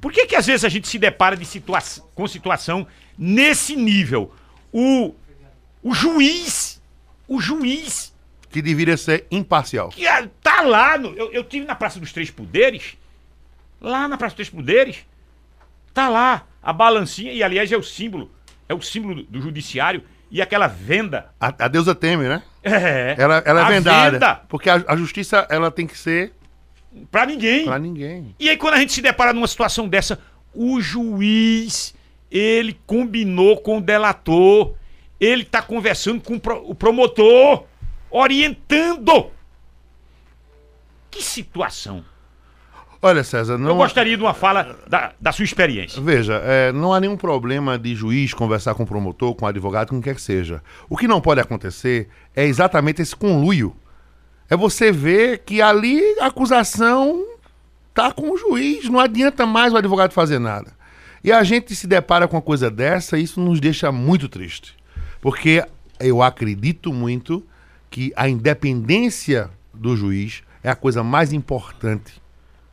[0.00, 1.78] Por que, que às vezes a gente se depara de situa
[2.14, 2.86] com situação
[3.16, 4.34] nesse nível?
[4.72, 5.14] O,
[5.82, 6.80] o juiz,
[7.26, 8.13] o juiz
[8.54, 9.88] Que deveria ser imparcial.
[9.88, 10.06] que
[10.40, 12.96] tá lá, no, eu, eu tive na Praça dos Três Poderes,
[13.80, 14.98] lá na Praça dos Três Poderes,
[15.92, 18.30] tá lá a balancinha, e aliás é o símbolo,
[18.68, 21.32] é o símbolo do, do judiciário, e aquela venda.
[21.40, 22.44] A, a deusa teme, né?
[22.62, 24.10] É, Ela, ela é vendada.
[24.12, 26.32] venda Porque a, a justiça ela tem que ser
[27.10, 27.64] pra ninguém.
[27.64, 28.36] pra ninguém.
[28.38, 30.20] E aí, quando a gente se depara numa situação dessa,
[30.54, 31.92] o juiz,
[32.30, 34.74] ele combinou com o delator,
[35.20, 37.64] ele tá conversando com o promotor,
[38.14, 39.26] orientando.
[41.10, 42.04] Que situação.
[43.02, 43.70] Olha, César, não.
[43.70, 46.00] Eu gostaria de uma fala da, da sua experiência.
[46.00, 49.88] Veja, é, não há nenhum problema de juiz conversar com o promotor, com o advogado,
[49.88, 50.62] com quem quer que seja.
[50.88, 53.76] O que não pode acontecer é exatamente esse conluio.
[54.48, 57.22] É você ver que ali a acusação
[57.92, 60.72] tá com o juiz, não adianta mais o advogado fazer nada.
[61.22, 64.74] E a gente se depara com uma coisa dessa, e isso nos deixa muito triste.
[65.20, 65.64] Porque
[66.00, 67.44] eu acredito muito
[67.94, 72.20] que a independência do juiz é a coisa mais importante,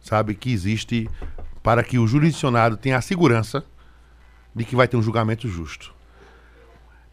[0.02, 1.08] sabe, que existe
[1.62, 3.64] para que o jurisdicionado tenha a segurança
[4.56, 5.94] de que vai ter um julgamento justo.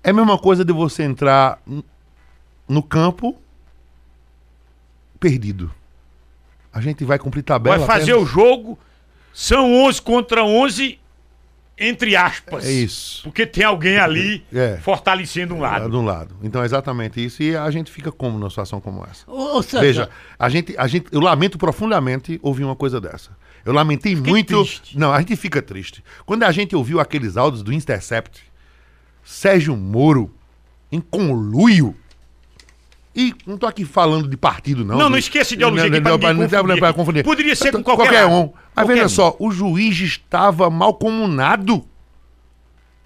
[0.02, 1.60] É a mesma coisa de você entrar
[2.66, 3.36] no campo
[5.20, 5.70] perdido.
[6.72, 7.76] A gente vai cumprir tabela.
[7.76, 8.78] Vai fazer até- o jogo,
[9.34, 10.98] são 11 contra 11,
[11.78, 12.66] entre aspas.
[12.66, 13.22] É isso.
[13.22, 14.76] Porque tem alguém ali É.
[14.78, 15.88] fortalecendo um lado.
[15.90, 16.36] de um lado.
[16.42, 17.42] Então é exatamente isso.
[17.42, 19.30] E a gente fica como numa situação como essa?
[19.30, 20.08] Ô, Veja,
[20.38, 23.30] a gente, a gente, eu lamento profundamente ouvir uma coisa dessa.
[23.64, 24.56] Eu lamentei muito.
[24.64, 24.98] triste.
[24.98, 26.02] Não, a gente fica triste.
[26.24, 28.40] Quando a gente ouviu aqueles áudios do Intercept,
[29.24, 30.34] Sérgio Moro
[30.90, 31.94] em conluio.
[33.14, 34.96] E não tô aqui falando de partido, não.
[34.96, 37.24] Não, não De- esqueça ideologia aqui Não, não, não, não, confundir.
[37.24, 38.40] Poderia ser com qualquer um.
[38.40, 38.52] lado.
[38.74, 39.08] Mas Qualquer veja um.
[39.08, 41.84] só, o juiz estava mal comunado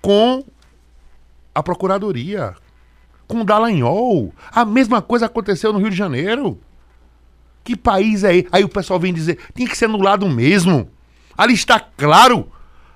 [0.03, 0.45] com
[1.55, 2.55] a procuradoria,
[3.27, 4.35] com o Dallagnol.
[4.51, 6.61] A mesma coisa aconteceu no Rio de Janeiro.
[7.65, 8.49] Que país é esse?
[8.51, 10.91] Aí o pessoal vem dizer, tinha que ser anulado mesmo.
[11.39, 12.51] Ali está claro.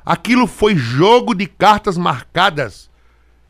[0.05, 2.91] Aquilo foi jogo de cartas marcadas.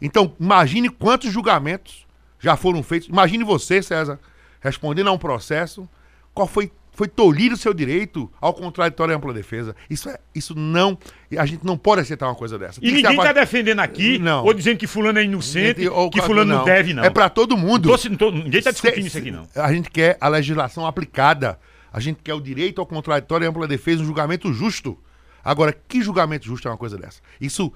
[0.00, 2.05] Então, imagine quantos julgamentos
[2.38, 3.08] já foram feitos.
[3.08, 4.18] Imagine você, César,
[4.60, 5.88] respondendo a um processo.
[6.34, 9.74] Qual foi, foi tolhido o seu direito ao contraditório e ampla defesa.
[9.88, 10.98] Isso, é, isso não.
[11.38, 12.78] A gente não pode aceitar uma coisa dessa.
[12.80, 14.44] E Tem ninguém tá ava- defendendo aqui, Não.
[14.44, 17.02] ou dizendo que fulano é inocente, ou- que fulano não, deve, não.
[17.04, 17.88] É pra todo mundo.
[17.88, 19.48] Tô- não tô- ninguém tá discutindo Se- isso aqui, não.
[19.54, 21.58] A gente quer a legislação aplicada.
[21.92, 24.98] A gente quer o direito ao contraditório e ampla defesa, um julgamento justo.
[25.42, 27.20] Agora, que julgamento justo é uma coisa dessa?
[27.40, 27.72] Isso,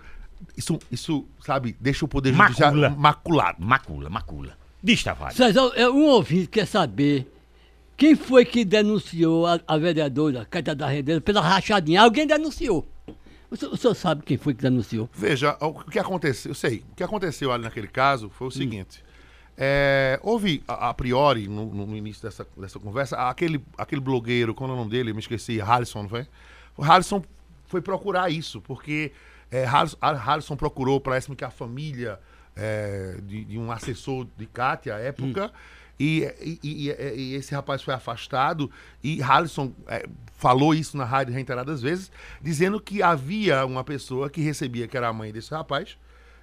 [0.57, 2.49] isso, isso sabe, deixa o Poder Macula.
[2.71, 3.65] Judiciário maculado.
[3.65, 4.59] Macula, macula.
[4.83, 5.37] Diz, Tavares.
[5.37, 7.31] César, é, um ouvinte quer saber
[7.97, 12.01] quem foi que denunciou a, a vereadora Cátia da Rendeira pela rachadinha.
[12.03, 12.87] Alguém denunciou.
[13.51, 15.09] O senhor, o senhor sabe quem foi que denunciou?
[15.13, 18.31] Veja, o que aconteceu, eu sei, o que aconteceu ali naquele caso Hum.
[18.31, 19.03] foi o seguinte.
[19.63, 24.55] é, houve, a, a priori, no, no- no início dessa, dessa conversa, aquele, aquele blogueiro,
[24.55, 25.11] qual é o nome dele?
[25.11, 26.27] Eu me esqueci, Harrison, não foi?
[26.77, 27.23] O Harrison
[27.67, 29.13] foi procurar isso, porque
[29.51, 32.19] é, Harrison, Harrison procurou, parece-me que a família
[32.57, 35.51] é, de, de um assessor de Kátia à época,
[35.99, 38.71] e, e- e- e- e esse rapaz foi afastado,
[39.03, 40.07] e Harrison é,
[40.37, 42.11] falou isso na rádio reiteradas vezes,
[42.41, 45.97] dizendo que havia uma pessoa que recebia, que era a mãe desse rapaz,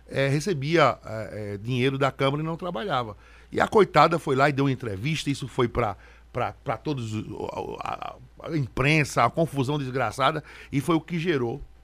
[0.09, 3.17] é, recebia é, é, dinheiro da Câmara e não trabalhava.
[3.51, 5.95] E a coitada foi lá e deu uma entrevista, isso foi para
[6.31, 8.15] para todos a, a-
[8.51, 11.76] a imprensa, a confusão desgraçada, e foi o que gerou é, é, é,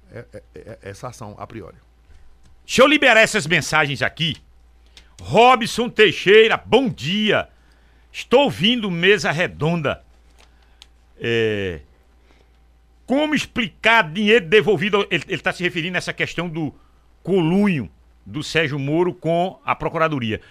[0.82, 1.78] essa ação a priori.
[2.66, 4.38] Deixa eu liberar essas mensagens aqui.
[5.22, 7.50] Robson Teixeira, bom dia.
[8.12, 10.04] Estou ouvindo mesa redonda.
[11.20, 11.82] É,
[13.06, 15.08] Como explicar dinheiro devolvido?
[15.10, 16.74] Ele está se referindo a essa questão do
[17.22, 17.90] colunho
[18.26, 20.42] do Sérgio Moro com a Procuradoria.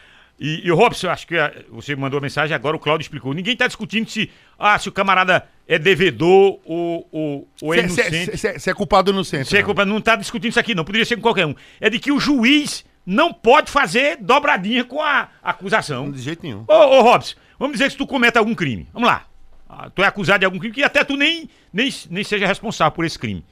[0.44, 3.32] E, e o Robson, acho que ah, você mandou a mensagem, agora o Cláudio explicou.
[3.32, 4.28] Ninguém está discutindo se,
[4.59, 8.36] ah, se o camarada é devedor ou, ou, ou é inocente.
[8.36, 9.48] Você é culpado ou inocente?
[9.48, 9.66] Você é não?
[9.66, 10.85] culpa- não está discutindo isso aqui, não.
[10.85, 11.55] Poderia ser com qualquer um.
[11.81, 16.10] É de que o juiz não pode fazer dobradinha com a acusação.
[16.10, 16.64] De jeito nenhum.
[16.66, 18.89] Ô, ô Robson, vamos dizer que se tu comete algum crime.
[18.93, 19.24] Vamos lá.
[19.69, 22.90] Ah, tu é acusado de algum crime que até tu nem, nem, nem seja responsável
[22.90, 23.44] por esse crime.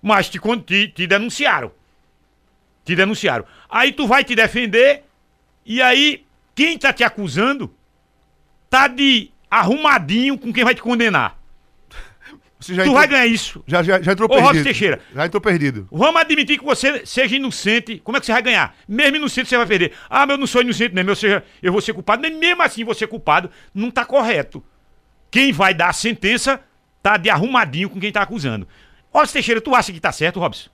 [0.00, 1.72] Mas te, te, te denunciaram.
[2.84, 3.44] Te denunciaram.
[3.68, 5.09] Aí tu vai te defender
[5.64, 6.24] e aí
[6.54, 7.74] quem tá te acusando
[8.68, 11.40] tá de arrumadinho com quem vai te condenar.
[12.60, 13.64] Você já tu entrou, vai ganhar isso.
[13.66, 14.64] já, já, já entrou Ô, Robson perdido.
[14.64, 15.00] Teixeira.
[15.14, 15.88] Já entrou perdido.
[15.90, 17.98] Vamos admitir que você seja inocente.
[18.04, 18.76] Como é que você vai ganhar?
[18.86, 19.94] Mesmo inocente você vai perder.
[20.10, 22.20] Ah, mas eu não sou inocente mesmo, eu, seja, eu vou ser culpado.
[22.20, 24.62] Mas mesmo assim você culpado não tá correto.
[25.30, 26.60] Quem vai dar a sentença
[27.02, 28.68] tá de arrumadinho com quem tá acusando.
[29.10, 30.68] Robson Teixeira, tu acha que tá certo, Robson?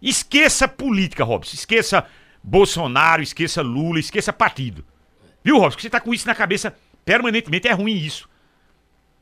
[0.00, 1.54] Esqueça política, Robson.
[1.54, 2.04] Esqueça
[2.42, 4.84] Bolsonaro, esqueça Lula, esqueça partido.
[5.44, 5.80] Viu, Robson?
[5.80, 6.74] Você tá com isso na cabeça
[7.04, 7.68] permanentemente.
[7.68, 8.28] É ruim isso.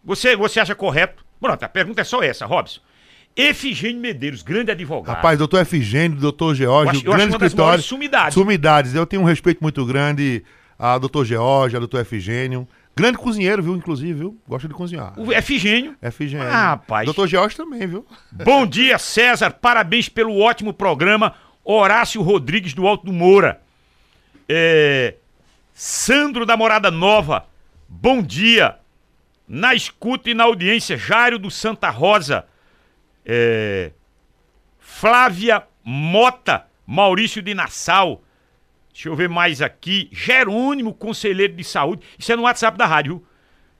[0.04, 1.24] Você, você acha correto?
[1.40, 2.80] Pronto, a pergunta é só essa, Robson.
[3.36, 5.14] Efigênio Medeiros, grande advogado.
[5.14, 7.82] Rapaz, doutor Efigênio, doutor George, eu acho grande escritório.
[7.82, 8.34] sumidades.
[8.34, 8.94] Sumidades.
[8.94, 10.42] Eu tenho um respeito muito grande
[10.78, 12.66] a doutor George, a doutor Efigênio.
[12.96, 14.38] Grande cozinheiro, viu, inclusive, viu?
[14.48, 15.14] Gosta de cozinhar.
[15.16, 15.94] o Efigênio.
[16.02, 16.46] Efigênio.
[16.46, 17.04] Ah, rapaz.
[17.04, 18.04] Doutor George também, viu?
[18.32, 19.50] Bom dia, César.
[19.52, 21.34] Parabéns pelo ótimo programa.
[21.72, 23.60] Horácio Rodrigues do Alto do Moura.
[24.48, 25.14] É,
[25.72, 27.46] Sandro da Morada Nova.
[27.88, 28.76] Bom dia.
[29.46, 32.44] Na escuta e na audiência, Jairo do Santa Rosa.
[33.24, 33.92] É,
[34.78, 36.66] Flávia Mota.
[36.86, 38.22] Maurício de Nassau.
[38.92, 40.08] Deixa eu ver mais aqui.
[40.10, 42.04] Jerônimo, conselheiro de saúde.
[42.18, 43.24] Isso é no WhatsApp da rádio.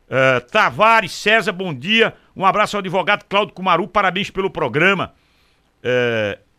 [0.06, 2.14] Uh, Tavares, César, bom dia.
[2.36, 5.12] Um abraço ao advogado Cláudio Cumaru, parabéns pelo programa.
[5.84, 6.49] Uh,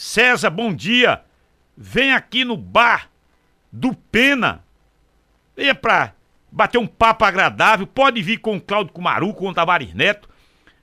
[0.00, 1.22] César, bom dia.
[1.76, 3.10] Vem aqui no bar
[3.72, 4.62] do Pena.
[5.56, 6.12] Venha pra
[6.52, 7.86] bater um papo agradável.
[7.86, 10.28] Pode vir com o Cláudio Cumaru, com o Tavares Neto.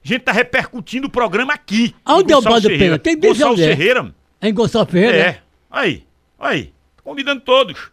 [0.04, 1.94] A gente tá repercutindo o programa aqui.
[2.04, 2.84] Aonde em é o bar do Ferreira.
[2.84, 2.98] Pena?
[2.98, 3.76] Tem Gonçalves onde é.
[3.76, 4.14] Ferreira.
[4.40, 5.16] É em Gonçalo Ferreira?
[5.16, 5.40] É.
[5.70, 6.04] Aí,
[6.38, 6.72] aí.
[6.96, 7.90] Tô convidando todos.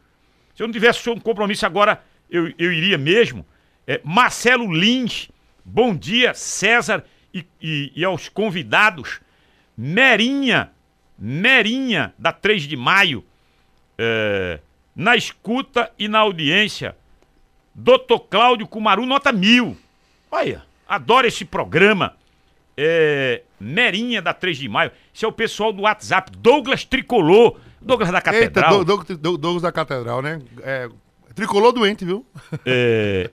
[0.55, 3.45] Se eu não tivesse um compromisso agora, eu, eu iria mesmo.
[3.87, 5.29] É, Marcelo Lins,
[5.63, 7.03] bom dia, César
[7.33, 9.21] e, e- e aos convidados.
[9.77, 10.71] Merinha,
[11.23, 13.23] Merinha, da 3 de maio.
[13.95, 14.59] É,
[14.95, 16.95] na escuta e na audiência.
[17.75, 19.77] Doutor Cláudio Cumaru, nota mil.
[20.31, 22.15] Olha, adoro esse programa.
[22.75, 24.91] É, Merinha da 3 de maio.
[25.13, 26.31] Esse é o pessoal do WhatsApp.
[26.35, 27.59] Douglas Tricolor.
[27.79, 28.83] Douglas da Eita, Catedral.
[28.83, 30.41] Doug- Doug- Doug- Douglas da Catedral, né?
[30.63, 30.89] É,
[31.35, 32.25] tricolor doente, viu?
[32.65, 33.29] É,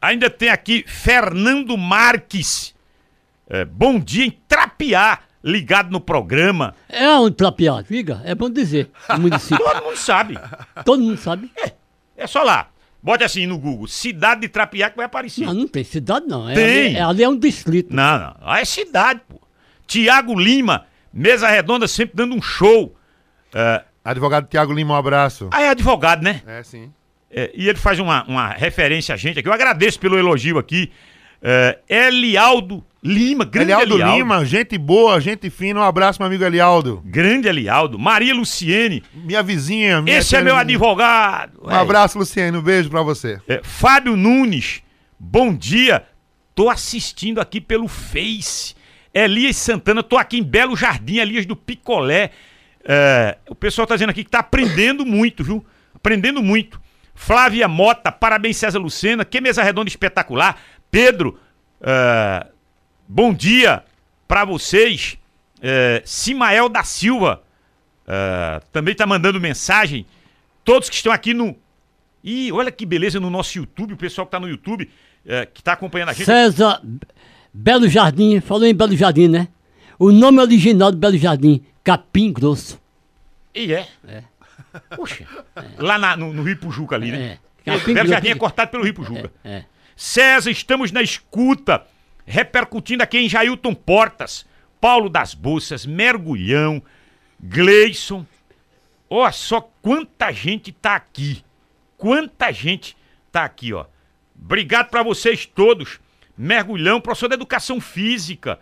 [0.00, 2.74] ainda tem aqui Fernando Marques.
[3.48, 6.74] É, bom dia em Trapiá, ligado no programa.
[6.88, 8.20] É onde trapear, fica?
[8.24, 8.90] É bom dizer.
[9.18, 9.64] Município.
[9.64, 10.38] Todo mundo sabe.
[10.84, 11.50] Todo mundo sabe.
[12.16, 12.68] É só lá.
[13.00, 15.46] Bote assim no Google, cidade de Trapiá que vai aparecer.
[15.46, 16.48] Não, não tem cidade, não.
[16.50, 16.86] É Tem.
[16.88, 17.94] Ali, é, ali é um distrito.
[17.94, 18.36] Não, não.
[18.42, 19.40] Ah, é cidade, pô.
[19.86, 22.94] Tiago Lima, mesa redonda, sempre dando um show.
[23.54, 25.48] É, Advogado Tiago Lima, um abraço.
[25.52, 26.42] ah, é advogado, né?
[26.46, 26.92] É, sim.
[27.30, 29.48] É, e ele faz uma, uma referência a gente aqui.
[29.48, 30.90] Eu agradeço pelo elogio aqui.
[31.40, 34.16] É, Elialdo Lima, grande Elialdo, Elialdo.
[34.16, 35.80] Lima, gente boa, gente fina.
[35.80, 37.00] Um abraço, meu amigo Elialdo.
[37.04, 37.98] Grande Elialdo.
[37.98, 39.04] Maria Luciene.
[39.14, 40.02] Minha vizinha.
[40.02, 41.60] Minha Esse é meu advogado.
[41.62, 42.58] Um abraço, Luciano.
[42.58, 43.40] Um beijo pra você.
[43.46, 44.82] É, Fábio Nunes.
[45.18, 46.04] Bom dia.
[46.54, 48.74] Tô assistindo aqui pelo Face.
[49.14, 52.30] Elias Santana, tô aqui em Belo Jardim, Elias do Picolé.
[52.84, 55.64] É, o pessoal tá dizendo aqui que tá aprendendo muito, viu?
[55.94, 56.80] Aprendendo muito.
[57.14, 60.56] Flávia Mota, parabéns César Lucena, que mesa redonda espetacular.
[60.90, 61.38] Pedro,
[61.80, 62.46] é,
[63.08, 63.82] bom dia
[64.26, 65.16] pra vocês.
[65.60, 67.42] É, Simael da Silva
[68.06, 70.06] é, também tá mandando mensagem.
[70.64, 71.56] Todos que estão aqui no.
[72.22, 74.88] Ih, olha que beleza no nosso YouTube, o pessoal que tá no YouTube,
[75.26, 76.26] é, que tá acompanhando a gente.
[76.26, 76.80] César
[77.52, 79.48] Belo Jardim, falou em Belo Jardim, né?
[79.98, 82.80] O nome original do Belo Jardim, Capim Grosso.
[83.54, 83.88] E é.
[84.06, 84.22] É.
[84.94, 85.26] Puxa.
[85.78, 87.18] Lá na- no, no Rio Pujuca ali, né?
[87.18, 87.38] É.
[87.56, 88.12] Porque Capim Belo Grosso.
[88.12, 89.32] Jardim é cortado pelo Rio Pujuca.
[89.44, 89.64] É.
[89.96, 91.84] César, estamos na escuta,
[92.28, 94.46] repercutindo aqui em Jailton Portas,
[94.78, 96.82] Paulo das Bolsas, Mergulhão,
[97.40, 98.26] Gleison.
[99.08, 101.42] Ó, só quanta gente tá aqui.
[101.96, 102.96] Quanta gente
[103.32, 103.86] tá aqui, ó.
[104.38, 105.98] Obrigado pra vocês todos.
[106.36, 108.60] Mergulhão, professor de educação física.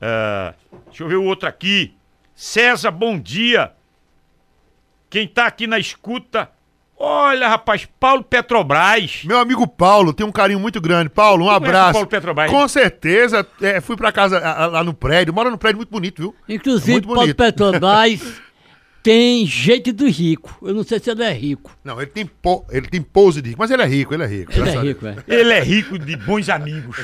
[0.00, 0.54] Ah,
[0.86, 1.94] deixa eu ver o outro aqui.
[2.34, 3.72] César, bom dia.
[5.10, 6.50] Quem tá aqui na escuta.
[7.02, 9.22] Olha, rapaz, Paulo Petrobras.
[9.24, 11.08] Meu amigo Paulo, tem um carinho muito grande.
[11.08, 11.92] Paulo, um conhece o abraço.
[11.94, 12.50] Paulo Petrobras?
[12.50, 15.32] Com certeza, é, fui pra casa a- a- lá no prédio.
[15.32, 16.34] Mora num prédio muito bonito, viu?
[16.46, 17.34] Inclusive, Muito Paulo.
[17.34, 18.20] Petrobras
[19.02, 20.54] tem jeito do rico.
[20.60, 21.70] Eu não sei se ele é rico.
[21.82, 24.26] Não, ele tem, po- ele tem pose de rico, mas ele é rico, ele é
[24.26, 24.52] rico.
[24.52, 25.16] Ele é rico, é.
[25.26, 26.98] Ele é rico de bons amigos.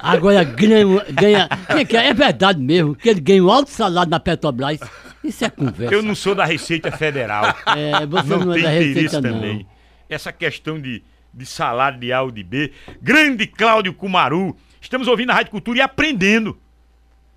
[0.00, 1.04] Agora ganha.
[1.10, 4.78] ganha é, que é verdade mesmo, que ele ganha um alto salário na Petrobras.
[5.24, 5.94] Isso é conversa.
[5.94, 7.44] Eu não sou da Receita Federal.
[7.76, 9.58] É, você não, não, é tem da interesse Receita, também.
[9.58, 9.66] não.
[10.08, 11.02] Essa questão de,
[11.32, 12.72] de salário de A ou de B.
[13.00, 14.54] Grande Cláudio Cumaru.
[14.80, 16.58] Estamos ouvindo a Rádio Cultura e aprendendo.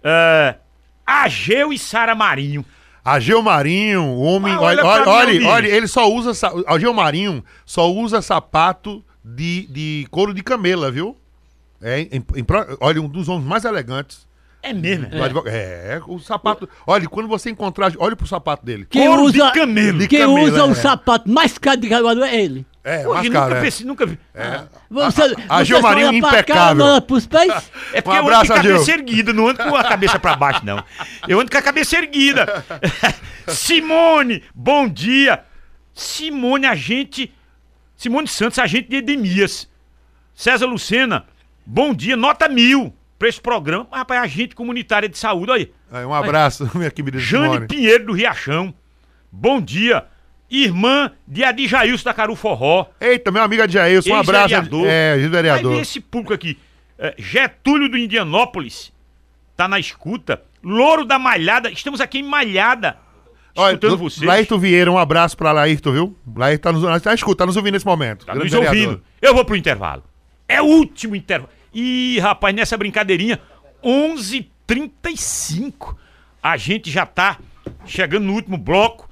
[0.03, 0.55] É,
[1.05, 2.65] Ageu e Sara Marinho.
[3.03, 4.53] Ageu Marinho, o homem.
[4.53, 6.33] Ah, olha, olha olha, olha, ele só usa.
[6.33, 11.15] sa- Ageu Marinho só usa sapato de, de couro de camela, viu?
[11.81, 12.45] É, em- em
[12.81, 14.27] olha, um dos homens mais elegantes.
[14.61, 15.05] É mesmo.
[15.23, 15.53] advogado.
[15.55, 16.67] É, o sapato.
[16.85, 17.91] Olha, quando você encontrar.
[17.97, 18.85] Olha pro sapato dele.
[18.89, 19.99] Quem Couro de usa, camelo.
[19.99, 20.63] De quem camelo, usa é.
[20.63, 22.65] o sapato mais caro de Caruaru é ele.
[22.83, 23.61] É, Hoje mais nunca caro, é.
[23.61, 24.17] pensei, nunca vi.
[24.89, 26.85] Você, a você Gil só Marinho olha pra cá, impecável.
[26.85, 27.71] olha pros pés?
[27.93, 30.19] É porque Um eu ando abraço, com a cabeça erguida, não ando com a cabeça
[30.19, 30.81] pra baixo, não.
[31.27, 32.65] Eu ando com a cabeça erguida.
[33.47, 35.43] Simone, bom dia.
[35.93, 37.33] Simone, agente.
[37.95, 39.67] Simone Santos, agente de Edemias.
[40.33, 41.25] César Lucena,
[41.65, 43.87] bom dia, nota mil pra esse programa.
[43.89, 45.73] Mas, rapaz, agente comunitária de saúde, olha aí.
[45.91, 47.67] Aí, um abraço, minha querida Jane Simone.
[47.67, 48.73] Pinheiro do Riachão.
[49.31, 50.05] Bom dia.
[50.49, 52.85] Irmã de Adijailson da Caru Forró.
[53.01, 54.53] Eita, meu amigo Adjailson, um abraço.
[54.53, 54.87] Ex-vereador.
[54.87, 55.81] É, vereador.
[55.81, 56.57] esse público aqui.
[56.97, 58.93] É, Getúlio do Indianópolis
[59.55, 60.41] tá na escuta.
[60.63, 61.69] Louro da Malhada.
[61.69, 62.97] Estamos aqui em Malhada.
[63.55, 64.25] Escutando Olha, vocês.
[64.25, 66.17] Laírton Vieira, um abraço pra Laírton, viu?
[66.35, 68.25] Laírton tá nos, tá, escuta, tá nos ouvindo nesse momento.
[68.25, 68.79] Tá Grande nos vereador.
[68.79, 69.03] ouvindo.
[69.21, 70.03] Eu vou pro intervalo.
[70.47, 71.49] É o último intervalo.
[71.79, 73.39] Ih, rapaz, nessa brincadeirinha,
[73.83, 75.95] 11:35.
[76.41, 77.37] A gente já tá
[77.85, 79.07] chegando no último bloco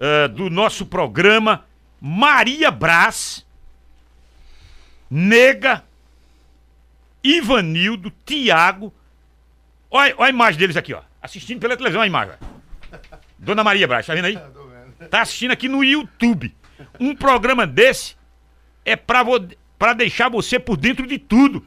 [0.00, 1.66] eh, do nosso programa.
[2.00, 3.44] Maria Brás,
[5.10, 5.84] Nega,
[7.22, 8.90] Ivanildo, Tiago.
[9.90, 11.02] Olha, olha a imagem deles aqui, ó.
[11.20, 12.36] Assistindo pela televisão a imagem.
[12.40, 12.44] ó.
[13.38, 14.38] Dona Maria Brás, tá vendo aí?
[15.10, 16.54] Tá assistindo aqui no YouTube.
[16.98, 18.16] Um programa desse
[18.84, 19.38] é pra, vo
[19.78, 21.64] pra deixar você por dentro de tudo.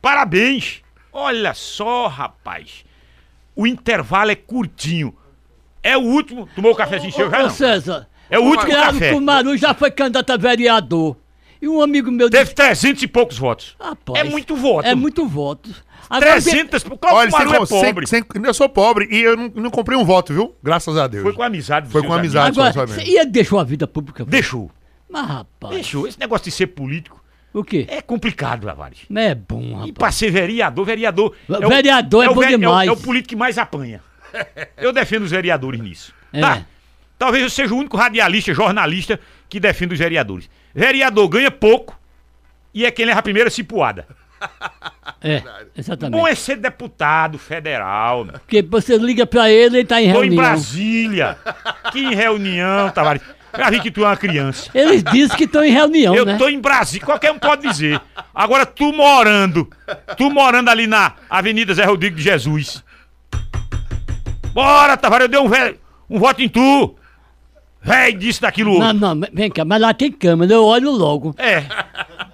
[0.00, 0.82] Parabéns!
[1.12, 2.84] Olha só, rapaz.
[3.56, 5.14] O intervalo é curtinho.
[5.82, 6.48] É o último.
[6.54, 7.50] Tomou o cafezinho seu já Ô, não?
[7.50, 9.12] César, É o último Thiago café.
[9.12, 11.16] Kumaru já foi candidato a vereador.
[11.60, 13.74] E um amigo meu Teve 300 e poucos votos.
[13.80, 14.86] Rapaz, é muito voto.
[14.86, 15.70] É muito voto.
[16.08, 16.84] Agora, 300.
[16.84, 18.06] O Cláudio Olha, sem, Maru é com- sem- pobre.
[18.06, 20.54] sem- eu sou pobre e eu não, não comprei um voto, viu?
[20.62, 21.24] Graças a Deus.
[21.24, 21.88] Foi com amizade.
[21.90, 22.36] Foi com amigos.
[22.36, 22.78] amizade.
[22.78, 24.24] Agora, e ele deixou a vida pública?
[24.24, 24.70] Deixou.
[25.10, 26.06] Mas, rapaz, Deixou.
[26.06, 27.22] Esse negócio de ser político
[27.60, 27.86] o quê?
[27.88, 29.00] é complicado, Lavares.
[29.08, 29.92] Não é bom, E rapaz.
[29.92, 31.34] pra ser vereador, vereador.
[31.48, 32.88] o- Vereador é o bom ve- o- demais.
[32.88, 34.00] É o, político que mais apanha.
[34.76, 36.12] Eu defendo os vereadores nisso.
[36.32, 36.40] É.
[36.40, 36.62] Tá?
[37.18, 39.18] Talvez eu seja o único radialista, jornalista
[39.48, 40.48] que defende os vereadores.
[40.72, 41.98] Vereador ganha pouco
[42.72, 44.06] e é quem leva a primeira cipuada.
[45.20, 45.42] É,
[45.76, 46.20] exatamente.
[46.20, 48.24] Bom é ser deputado federal.
[48.26, 50.44] Porque você liga pra ele, ele tá em Tô em reunião.
[50.44, 51.36] Brasília.
[51.90, 53.20] Que reunião, Tavares.
[53.56, 54.70] Já vi que tu é uma criança.
[54.74, 56.36] Eles dizem que estão em reunião, Eu né?
[56.36, 58.00] tô em Brasília, qualquer um pode dizer.
[58.34, 59.68] Agora tu morando,
[60.16, 62.82] tu morando ali na Avenida Zé Rodrigo de Jesus.
[64.52, 65.74] Bora, Tavares, eu dei um, vé-
[66.08, 66.94] um voto em tu.
[67.80, 68.98] Véi, disso, daquilo Não, outro.
[68.98, 71.34] não, vem cá, mas lá tem câmera, eu olho logo.
[71.38, 71.62] É.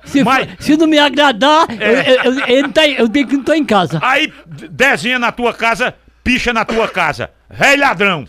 [0.05, 3.37] Se, Mas- for- se não me agradar, eu, eu, eu, ele tá, eu digo que
[3.37, 3.99] não tô em casa.
[4.03, 4.33] Aí
[4.71, 5.95] desenha na tua casa,
[6.25, 7.31] picha na tua casa.
[7.49, 8.27] Véi ladrão.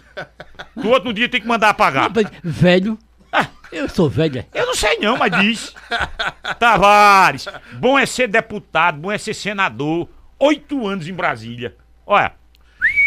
[0.76, 2.04] No outro dia tem que mandar apagar.
[2.04, 3.00] Rapaz, Velho,
[3.72, 4.40] eu sou velho.
[4.40, 4.46] é.
[4.54, 5.74] Eu não sei não, mas diz.
[6.60, 10.08] Tavares, bom é ser deputado, bom é ser senador.
[10.40, 11.76] Oito anos em Brasília.
[12.06, 12.34] Olha,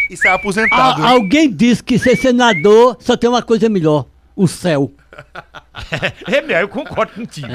[0.09, 1.01] Isso é A- aposentado.
[1.01, 1.07] hein?
[1.07, 4.05] alguém disse que ser senador só tem uma coisa melhor:
[4.35, 4.91] o céu.
[6.27, 7.47] é, meu, eu concordo contigo.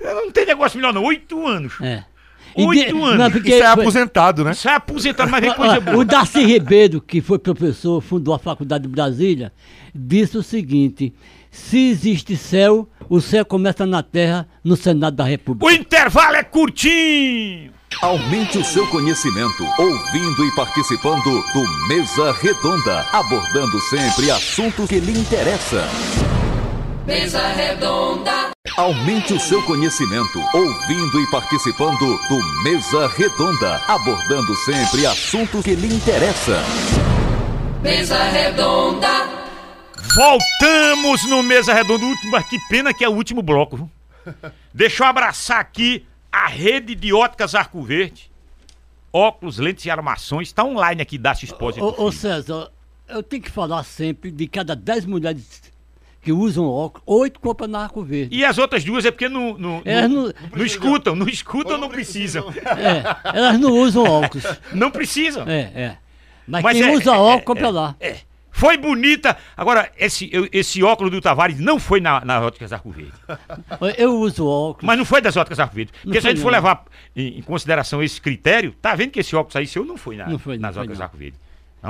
[0.00, 1.02] Eu não tem negócio melhor não.
[1.04, 1.74] Oito anos.
[1.80, 2.04] É.
[2.66, 3.32] Oito de- anos.
[3.32, 4.54] porque Isso é aposentado, né?
[4.54, 5.96] Sai aposentado, mas coisa ó, boa.
[5.98, 9.52] O Darcy Ribeiro, que foi professor, fundou a Faculdade de Brasília,
[9.94, 11.14] disse o seguinte:
[11.50, 15.66] se existe céu, o céu começa na terra, no Senado da República.
[15.66, 17.72] O intervalo é curtinho.
[18.02, 25.18] Aumente o seu conhecimento ouvindo e participando do Mesa Redonda, abordando sempre assuntos que lhe
[25.18, 25.82] interessam.
[27.06, 35.64] Mesa redonda, Aumente o seu conhecimento ouvindo e participando do Mesa Redonda, abordando sempre assuntos
[35.64, 36.62] que lhe interessam.
[37.82, 39.08] mesa redonda,
[40.14, 42.04] Voltamos no Mesa Redonda.
[42.04, 43.76] Último, mas que pena que é o último bloco.
[43.78, 43.90] viu?
[44.72, 48.30] Deixa eu abraçar aqui a rede de óticas Arco Verde.
[49.12, 50.52] Óculos, lentes e armações.
[50.52, 51.82] Tá online aqui da Exposit.
[51.82, 52.70] Ô, ô César,
[53.08, 55.67] eu tenho que falar sempre de cada 10 mulheres
[56.20, 58.36] que usam óculos, 8 compram na Arco Verde.
[58.36, 61.78] E as outras duas é porque não, não, É, não, não- não escutam, não escutam,
[61.78, 62.52] não precisam.
[62.76, 63.04] É,
[63.36, 64.44] elas não usam óculos.
[64.72, 65.44] Não precisam.
[65.48, 65.96] É, é.
[66.46, 67.96] Mas, Mas quem é- usa é- óculos, é- compra lá.
[68.00, 68.16] É.
[68.50, 69.36] Foi bonita.
[69.56, 73.12] Agora, esse, eu- esse óculos do Tavares não foi na, na Óticas Arco Verde.
[73.96, 74.84] Eu uso óculos.
[74.84, 75.92] Mas não foi das Óticas Arco Verde.
[76.02, 76.58] Porque se a foi gente for não.
[76.58, 76.84] levar
[77.14, 80.28] em, em consideração esse critério, tá vendo que esse óculos aí seu não foi, na,
[80.28, 81.04] Não foi, não nas foi, Óticas não.
[81.04, 81.36] Arco Verde.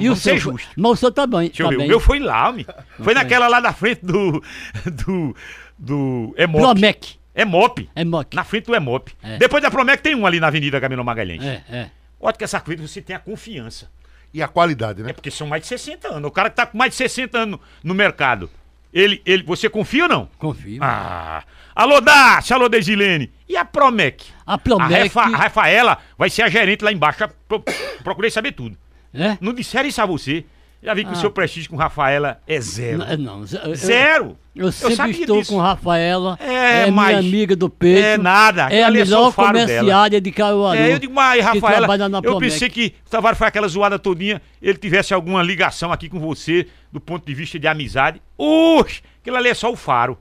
[0.01, 0.53] Não, e o ser seu?
[0.53, 0.71] justos.
[0.77, 1.49] Mas o seu tá bem.
[1.49, 1.85] Deixa eu tá ver.
[1.85, 2.67] O meu foi lá, homem.
[3.03, 4.43] Foi naquela lá da frente do.
[5.05, 5.37] do.
[5.79, 6.63] do Emop.
[6.63, 7.19] Promec.
[7.35, 7.89] Emop.
[7.95, 8.35] É mock.
[8.35, 9.11] Na frente do Emop.
[9.23, 9.37] É.
[9.39, 11.43] Depois da Promec tem um ali na Avenida Camilo Magalhães.
[11.45, 11.91] É, é.
[12.21, 13.89] Óticas Arco Verde você tem a confiança.
[14.35, 15.11] E a qualidade, né?
[15.11, 16.29] É porque são mais de 60 anos.
[16.29, 18.51] O cara que tá com mais de 60 anos no mercado.
[18.93, 20.29] Ele, ele, você confia ou não?
[20.39, 20.81] Confio.
[20.83, 21.45] Ah.
[21.75, 23.31] Alô, Dácia, alô, Desilene.
[23.49, 24.27] E a Promec?
[24.45, 25.15] A A, Promec.
[25.15, 27.23] Rafa- a Rafaela vai ser a gerente lá embaixo.
[27.23, 27.63] Eu pro-
[28.03, 28.77] procurei saber tudo.
[29.15, 29.37] É?
[29.41, 30.45] Não disseram isso a você.
[30.81, 31.17] Já vi que o Ah.
[31.17, 32.99] seu prestígio com Rafaela é zero.
[32.99, 34.39] Não, não, eu- Zero.
[34.55, 35.53] Eu sempre sabia estou disso.
[35.53, 36.39] com Rafaela.
[36.41, 37.99] É, É, mas- minha amiga do peito.
[38.05, 39.67] É nada, É a é melhor o faro dela.
[39.67, 40.79] comerciária de Caruaru.
[40.79, 42.41] É, eu digo, mas Rafaela, eu Promec.
[42.53, 46.69] pensei que o Tavares foi aquela zoada todinha, ele tivesse alguma ligação aqui com você,
[46.93, 48.23] do ponto de vista de amizade.
[48.37, 50.17] Oxe, aquilo ali é só o faro,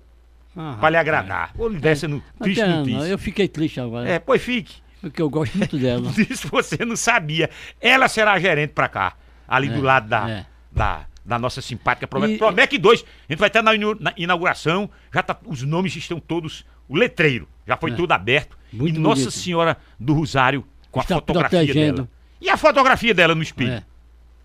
[0.55, 1.51] Ah, pra lhe agradar.
[1.55, 3.07] Vou lhe dar essa no, triste notícia.
[3.07, 4.09] eu fiquei triste agora.
[4.09, 4.73] É, pois fique.
[5.01, 6.09] Porque eu gosto muito dela.
[6.13, 7.49] Disso você não sabia.
[7.79, 9.13] Ela será a gerente pra cá,
[9.47, 10.45] ali do lado da, é.
[10.71, 12.33] da, da nossa simpática Promec.
[12.33, 16.19] E- Promec 2, a gente vai estar na, na inauguração, já tá, os nomes estão
[16.19, 18.57] todos, o letreiro já foi tudo aberto.
[18.71, 19.31] Muito e Nossa bonito.
[19.31, 22.09] Senhora do Rosário com Está a fotografia dela.
[22.41, 23.71] E a fotografia dela no espelho?
[23.71, 23.83] É.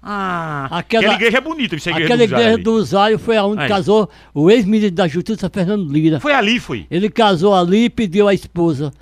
[0.05, 2.73] Ah, Aquela- aquela, igreja é bonita, isso é a igreja Aquela do Rosário igreja do
[2.73, 6.19] Usário foi aonde casou o ex-ministro da Justiça, Fernando Lira.
[6.19, 6.87] Foi ali, foi.
[6.91, 8.93] Ele casou ali e pediu à esposa.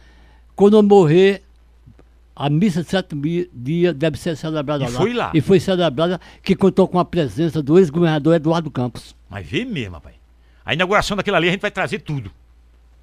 [0.60, 1.42] Quando eu morrer,
[2.36, 3.22] a missa de sétimo
[3.54, 5.00] dia deve ser celebrada E lá.
[5.00, 5.30] foi lá.
[5.32, 9.16] E foi celebrada, que contou com a presença do ex-governador Eduardo Campos.
[9.30, 10.14] Mas vê mesmo, rapaz.
[10.62, 12.30] A inauguração daquilo ali a gente vai trazer tudo.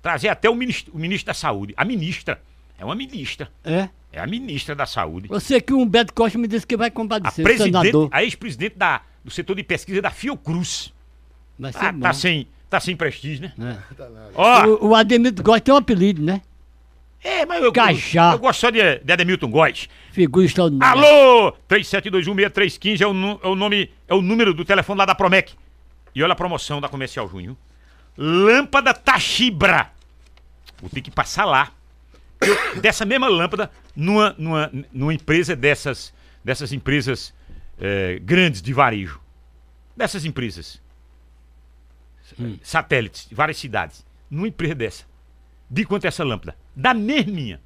[0.03, 1.73] Trazer até o ministro, o ministro da Saúde.
[1.75, 2.39] A ministra.
[2.77, 3.49] É uma ministra.
[3.65, 3.89] É?
[4.13, 5.27] É a ministra da Saúde.
[5.41, 8.75] Sei que o Humberto Costa me disse que vai A compadecer, o presidente, a ex-presidente
[9.25, 10.93] do setor de pesquisa da Fiocruz.
[11.57, 12.01] Vai ser Ah, bom.
[12.01, 13.79] tá, sem, tá sem prestígio, né?
[13.97, 13.97] É.
[14.35, 16.43] Ó, O, o Ademir Costa tem um apelido, né?
[17.23, 18.27] É, mas eu, Cajá.
[18.29, 19.89] eu, eu gosto só de, de Ademilton Góes.
[20.11, 21.01] Figura extraordinária.
[21.01, 21.53] Alô!
[21.69, 25.53] 37216315 é o, é o nome, é o número do telefone lá da Promec.
[26.15, 27.57] E olha a promoção da Comercial Junho.
[28.17, 29.91] Lâmpada Tachibra.
[30.79, 31.71] Vou ter que passar lá.
[32.41, 36.13] Eu- dessa mesma lâmpada, numa, numa, numa empresa dessas,
[36.43, 37.33] dessas empresas
[37.79, 39.19] eh, grandes de varejo.
[39.95, 40.79] Dessas empresas.
[42.61, 44.05] Satélites de várias cidades.
[44.29, 45.05] Numa empresa dessa.
[45.69, 46.55] De quanto é essa lâmpada?
[46.75, 47.59] Da mesminha.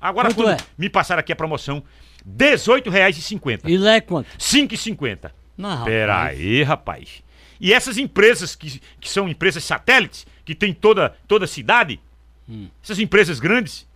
[0.00, 0.56] Agora, Quanto quando é?
[0.76, 1.82] me passaram aqui a promoção,
[2.24, 3.60] R$ 18,50.
[3.64, 4.26] E lá é quanto?
[4.26, 5.30] R$ 5,50.
[5.56, 5.84] Não, rapaz.
[5.84, 7.22] Pera aí, rapaz.
[7.60, 12.00] E essas empresas que, que são empresas satélites, que tem toda, toda a cidade,
[12.48, 12.68] Hum.
[12.80, 13.88] essas empresas grandes,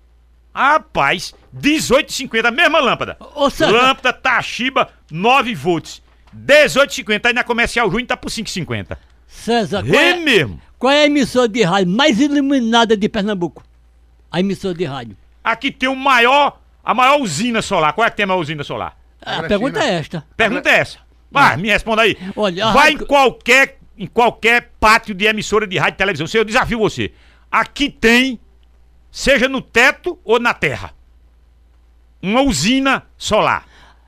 [0.53, 3.17] rapaz, R$18,50, a mesma lâmpada.
[3.35, 3.71] Ô, César.
[3.71, 6.03] Lâmpada Toshiba 9 volts.
[6.33, 8.97] R$18,50 aí na Comercial Junho tá por R$5,50.
[9.29, 10.61] César, É é, mesmo.
[10.81, 13.63] Qual é a emissora de rádio mais iluminada de Pernambuco?
[14.33, 15.15] A emissora de rádio.
[15.45, 17.93] Aqui tem o maior, a maior usina solar.
[17.93, 18.97] Qual é que tem a maior usina solar?
[19.21, 19.93] A Agora, pergunta China.
[19.93, 20.27] é esta.
[20.35, 20.99] Pergunta é essa.
[21.31, 22.17] Vai, me responda aí.
[22.35, 26.27] Olha, a Vai em qualquer, em qualquer pátio de emissora de rádio e televisão.
[26.33, 27.13] Eu desafio você.
[27.51, 28.41] Aqui tem,
[29.11, 30.95] seja no teto ou na terra,
[32.23, 33.67] uma usina solar.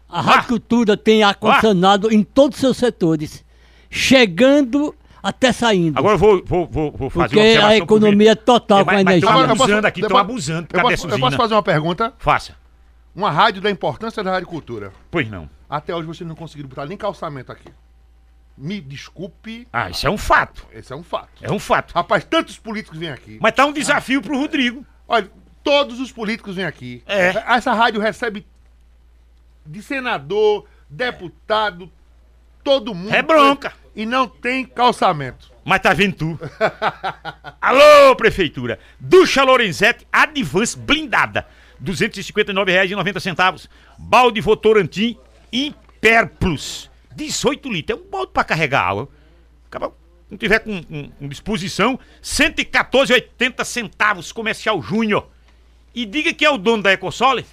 [0.09, 3.45] A Rádio Cultura tem ar-condicionado em todos os seus setores,
[3.91, 5.99] chegando até saindo.
[5.99, 8.91] Agora eu vou, vou, vou, vou fazer porque uma a economia é total É, com
[8.91, 9.21] a energia.
[9.21, 11.37] tão Agora, eu posso- abusando aqui, eu tão posso- abusando por eu posso, eu posso
[11.37, 12.13] fazer uma pergunta?
[12.19, 12.57] Faça.
[13.15, 14.93] Uma rádio da importância da rádio cultura.
[15.11, 15.49] Pois não.
[15.69, 17.69] Até hoje vocês não conseguiram botar nem calçamento aqui.
[18.57, 20.67] Me desculpe, Ah, isso é um fato.
[20.73, 21.29] esse é um fato.
[21.41, 21.93] É um fato.
[21.95, 23.39] Rapaz, tantos políticos vêm aqui.
[23.41, 24.85] Mas tá um desafio pro Rodrigo.
[25.09, 25.31] Olha,
[25.65, 27.03] todos os políticos vêm aqui.
[27.07, 27.29] É.
[27.55, 28.47] Essa rádio recebe
[29.65, 31.91] de senador, deputado,
[32.63, 33.15] todo mundo.
[33.15, 33.73] É bronca.
[33.95, 35.51] E não tem calçamento.
[35.65, 36.41] Mas tá vendo tu.
[37.61, 38.79] Alô, prefeitura.
[38.99, 41.47] Ducha Lorenzetti Advance blindada.
[41.85, 43.69] R$ 259,90.
[43.99, 45.17] Balde Votorantim
[45.53, 46.91] Imperplus.
[47.15, 47.99] 18 litros.
[47.99, 49.09] É um balde pra carregar água.
[49.67, 49.93] Acaba,
[50.31, 55.29] não tiver com, com- com disposição, 114,80 centavos comercial Júnior.
[55.95, 57.45] E diga que é o dono da Ecosole.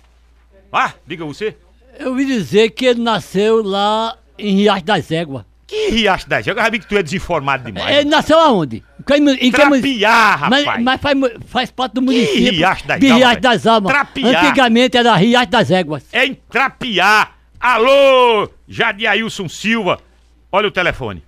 [0.71, 1.57] Ah, diga você.
[1.97, 5.43] Eu ouvi dizer que ele nasceu lá em Riacho das Éguas.
[5.69, 6.57] Que Riacho das Águas?
[6.57, 7.97] Eu já vi que tu é desinformado demais.
[7.97, 8.83] Ele nasceu aonde?
[8.99, 10.65] Em que que Trapiá, rapaz.
[10.65, 13.91] mas, mas faz, faz parte do município Riacho das de Almas, Riacho das Almas.
[13.93, 14.41] Trapiá.
[14.41, 16.05] Antigamente era Riacho das Éguas.
[16.11, 17.29] É em Trapiá.
[17.59, 19.99] Alô, Jadiailson Silva.
[20.51, 21.23] Olha o telefone.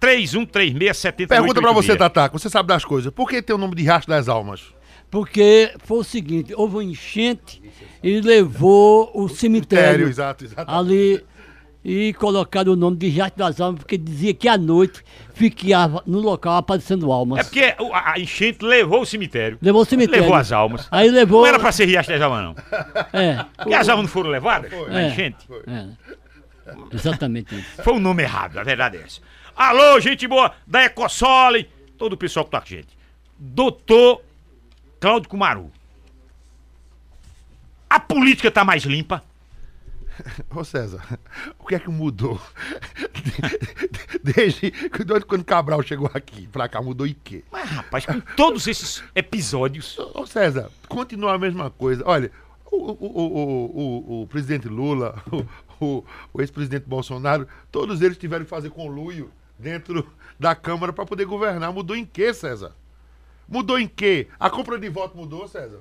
[0.00, 2.38] 3136 Pergunta pra você, Tataco.
[2.38, 3.12] Você sabe das coisas.
[3.12, 4.62] Por que tem o nome de Riacho das Almas?
[5.08, 7.62] Porque foi o seguinte, houve uma enchente
[8.02, 10.68] e levou o cemitério exato, exato.
[10.68, 11.24] ali
[11.88, 16.18] e colocaram o nome de Riacho das Almas, porque dizia que à noite ficava no
[16.18, 17.38] local aparecendo almas.
[17.38, 19.56] É porque a enchente levou o cemitério.
[19.62, 20.22] Levou o cemitério.
[20.22, 20.88] Levou as almas.
[20.90, 21.42] Aí levou.
[21.42, 22.56] Não era pra ser Riacho das Almas, não.
[23.12, 25.08] É, Porque as almas não foram levadas na É.
[25.10, 25.46] enchente.
[25.68, 25.86] é.
[26.92, 27.82] Exatamente isso.
[27.84, 29.20] Foi o nome errado, a verdade é essa.
[29.54, 32.88] Alô, gente boa da Ecosole, todo o pessoal que tá com a gente.
[33.38, 34.22] Doutor
[34.98, 35.70] Cláudio Cumaru.
[37.88, 39.22] A política tá mais limpa?
[40.54, 41.18] Ô César,
[41.58, 42.40] o que é que mudou?
[44.22, 44.72] Desde
[45.26, 47.44] quando Cabral chegou aqui pra cá, mudou em quê?
[47.50, 49.98] Mas, rapaz, com todos esses episódios.
[50.14, 52.02] Ô César, continua a mesma coisa.
[52.06, 52.30] Olha,
[52.70, 55.22] o, o, o, o, presidente Lula,
[55.80, 56.04] o,
[56.38, 60.06] ex-presidente Bolsonaro, todos eles tiveram que fazer conluio dentro
[60.38, 61.72] da Câmara pra poder governar.
[61.72, 62.72] Mudou em quê, César?
[63.48, 64.28] Mudou em quê?
[64.38, 65.80] A compra de voto mudou, César?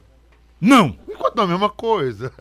[0.59, 0.97] Não!
[1.07, 2.31] Enquanto a mesma coisa.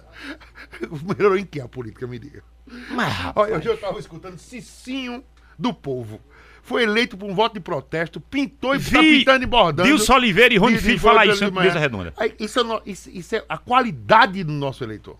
[1.16, 2.43] Melhorou em que a política, me diga?
[2.91, 5.23] Mas, rapaz, Olha, hoje eu estava escutando Cicinho
[5.59, 6.20] do Povo.
[6.62, 9.86] Foi eleito por um voto de protesto, pintou e está Vi pintando e bordando.
[9.89, 11.66] Dilson Oliveira e Rony Filho falar isso Manhã.
[11.66, 12.15] mesa redonda.
[12.16, 15.19] Aí, Isso é, no- isso- isso é a qualidade do nosso eleitor.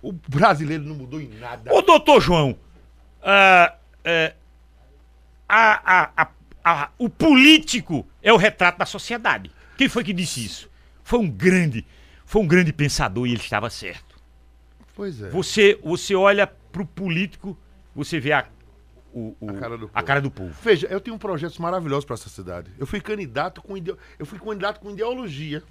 [0.00, 1.74] O brasileiro não mudou em nada.
[1.74, 2.56] Ô, doutor João,
[3.22, 4.34] é,
[5.46, 6.28] a- a- a-
[6.64, 9.50] a- o político é o retrato da sociedade.
[9.76, 10.70] Quem foi que disse isso?
[11.06, 11.86] Foi um grande,
[12.24, 14.16] foi um grande pensador e ele estava certo.
[14.92, 15.30] Pois é.
[15.30, 17.56] Você, você olha pro político,
[17.94, 18.44] você vê a,
[19.14, 20.04] o- o- A cara do a povo.
[20.04, 20.52] cara do povo.
[20.64, 22.72] Veja, eu tenho projetos maravilhosos para essa cidade.
[22.76, 23.96] Eu fui candidato com ideo...
[24.18, 25.62] eu fui candidato com ideologia.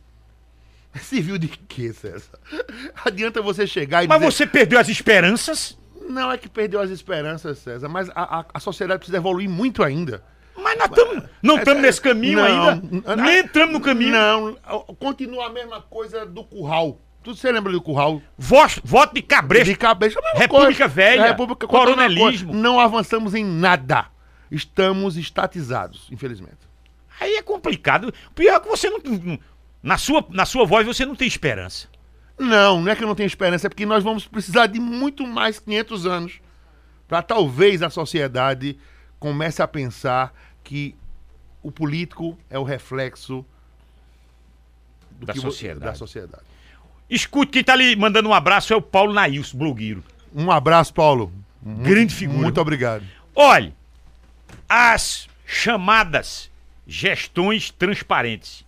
[1.01, 2.39] Civil de quê, César?
[3.03, 4.31] Adianta você chegar e Mas dizer...
[4.31, 5.77] você perdeu as esperanças?
[6.09, 9.83] Não é que perdeu as esperanças, César, mas a, a- a sociedade precisa evoluir muito
[9.83, 10.23] ainda.
[10.57, 13.15] Mas nós tamo, não estamos nesse caminho Não, ainda.
[13.15, 14.11] não, Nem entramos no caminho.
[14.13, 14.55] Não,
[14.99, 16.99] continua a mesma coisa do curral.
[17.23, 18.21] Tu você lembra do curral?
[18.37, 19.65] Voto, voto de cabresto.
[19.65, 20.87] De cabeça, República coisa.
[20.87, 22.53] Velha, República continua a mesma coronelismo.
[22.53, 24.05] Não avançamos em nada.
[24.51, 26.57] Estamos estatizados, infelizmente.
[27.19, 28.13] Aí é complicado.
[28.33, 28.99] Pior que você não.
[29.03, 29.39] não-
[29.81, 31.87] na, sua, na sua voz você não tem esperança.
[32.37, 35.25] Não, não é que eu não tenho esperança, é porque nós vamos precisar de muito
[35.25, 36.39] mais 500 anos
[37.07, 38.77] para talvez a sociedade
[39.19, 40.33] comece a pensar
[40.63, 40.95] que
[41.63, 43.45] o político é o reflexo
[45.11, 45.85] do Da que sociedade.
[45.85, 46.43] da sociedade.
[47.09, 50.03] Escute, quem tá ali mandando um abraço é o Paulo Nailson, blogueiro.
[50.33, 51.31] Um abraço, Paulo.
[51.61, 52.39] Muito- Grande figura.
[52.41, 53.03] Muito obrigado.
[53.33, 53.73] Olhe,
[54.67, 56.49] as chamadas
[56.87, 58.63] gestões transparentes.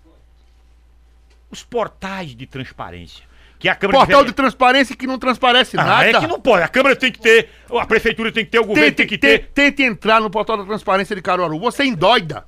[1.49, 3.25] Os portais de transparência.
[3.59, 6.05] Que a Câmara Portal de Vere- transparência que não transparece Ah, nada.
[6.09, 6.63] é que não pode.
[6.63, 9.17] A Câmara tem que ter, a Prefeitura tem que ter, o governo tente, tem que
[9.17, 9.49] te- ter.
[9.53, 11.57] tente entrar no portal da transparência de Caruaru.
[11.59, 12.45] Você endoida.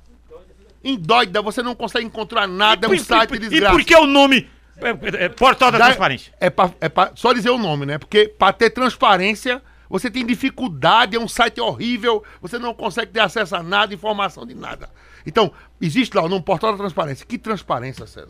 [0.82, 3.74] Endoida, você não consegue encontrar nada, é um E site e, de e desgraça.
[3.76, 6.32] por que o nome é, é, é, Portal da Dá- Transparência?
[6.40, 7.98] É, pra, é pra só dizer o nome, né?
[7.98, 9.60] Porque pra ter transparência,
[9.90, 14.46] você tem dificuldade, é um site horrível, você não consegue ter acesso a nada, informação
[14.46, 14.88] de nada.
[15.26, 17.26] Então, existe lá o nome Portal da Transparência.
[17.26, 18.28] Que transparência, César?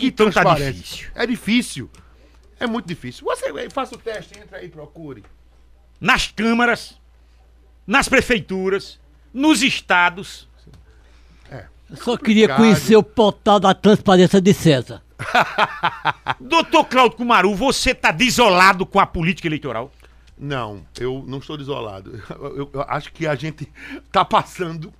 [0.00, 1.08] Que Então tá difícil.
[1.14, 1.90] É difícil.
[2.58, 3.24] É muito difícil.
[3.24, 5.22] Você faça o teste, entra aí, procure.
[6.00, 6.98] Nas câmaras,
[7.86, 8.98] nas prefeituras,
[9.32, 10.48] nos estados.
[11.90, 12.56] Eu só queria Complicado.
[12.58, 15.02] conhecer o portal da transparência de César.
[16.40, 19.90] Doutor Claudio Cumaru, você tá desolado com a política eleitoral?
[20.38, 22.22] Não, eu não estou desolado.
[22.30, 23.68] Eu, eu- eu acho que a gente
[24.12, 24.92] tá passando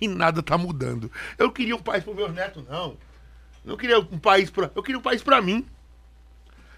[0.00, 1.10] e nada tá mudando.
[1.38, 2.96] Eu queria um país para meus netos, não.
[3.64, 4.70] Não queria um país para.
[4.74, 5.64] Eu queria um país para mim.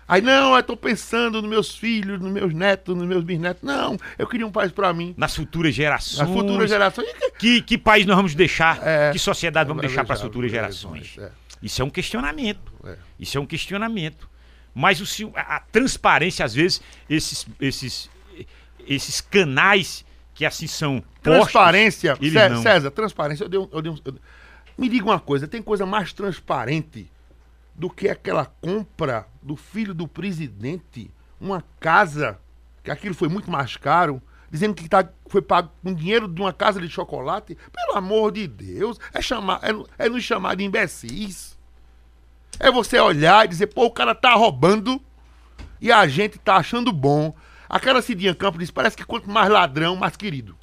[0.07, 3.63] Aí, não, eu tô pensando nos meus filhos, nos meus netos, nos meus bisnetos.
[3.63, 5.15] Não, eu queria um país para mim.
[5.17, 6.21] Nas futuras gerações.
[6.21, 7.09] As futuras gerações.
[7.39, 8.87] Que, que país nós vamos deixar?
[8.87, 9.13] É.
[9.13, 11.17] que sociedade vamos deixar para as futuras gerações?
[11.19, 11.31] é.
[11.63, 12.71] Isso é um questionamento.
[12.85, 12.97] É.
[13.19, 14.29] Isso é um questionamento.
[14.75, 18.11] Mas o, a, a transparência, às vezes, esses, esses,
[18.87, 20.05] esses canais
[20.35, 22.61] que assim são postos, Transparência, eles Cé- não.
[22.61, 23.45] César, transparência.
[23.45, 24.15] Eu dei um- eu dei um- eu-
[24.77, 27.11] Me diga uma coisa: tem coisa mais transparente
[27.75, 31.11] do que aquela compra do filho do presidente,
[31.41, 32.39] uma casa,
[32.83, 36.53] que aquilo foi muito mais caro, dizendo que tá, foi pago com dinheiro de uma
[36.53, 37.57] casa de chocolate?
[37.73, 41.59] Pelo amor de Deus, é, chamar, é, é nos chamar de imbecis.
[42.61, 45.01] É você olhar e dizer, pô, o cara tá roubando
[45.81, 47.35] e a gente tá achando bom.
[47.69, 50.57] Aquela Cidinha Campos disse: parece que quanto mais ladrão, mais querido.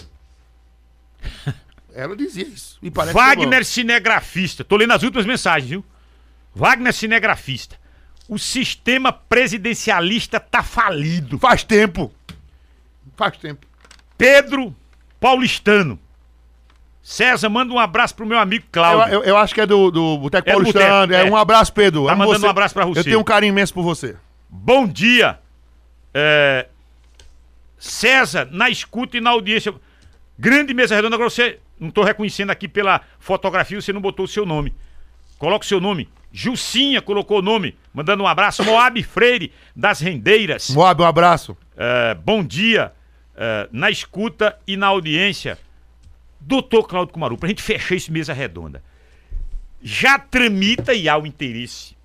[1.93, 2.77] Ela dizia isso.
[3.13, 4.63] Wagner cinegrafista.
[4.63, 5.85] Tô lendo as últimas mensagens, viu?
[6.55, 7.79] Wagner cinegrafista.
[8.27, 11.37] O sistema presidencialista tá falido.
[11.37, 12.11] Faz tempo.
[13.17, 13.65] Faz tempo.
[14.17, 14.75] Pedro
[15.19, 15.99] Paulistano.
[17.03, 19.13] César, manda um abraço pro meu amigo Eu, Cláudio.
[19.15, 21.07] eu- eu acho que é do, do Boteco É Paulistano.
[21.07, 21.31] Boteco, É, é.
[21.31, 22.05] um abraço, Pedro.
[22.05, 22.99] Tá Amo mandando um abraço pra você.
[22.99, 24.15] Eu tenho um carinho imenso por você.
[24.49, 25.39] Bom dia.
[26.13, 26.67] É,
[27.77, 29.73] César, na escuta e na audiência.
[30.37, 31.15] Grande mesa redonda.
[31.15, 34.73] Agora você, não tô reconhecendo aqui pela fotografia, você não botou o seu nome.
[35.37, 36.07] Coloca o seu nome.
[36.31, 38.63] Jucinha colocou o nome, mandando um abraço.
[38.63, 40.69] Moab Freire, das Rendeiras.
[40.69, 41.57] Moab, um abraço.
[41.75, 42.93] É, bom dia.
[43.35, 45.57] é, na escuta e na audiência.
[46.39, 48.83] Doutor Cláudio Cumaru, pra gente fechar esse mesa redonda.
[49.81, 51.97] Já tramita e há o interesse,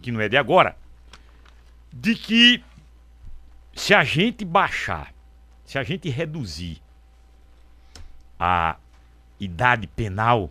[0.00, 0.76] que não é de agora,
[1.92, 2.62] de que
[3.74, 5.12] se a gente baixar,
[5.64, 6.80] se a gente reduzir
[8.38, 8.76] a
[9.40, 10.50] idade penal,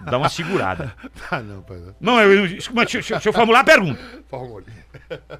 [0.00, 0.94] dá uma segurada.
[1.30, 1.78] Ah, não, pai.
[2.00, 4.00] Não, eu, eu, mas deixa, deixa- eu formular a pergunta.
[4.28, 4.66] Formule.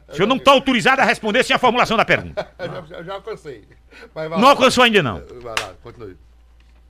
[0.08, 2.48] O senhor não está autorizado a responder sem a formulação da pergunta.
[2.58, 3.68] Eu já, já alcancei.
[4.38, 5.22] Não alcançou ainda não.
[5.42, 6.16] Vai lá, continue.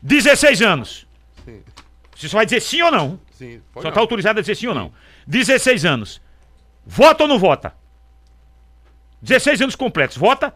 [0.02, 1.06] 16 anos.
[1.44, 1.62] Sim,
[2.14, 3.18] Você só vai dizer sim ou não.
[3.32, 3.60] sim.
[3.74, 4.92] Só está autorizado a dizer sim ou não.
[5.26, 6.20] 16 anos.
[6.86, 7.74] Vota ou não vota?
[9.20, 10.16] 16 anos completos.
[10.16, 10.54] Vota?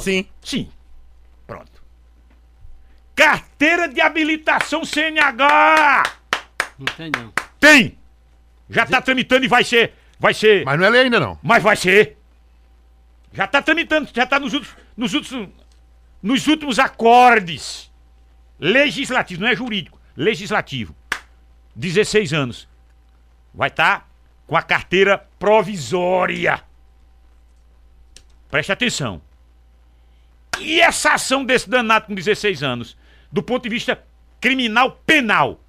[0.00, 0.26] Sim.
[0.42, 0.70] Sim.
[3.18, 6.04] Carteira de habilitação CNH!
[6.78, 7.32] Não tem não.
[7.58, 7.98] Tem!
[8.70, 9.92] Já está tramitando e vai ser.
[10.20, 10.64] Vai ser.
[10.64, 11.36] Mas não é lei ainda, não.
[11.42, 12.16] Mas vai ser.
[13.32, 15.48] Já está tramitando, já está nos últimos, nos últimos,
[16.22, 17.90] nos últimos acordes.
[18.60, 20.94] Legislativo, não é jurídico, legislativo.
[21.74, 22.68] 16 anos.
[23.52, 24.08] Vai estar
[24.46, 26.62] com a carteira provisória.
[28.48, 29.20] Preste atenção.
[30.60, 32.96] E essa ação desse danado com 16 anos,
[33.30, 33.98] do ponto de vista
[34.40, 35.60] criminal penal?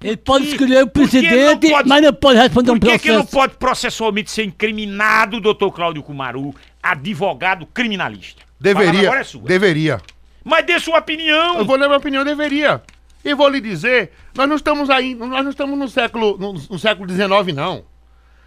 [0.00, 3.08] Ele pode escolher o que não presidente, pode- mas não pode responder um Por que,
[3.08, 3.32] não processo.
[3.36, 8.42] pode processualmente ser incriminado, doutor Cláudio Cumaru, advogado criminalista?
[8.42, 9.08] A palavra Deveria.
[9.08, 9.42] Agora é sua.
[9.42, 10.00] Deveria.
[10.44, 11.58] Mas dê sua opinião.
[11.58, 12.80] Eu vou dar minha opinião, deveria.
[13.24, 16.78] E vou lhe dizer, nós não estamos aí, nós não estamos no século, no, no
[16.78, 17.84] século XIX, não.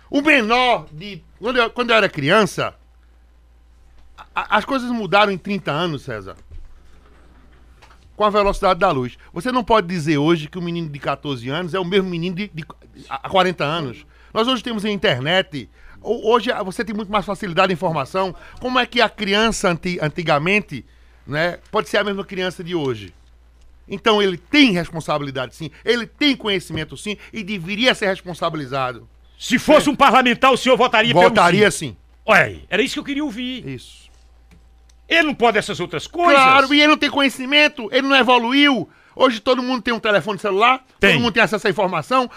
[0.09, 1.21] O menor de.
[1.39, 2.73] Quando eu, quando eu era criança,
[4.33, 6.35] a- as coisas mudaram em 30 anos, César.
[8.21, 9.17] Com a velocidade da luz.
[9.33, 12.35] Você não pode dizer hoje que o menino de 14 anos é o mesmo menino
[12.35, 12.63] de, de
[13.09, 14.05] há 40 anos.
[14.31, 15.67] Nós hoje temos a internet.
[15.99, 18.35] ho- Hoje ah, você tem muito mais facilidade de informação.
[18.59, 20.85] Como é que a criança anti- antigamente
[21.25, 23.11] né, pode ser a mesma criança de hoje?
[23.87, 29.09] Então ele tem responsabilidade sim, ele tem conhecimento sim e deveria ser responsabilizado.
[29.35, 31.87] Se fosse um parlamentar, o senhor votaria Votaria pelo sim.
[31.87, 31.97] sim.
[32.23, 33.67] Olha aí, era isso que eu queria ouvir.
[33.67, 34.00] Isso.
[35.11, 36.41] Ele não pode essas outras coisas.
[36.41, 38.89] Claro, e ele não tem conhecimento, ele não evoluiu.
[39.13, 41.11] Hoje todo mundo tem um telefone celular, Tem.
[41.11, 42.31] todo mundo tem acesso à informação,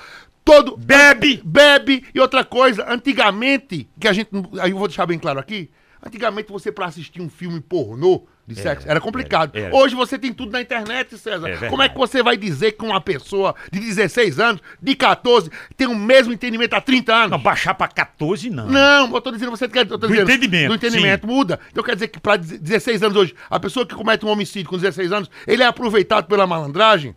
[0.44, 1.40] todo Bebe.
[1.44, 4.28] bebe e outra coisa, antigamente, que a gente,
[4.60, 5.70] aí eu vou deixar bem claro aqui,
[6.04, 9.56] antigamente você para assistir um filme pornô de sexo era complicado.
[9.56, 9.74] era.
[9.74, 11.48] Hoje você tem tudo na internet, César.
[11.48, 11.68] É.
[11.68, 15.86] Como é que você vai dizer que uma pessoa de 16 anos, de 14, tem
[15.86, 17.30] o mesmo entendimento há 30 anos?
[17.30, 18.66] Não, baixar pra 14 não.
[18.68, 19.84] Não, eu tô dizendo, você quer.
[19.84, 21.58] Do dizendo, entendimento, Do entendimento, muda.
[21.70, 24.76] Então quer dizer que para 16 anos hoje, a pessoa que comete um homicídio com
[24.76, 27.14] 16 anos, ele é aproveitado pela malandragem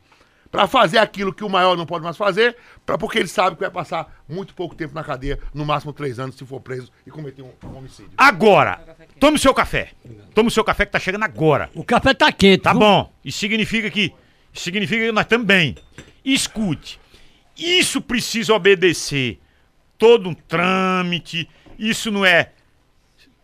[0.51, 2.55] para fazer aquilo que o maior não pode mais fazer,
[2.85, 6.19] pra, porque ele sabe que vai passar muito pouco tempo na cadeia, no máximo 3
[6.19, 8.11] anos, se for preso e cometer um, um homicídio.
[8.17, 8.79] Agora,
[9.19, 9.91] tome o seu café.
[10.33, 11.69] Tome o seu café que tá chegando agora.
[11.73, 12.63] O café tá quente.
[12.63, 12.79] Tá viu?
[12.79, 13.13] bom.
[13.23, 14.13] Isso significa que.
[14.53, 15.75] Significa que nós estamos bem.
[16.25, 16.99] Escute.
[17.55, 19.39] Isso precisa obedecer
[19.97, 21.49] todo um trâmite.
[21.77, 22.51] Isso não é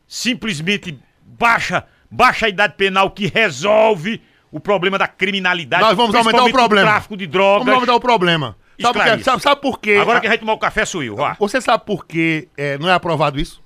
[0.08, 4.22] simplesmente baixa, baixa a idade penal que resolve
[4.54, 5.84] o problema da criminalidade.
[5.84, 6.88] Nós vamos aumentar o problema.
[6.92, 7.66] tráfico de drogas.
[7.66, 8.56] Vamos aumentar o problema.
[8.80, 9.00] Sabe por, quê?
[9.00, 9.24] Esclareça.
[9.24, 9.98] sabe, sabe por quê?
[10.02, 11.16] Agora A- quem vai tomar o café sou eu.
[11.16, 11.36] Vá.
[11.40, 13.62] Você sabe por que é, não é aprovado isso?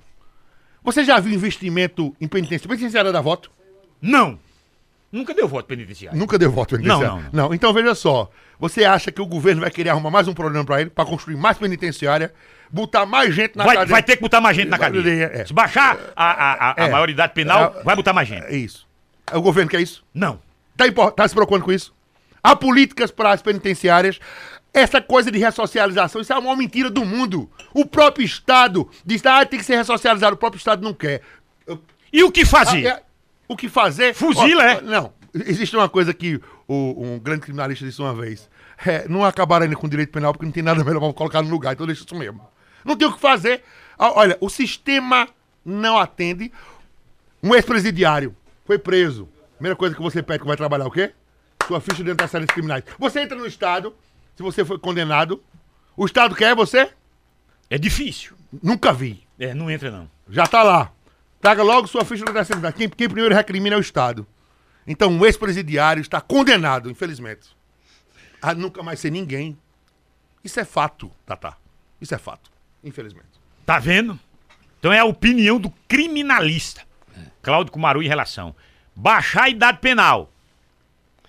[0.82, 2.68] Você já viu investimento em penitência?
[2.68, 3.50] Penitenciária da voto?
[4.00, 4.38] Não.
[5.10, 6.18] Nunca deu voto penitenciário.
[6.18, 7.16] Nunca deu voto penitenciário.
[7.16, 7.54] Não, não, não.
[7.54, 8.30] então veja só.
[8.60, 11.36] Você acha que o governo vai querer arrumar mais um problema pra ele, pra construir
[11.36, 12.32] mais penitenciária,
[12.70, 13.90] botar mais gente na Vai, cadeia?
[13.92, 15.30] vai ter que botar mais gente na cadeia.
[15.32, 15.44] é.
[15.46, 16.90] Se baixar a, a, a, a É.
[16.90, 17.82] maioridade penal, É.
[17.82, 18.44] vai botar mais gente.
[18.44, 18.86] É isso.
[19.32, 20.04] O governo quer isso?
[20.12, 20.38] Não.
[20.78, 21.92] Tá, impor- tá se preocupando com isso?
[22.42, 24.18] Há políticas para as penitenciárias.
[24.72, 27.50] Essa coisa de ressocialização, isso é a maior mentira do mundo.
[27.74, 30.34] O próprio Estado diz, ah, tem que ser ressocializado.
[30.34, 31.20] O próprio Estado não quer.
[31.66, 31.82] Eu-
[32.12, 32.86] E o que fazer?
[32.86, 33.02] Ah, é-
[33.48, 34.14] o que fazer?
[34.14, 34.80] Fuzila, é?
[34.80, 35.12] Não.
[35.34, 38.48] Existe uma coisa que o- um grande criminalista disse uma vez.
[38.86, 41.50] É, não acabaram ainda com direito penal porque não tem nada melhor pra colocar no
[41.50, 41.72] lugar.
[41.74, 42.40] Então deixa isso mesmo.
[42.84, 43.62] Não tem o que fazer.
[43.98, 45.28] Olha, o sistema
[45.64, 46.52] não atende.
[47.42, 48.34] Um ex-presidiário
[48.64, 49.28] foi preso.
[49.58, 51.12] Primeira coisa que você pede que vai trabalhar o quê?
[51.66, 52.84] Sua ficha de antecedentes criminais.
[52.96, 53.92] Você entra no Estado,
[54.36, 55.42] se você foi condenado,
[55.96, 56.92] o Estado quer você?
[57.68, 58.36] É difícil.
[58.62, 59.26] Nunca vi.
[59.36, 60.08] É, não entra não.
[60.28, 60.92] Já tá lá.
[61.40, 62.76] Traga logo sua ficha de antecedentes.
[62.76, 64.24] Quem, quem primeiro recrimina é o Estado.
[64.86, 67.48] Então, um ex-presidiário está condenado, infelizmente,
[68.40, 69.58] a nunca mais ser ninguém.
[70.42, 71.56] Isso é fato, Tatá.
[72.00, 72.48] Isso é fato,
[72.84, 73.26] infelizmente.
[73.66, 74.18] Tá vendo?
[74.78, 76.82] Então é a opinião do criminalista.
[77.42, 78.54] Cláudio Cumaru em relação.
[79.00, 80.28] Baixar a idade penal.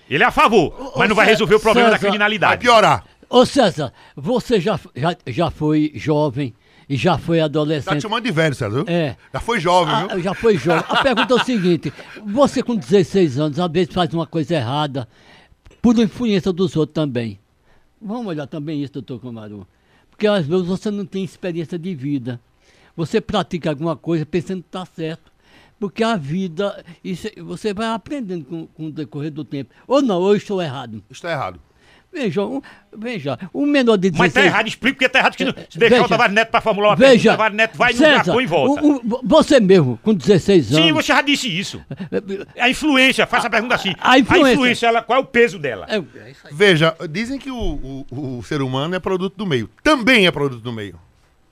[0.10, 2.62] Ele é a favor, mas não vai resolver o problema da César, Vai criminalidade.
[2.64, 3.06] piorar.
[3.30, 6.52] Ô César, você já, já, já foi jovem
[6.90, 8.02] e já foi Tá te adolescente.
[8.02, 8.84] chamando de velho, César.
[8.84, 8.86] viu?
[8.88, 9.16] É.
[9.32, 10.22] Já foi jovem, Ah, viu?
[10.24, 10.84] já foi jovem.
[10.90, 11.94] A pergunta é o seguinte:
[12.26, 15.08] você com 16 anos, às vezes faz uma coisa errada,
[15.80, 17.40] por influência dos outros também.
[18.02, 19.68] Vamos olhar também isso, doutor Comaru.
[20.10, 22.40] Porque às vezes você não tem experiência de vida.
[22.98, 25.29] Você pratica alguma coisa pensando que está certo.
[25.80, 29.72] Porque a vida, isso, você vai aprendendo com, com o decorrer do tempo.
[29.88, 31.02] Ou não, ou eu estou errado.
[31.10, 31.60] Está errado.
[32.12, 32.60] Veja, um,
[32.98, 35.36] veja, um menor de 16 Mas tá errado, explica porque tá errado.
[35.36, 36.06] Que não, se deixar Veja.
[36.06, 38.42] o Tavares Neto pra formular uma Veja, pergunta, o Tavares Neto vai no César, Japão
[38.42, 38.84] e volta.
[38.84, 40.86] um- um- você mesmo, com 16 anos.
[40.88, 41.80] Sim, você já disse isso.
[42.60, 43.94] A influência, faça a pergunta assim.
[44.00, 44.88] a influência.
[44.88, 45.86] ela, qual é o peso dela?
[45.88, 46.54] É, é isso aí.
[46.54, 49.70] Veja, dizem que o, o, o ser humano é produto do meio.
[49.84, 51.00] Também é produto do meio.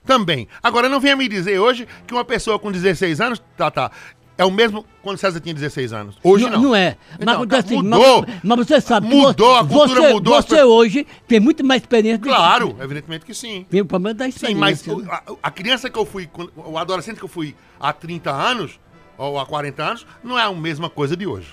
[0.08, 0.48] Também.
[0.64, 3.91] Agora, não venha me dizer hoje que uma pessoa com 16 anos, tá, tá,
[4.38, 6.15] é o mesmo quando César tinha 16 anos.
[6.23, 6.61] Hoje não.
[6.61, 6.97] Não é.
[7.11, 8.26] Mas, Então, acontece tá, assim, mudou.
[8.27, 11.81] Mas, mas você sabe Mudou, vo- a cultura você, mudou, Você hoje tem muito mais
[11.81, 12.19] experiência.
[12.19, 13.65] do que- Claro, evidentemente que sim.
[13.69, 14.59] Tem o problema da Sim, experiência.
[14.59, 18.31] mas o- a, a criança que eu fui, o adolescente que eu fui há 30
[18.31, 18.80] anos,
[19.18, 21.49] ou há 40 anos, não é a mesma coisa de hoje.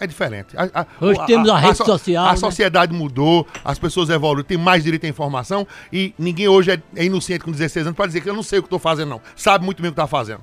[0.00, 0.56] É diferente.
[0.56, 2.36] A- a- Hoje temos a rede so- social, A né?
[2.36, 7.04] sociedade mudou, as pessoas evoluem, tem mais direito à informação e ninguém hoje é, é
[7.04, 9.20] inocente com 16 anos para dizer que eu não sei o que estou fazendo, não.
[9.36, 10.40] Sabe muito bem o que está fazendo.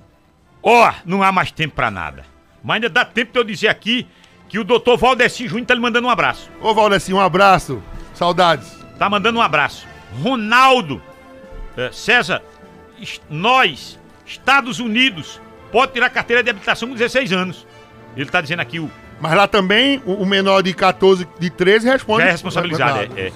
[0.62, 2.26] Ó, não há mais tempo pra nada.
[2.64, 4.08] Mas ainda dá tempo de eu dizer aqui
[4.48, 6.50] que o doutor Valdeci Júnior tá lhe mandando um abraço.
[6.62, 7.82] Ô, Valdeci, um abraço.
[8.14, 8.78] Saudades.
[8.98, 9.88] Tá mandando um abraço.
[10.22, 11.02] Ronaldo,
[11.78, 12.42] eh, César,
[13.30, 15.40] nós, Estados Unidos,
[15.72, 17.66] pode tirar carteira de habilitação com 16 anos.
[18.18, 18.90] Ele tá dizendo aqui o
[19.22, 22.24] Mas lá também, o, menor de 14, de 13 responde.
[22.24, 23.00] já é responsabilizado.
[23.16, 23.32] É, é.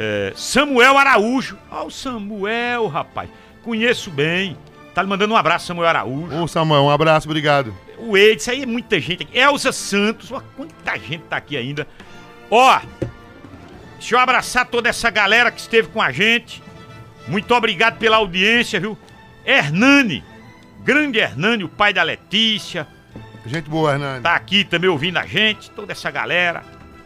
[0.00, 1.58] É, Samuel Araújo.
[1.70, 3.28] Ó, o Samuel, rapaz.
[3.64, 4.56] Conheço bem.
[4.98, 6.42] Tá lhe mandando um abraço, Samuel Araújo.
[6.42, 7.72] Ô, Samuel, um abraço, obrigado.
[7.98, 9.38] O Ed, isso aí é muita gente aqui.
[9.38, 11.86] Elza Santos, ó, quanta gente tá aqui ainda.
[12.50, 12.80] Ó,
[13.96, 16.60] deixa eu abraçar toda essa galera que esteve com a gente.
[17.28, 18.98] Muito obrigado pela audiência, viu?
[19.46, 20.24] Hernani,
[20.82, 22.84] grande Hernani, o pai da Letícia,
[23.46, 24.20] Gente boa, Hernani.
[24.24, 26.64] tá aqui também ouvindo a gente, toda essa galera.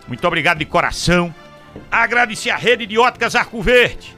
[0.09, 1.35] Muito obrigado de coração.
[1.91, 4.17] Agradecer a rede de óticas Arco Verde.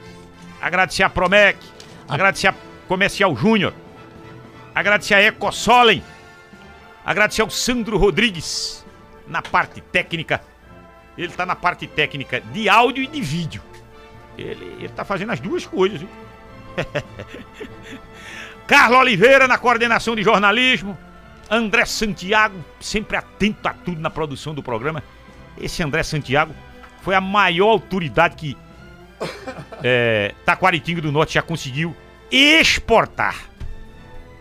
[0.61, 1.59] Agradecer a Promec.
[2.07, 2.55] Agradecer a
[2.87, 3.73] Comercial Júnior.
[4.73, 6.03] Agradecer a Ecosolen.
[7.05, 8.85] Agradecer ao Sandro Rodrigues
[9.27, 10.41] na parte técnica.
[11.17, 13.61] Ele tá na parte técnica de áudio e de vídeo.
[14.37, 16.09] Ele, ele tá fazendo as duas coisas, viu?
[18.67, 20.97] Carlos Oliveira na coordenação de jornalismo.
[21.49, 25.03] André Santiago, sempre atento a tudo na produção do programa.
[25.57, 26.53] Esse André Santiago
[27.01, 28.57] foi a maior autoridade que
[29.83, 31.95] é, Taquaritinga do Norte já conseguiu
[32.37, 33.35] exportar.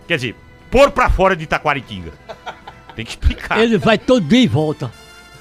[0.06, 0.36] Quer dizer,
[0.70, 2.12] pôr pra fora de Taquaritinga.
[2.94, 3.58] Tem que explicar.
[3.58, 4.92] Ele vai todo dia e volta.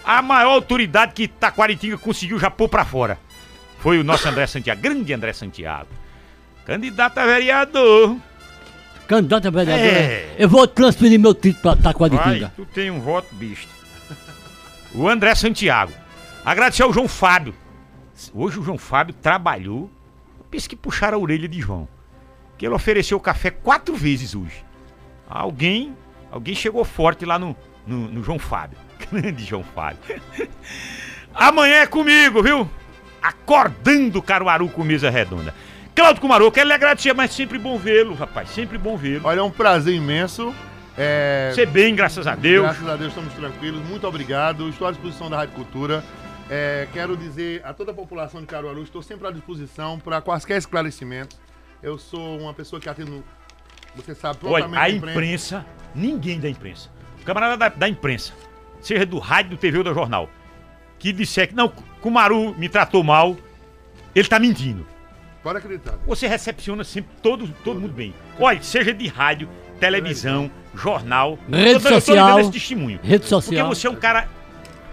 [0.04, 3.18] A maior autoridade que Taquaritinga conseguiu já pôr pra fora
[3.80, 5.90] foi o nosso André Santiago, grande André Santiago.
[6.66, 8.18] Candidato a vereador.
[9.08, 9.86] Candidato a vereador.
[9.86, 10.36] É.
[10.38, 12.54] Eu vou transferir meu título para Vai, Taquaritinga.
[12.56, 13.68] tu tem um voto besta.
[14.94, 15.92] O André Santiago.
[16.46, 17.54] Agradecer ao João Fábio.
[18.34, 19.92] Hoje o João Fábio trabalhou.
[20.40, 21.88] Eu penso que puxaram a orelha de João.
[22.58, 24.64] Que ele ofereceu café quatro vezes hoje.
[25.28, 25.96] Alguém,
[26.32, 27.56] alguém chegou forte lá no,
[27.86, 28.78] no, no João Fábio.
[29.12, 30.00] Grande João Fábio.
[31.34, 32.70] Amanhã é comigo, viu?
[33.22, 35.54] Acordando Caruaru com mesa redonda.
[35.96, 38.50] Claudio Cumaru, quero lhe agradecer, mas sempre bom vê-lo, rapaz.
[38.50, 39.22] Sempre bom vê-lo.
[39.26, 40.54] Olha, é um prazer imenso.
[40.98, 42.66] É, Você bem, graças a Deus.
[42.66, 43.84] Graças a Deus estamos tranquilos.
[43.88, 44.70] Muito obrigado.
[44.70, 46.04] Estou à disposição da Rádio Cultura.
[46.50, 50.58] É, quero dizer a toda a população de Caruaru, estou sempre à disposição para quaisquer
[50.58, 51.38] esclarecimentos.
[51.84, 53.24] Eu sou uma pessoa que atendo,
[53.94, 56.90] você sabe, Olha, a a imprensa, ninguém da imprensa,
[57.22, 58.32] o camarada da, da imprensa,
[58.82, 60.30] seja do rádio, do TV ou do jornal,
[60.98, 61.68] que disser que não,
[62.02, 63.36] Kumaru me tratou mal,
[64.16, 64.88] ele tá mentindo.
[65.44, 65.98] Pode acreditar.
[66.08, 68.14] Você recepciona sempre todo, todo mundo bem.
[68.40, 71.38] Olha, seja de rádio, televisão, jornal.
[71.52, 72.28] Rede eu tô- eu tô social.
[72.28, 72.98] dando esse testemunho.
[73.04, 73.68] Rede Porque social.
[73.68, 74.30] você é um cara.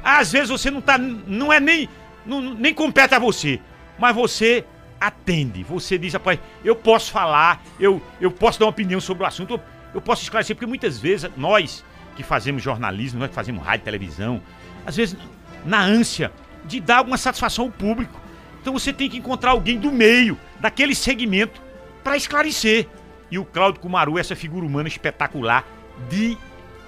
[0.03, 0.99] Às vezes você não tá.
[0.99, 1.89] Não é nem.
[2.27, 3.61] Não, nem compete a você.
[3.97, 4.65] Mas você
[5.01, 5.63] atende.
[5.65, 9.61] Você diz, rapaz, eu posso falar, eu, eu posso dar uma opinião sobre o assunto,
[9.95, 14.43] eu, posso esclarecer, porque muitas vezes nós que fazemos jornalismo, nós que fazemos rádio, televisão,
[14.85, 15.17] às vezes
[15.65, 16.33] na ânsia
[16.65, 18.21] de dar alguma satisfação ao público.
[18.61, 21.61] Então você tem que encontrar alguém do meio, daquele segmento,
[22.05, 22.87] para esclarecer.
[23.31, 25.65] E o Cláudio Kumaru é essa figura humana espetacular
[26.09, 26.37] de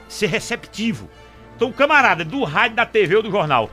[0.09, 1.09] ser receptivo.
[1.57, 3.71] Então o camarada do rádio, da TV ou do jornal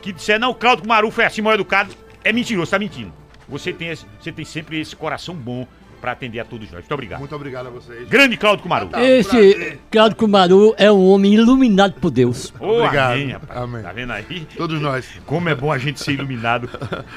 [0.00, 3.12] que disser, não, Cláudio Kumaru foi assim mal educado, é mentiroso, tá mentindo.
[3.48, 5.66] Você tem, esse- você tem sempre esse coração bom
[6.00, 6.80] para atender a todos nós.
[6.80, 7.18] Muito obrigado.
[7.18, 8.08] Muito obrigado a vocês.
[8.08, 8.88] Grande Cláudio Kumaru.
[8.88, 9.78] Tá, Esse.
[9.90, 12.52] Claudio Kumaru é um homem iluminado por Deus.
[12.60, 13.12] Ô, Obrigado.
[13.14, 13.60] amém, rapaz.
[13.60, 13.82] Amém.
[13.82, 14.46] Tá vendo aí?
[14.56, 15.08] Todos nós.
[15.26, 16.68] Como é bom a gente ser iluminado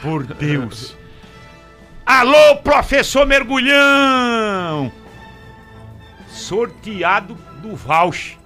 [0.02, 0.96] por Deus.
[2.06, 4.92] Alô, professor Mergulhão!
[6.28, 8.38] Sorteado do voucher.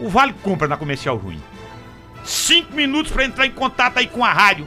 [0.00, 1.40] O Vale compra na Comercial Ruim.
[2.24, 4.66] Cinco minutos pra entrar em contato aí com a rádio.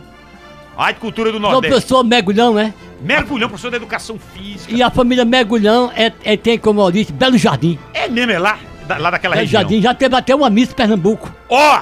[0.77, 1.67] Rádio Cultura do O Nordeste.
[1.73, 2.73] professor Mergulhão, é?
[3.01, 4.73] Mergulhão, professor da Educação Física.
[4.73, 7.77] E a família Mergulhão é, é- tem como origem Belo Jardim.
[7.93, 9.61] É mesmo, é lá, da- lá daquela Belo região.
[9.61, 11.31] Jardim já teve até uma Miss Pernambuco.
[11.49, 11.81] Ó,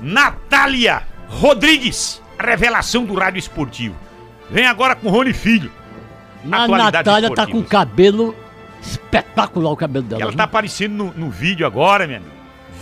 [0.00, 3.94] Natália Rodrigues, revelação do rádio esportivo.
[4.50, 5.70] Vem agora com Rony Filho.
[6.50, 7.68] A Natália tá com esportivas.
[7.68, 8.36] cabelo
[8.82, 10.22] espetacular o cabelo dela.
[10.22, 10.36] Ela viu?
[10.36, 12.32] tá aparecendo no, no vídeo agora, meu amigo.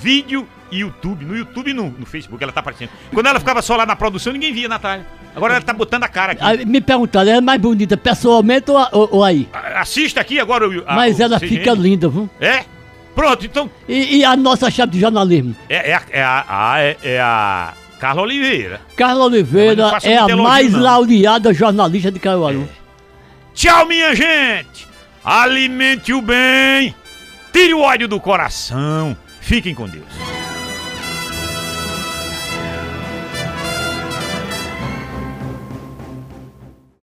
[0.00, 1.24] Vídeo e YouTube.
[1.24, 2.90] No YouTube e no, no Facebook ela tá aparecendo.
[3.12, 5.06] Quando ela ficava só lá na produção, ninguém via a Natália.
[5.34, 6.42] Agora ela tá botando a cara aqui.
[6.42, 9.48] Aí me perguntaram, ela é mais bonita pessoalmente ou, ou- ou aí?
[9.52, 10.82] A- Assista aqui agora o.
[10.86, 11.58] a- Mas o ela CGN.
[11.58, 12.28] fica linda, viu?
[12.40, 12.64] É?
[13.14, 13.70] Pronto, então.
[13.88, 15.54] E, e a nossa chave de jornalismo?
[15.68, 18.80] É, é, a, é, a, é, é a Carla Oliveira.
[18.96, 20.80] Carla Oliveira é a elogio, mais não.
[20.80, 22.68] laureada jornalista de Caruaru.
[23.54, 24.88] Tchau, minha gente!
[25.24, 26.94] Alimente o bem!
[27.52, 29.16] Tire o ódio do coração!
[29.40, 30.06] Fiquem com Deus.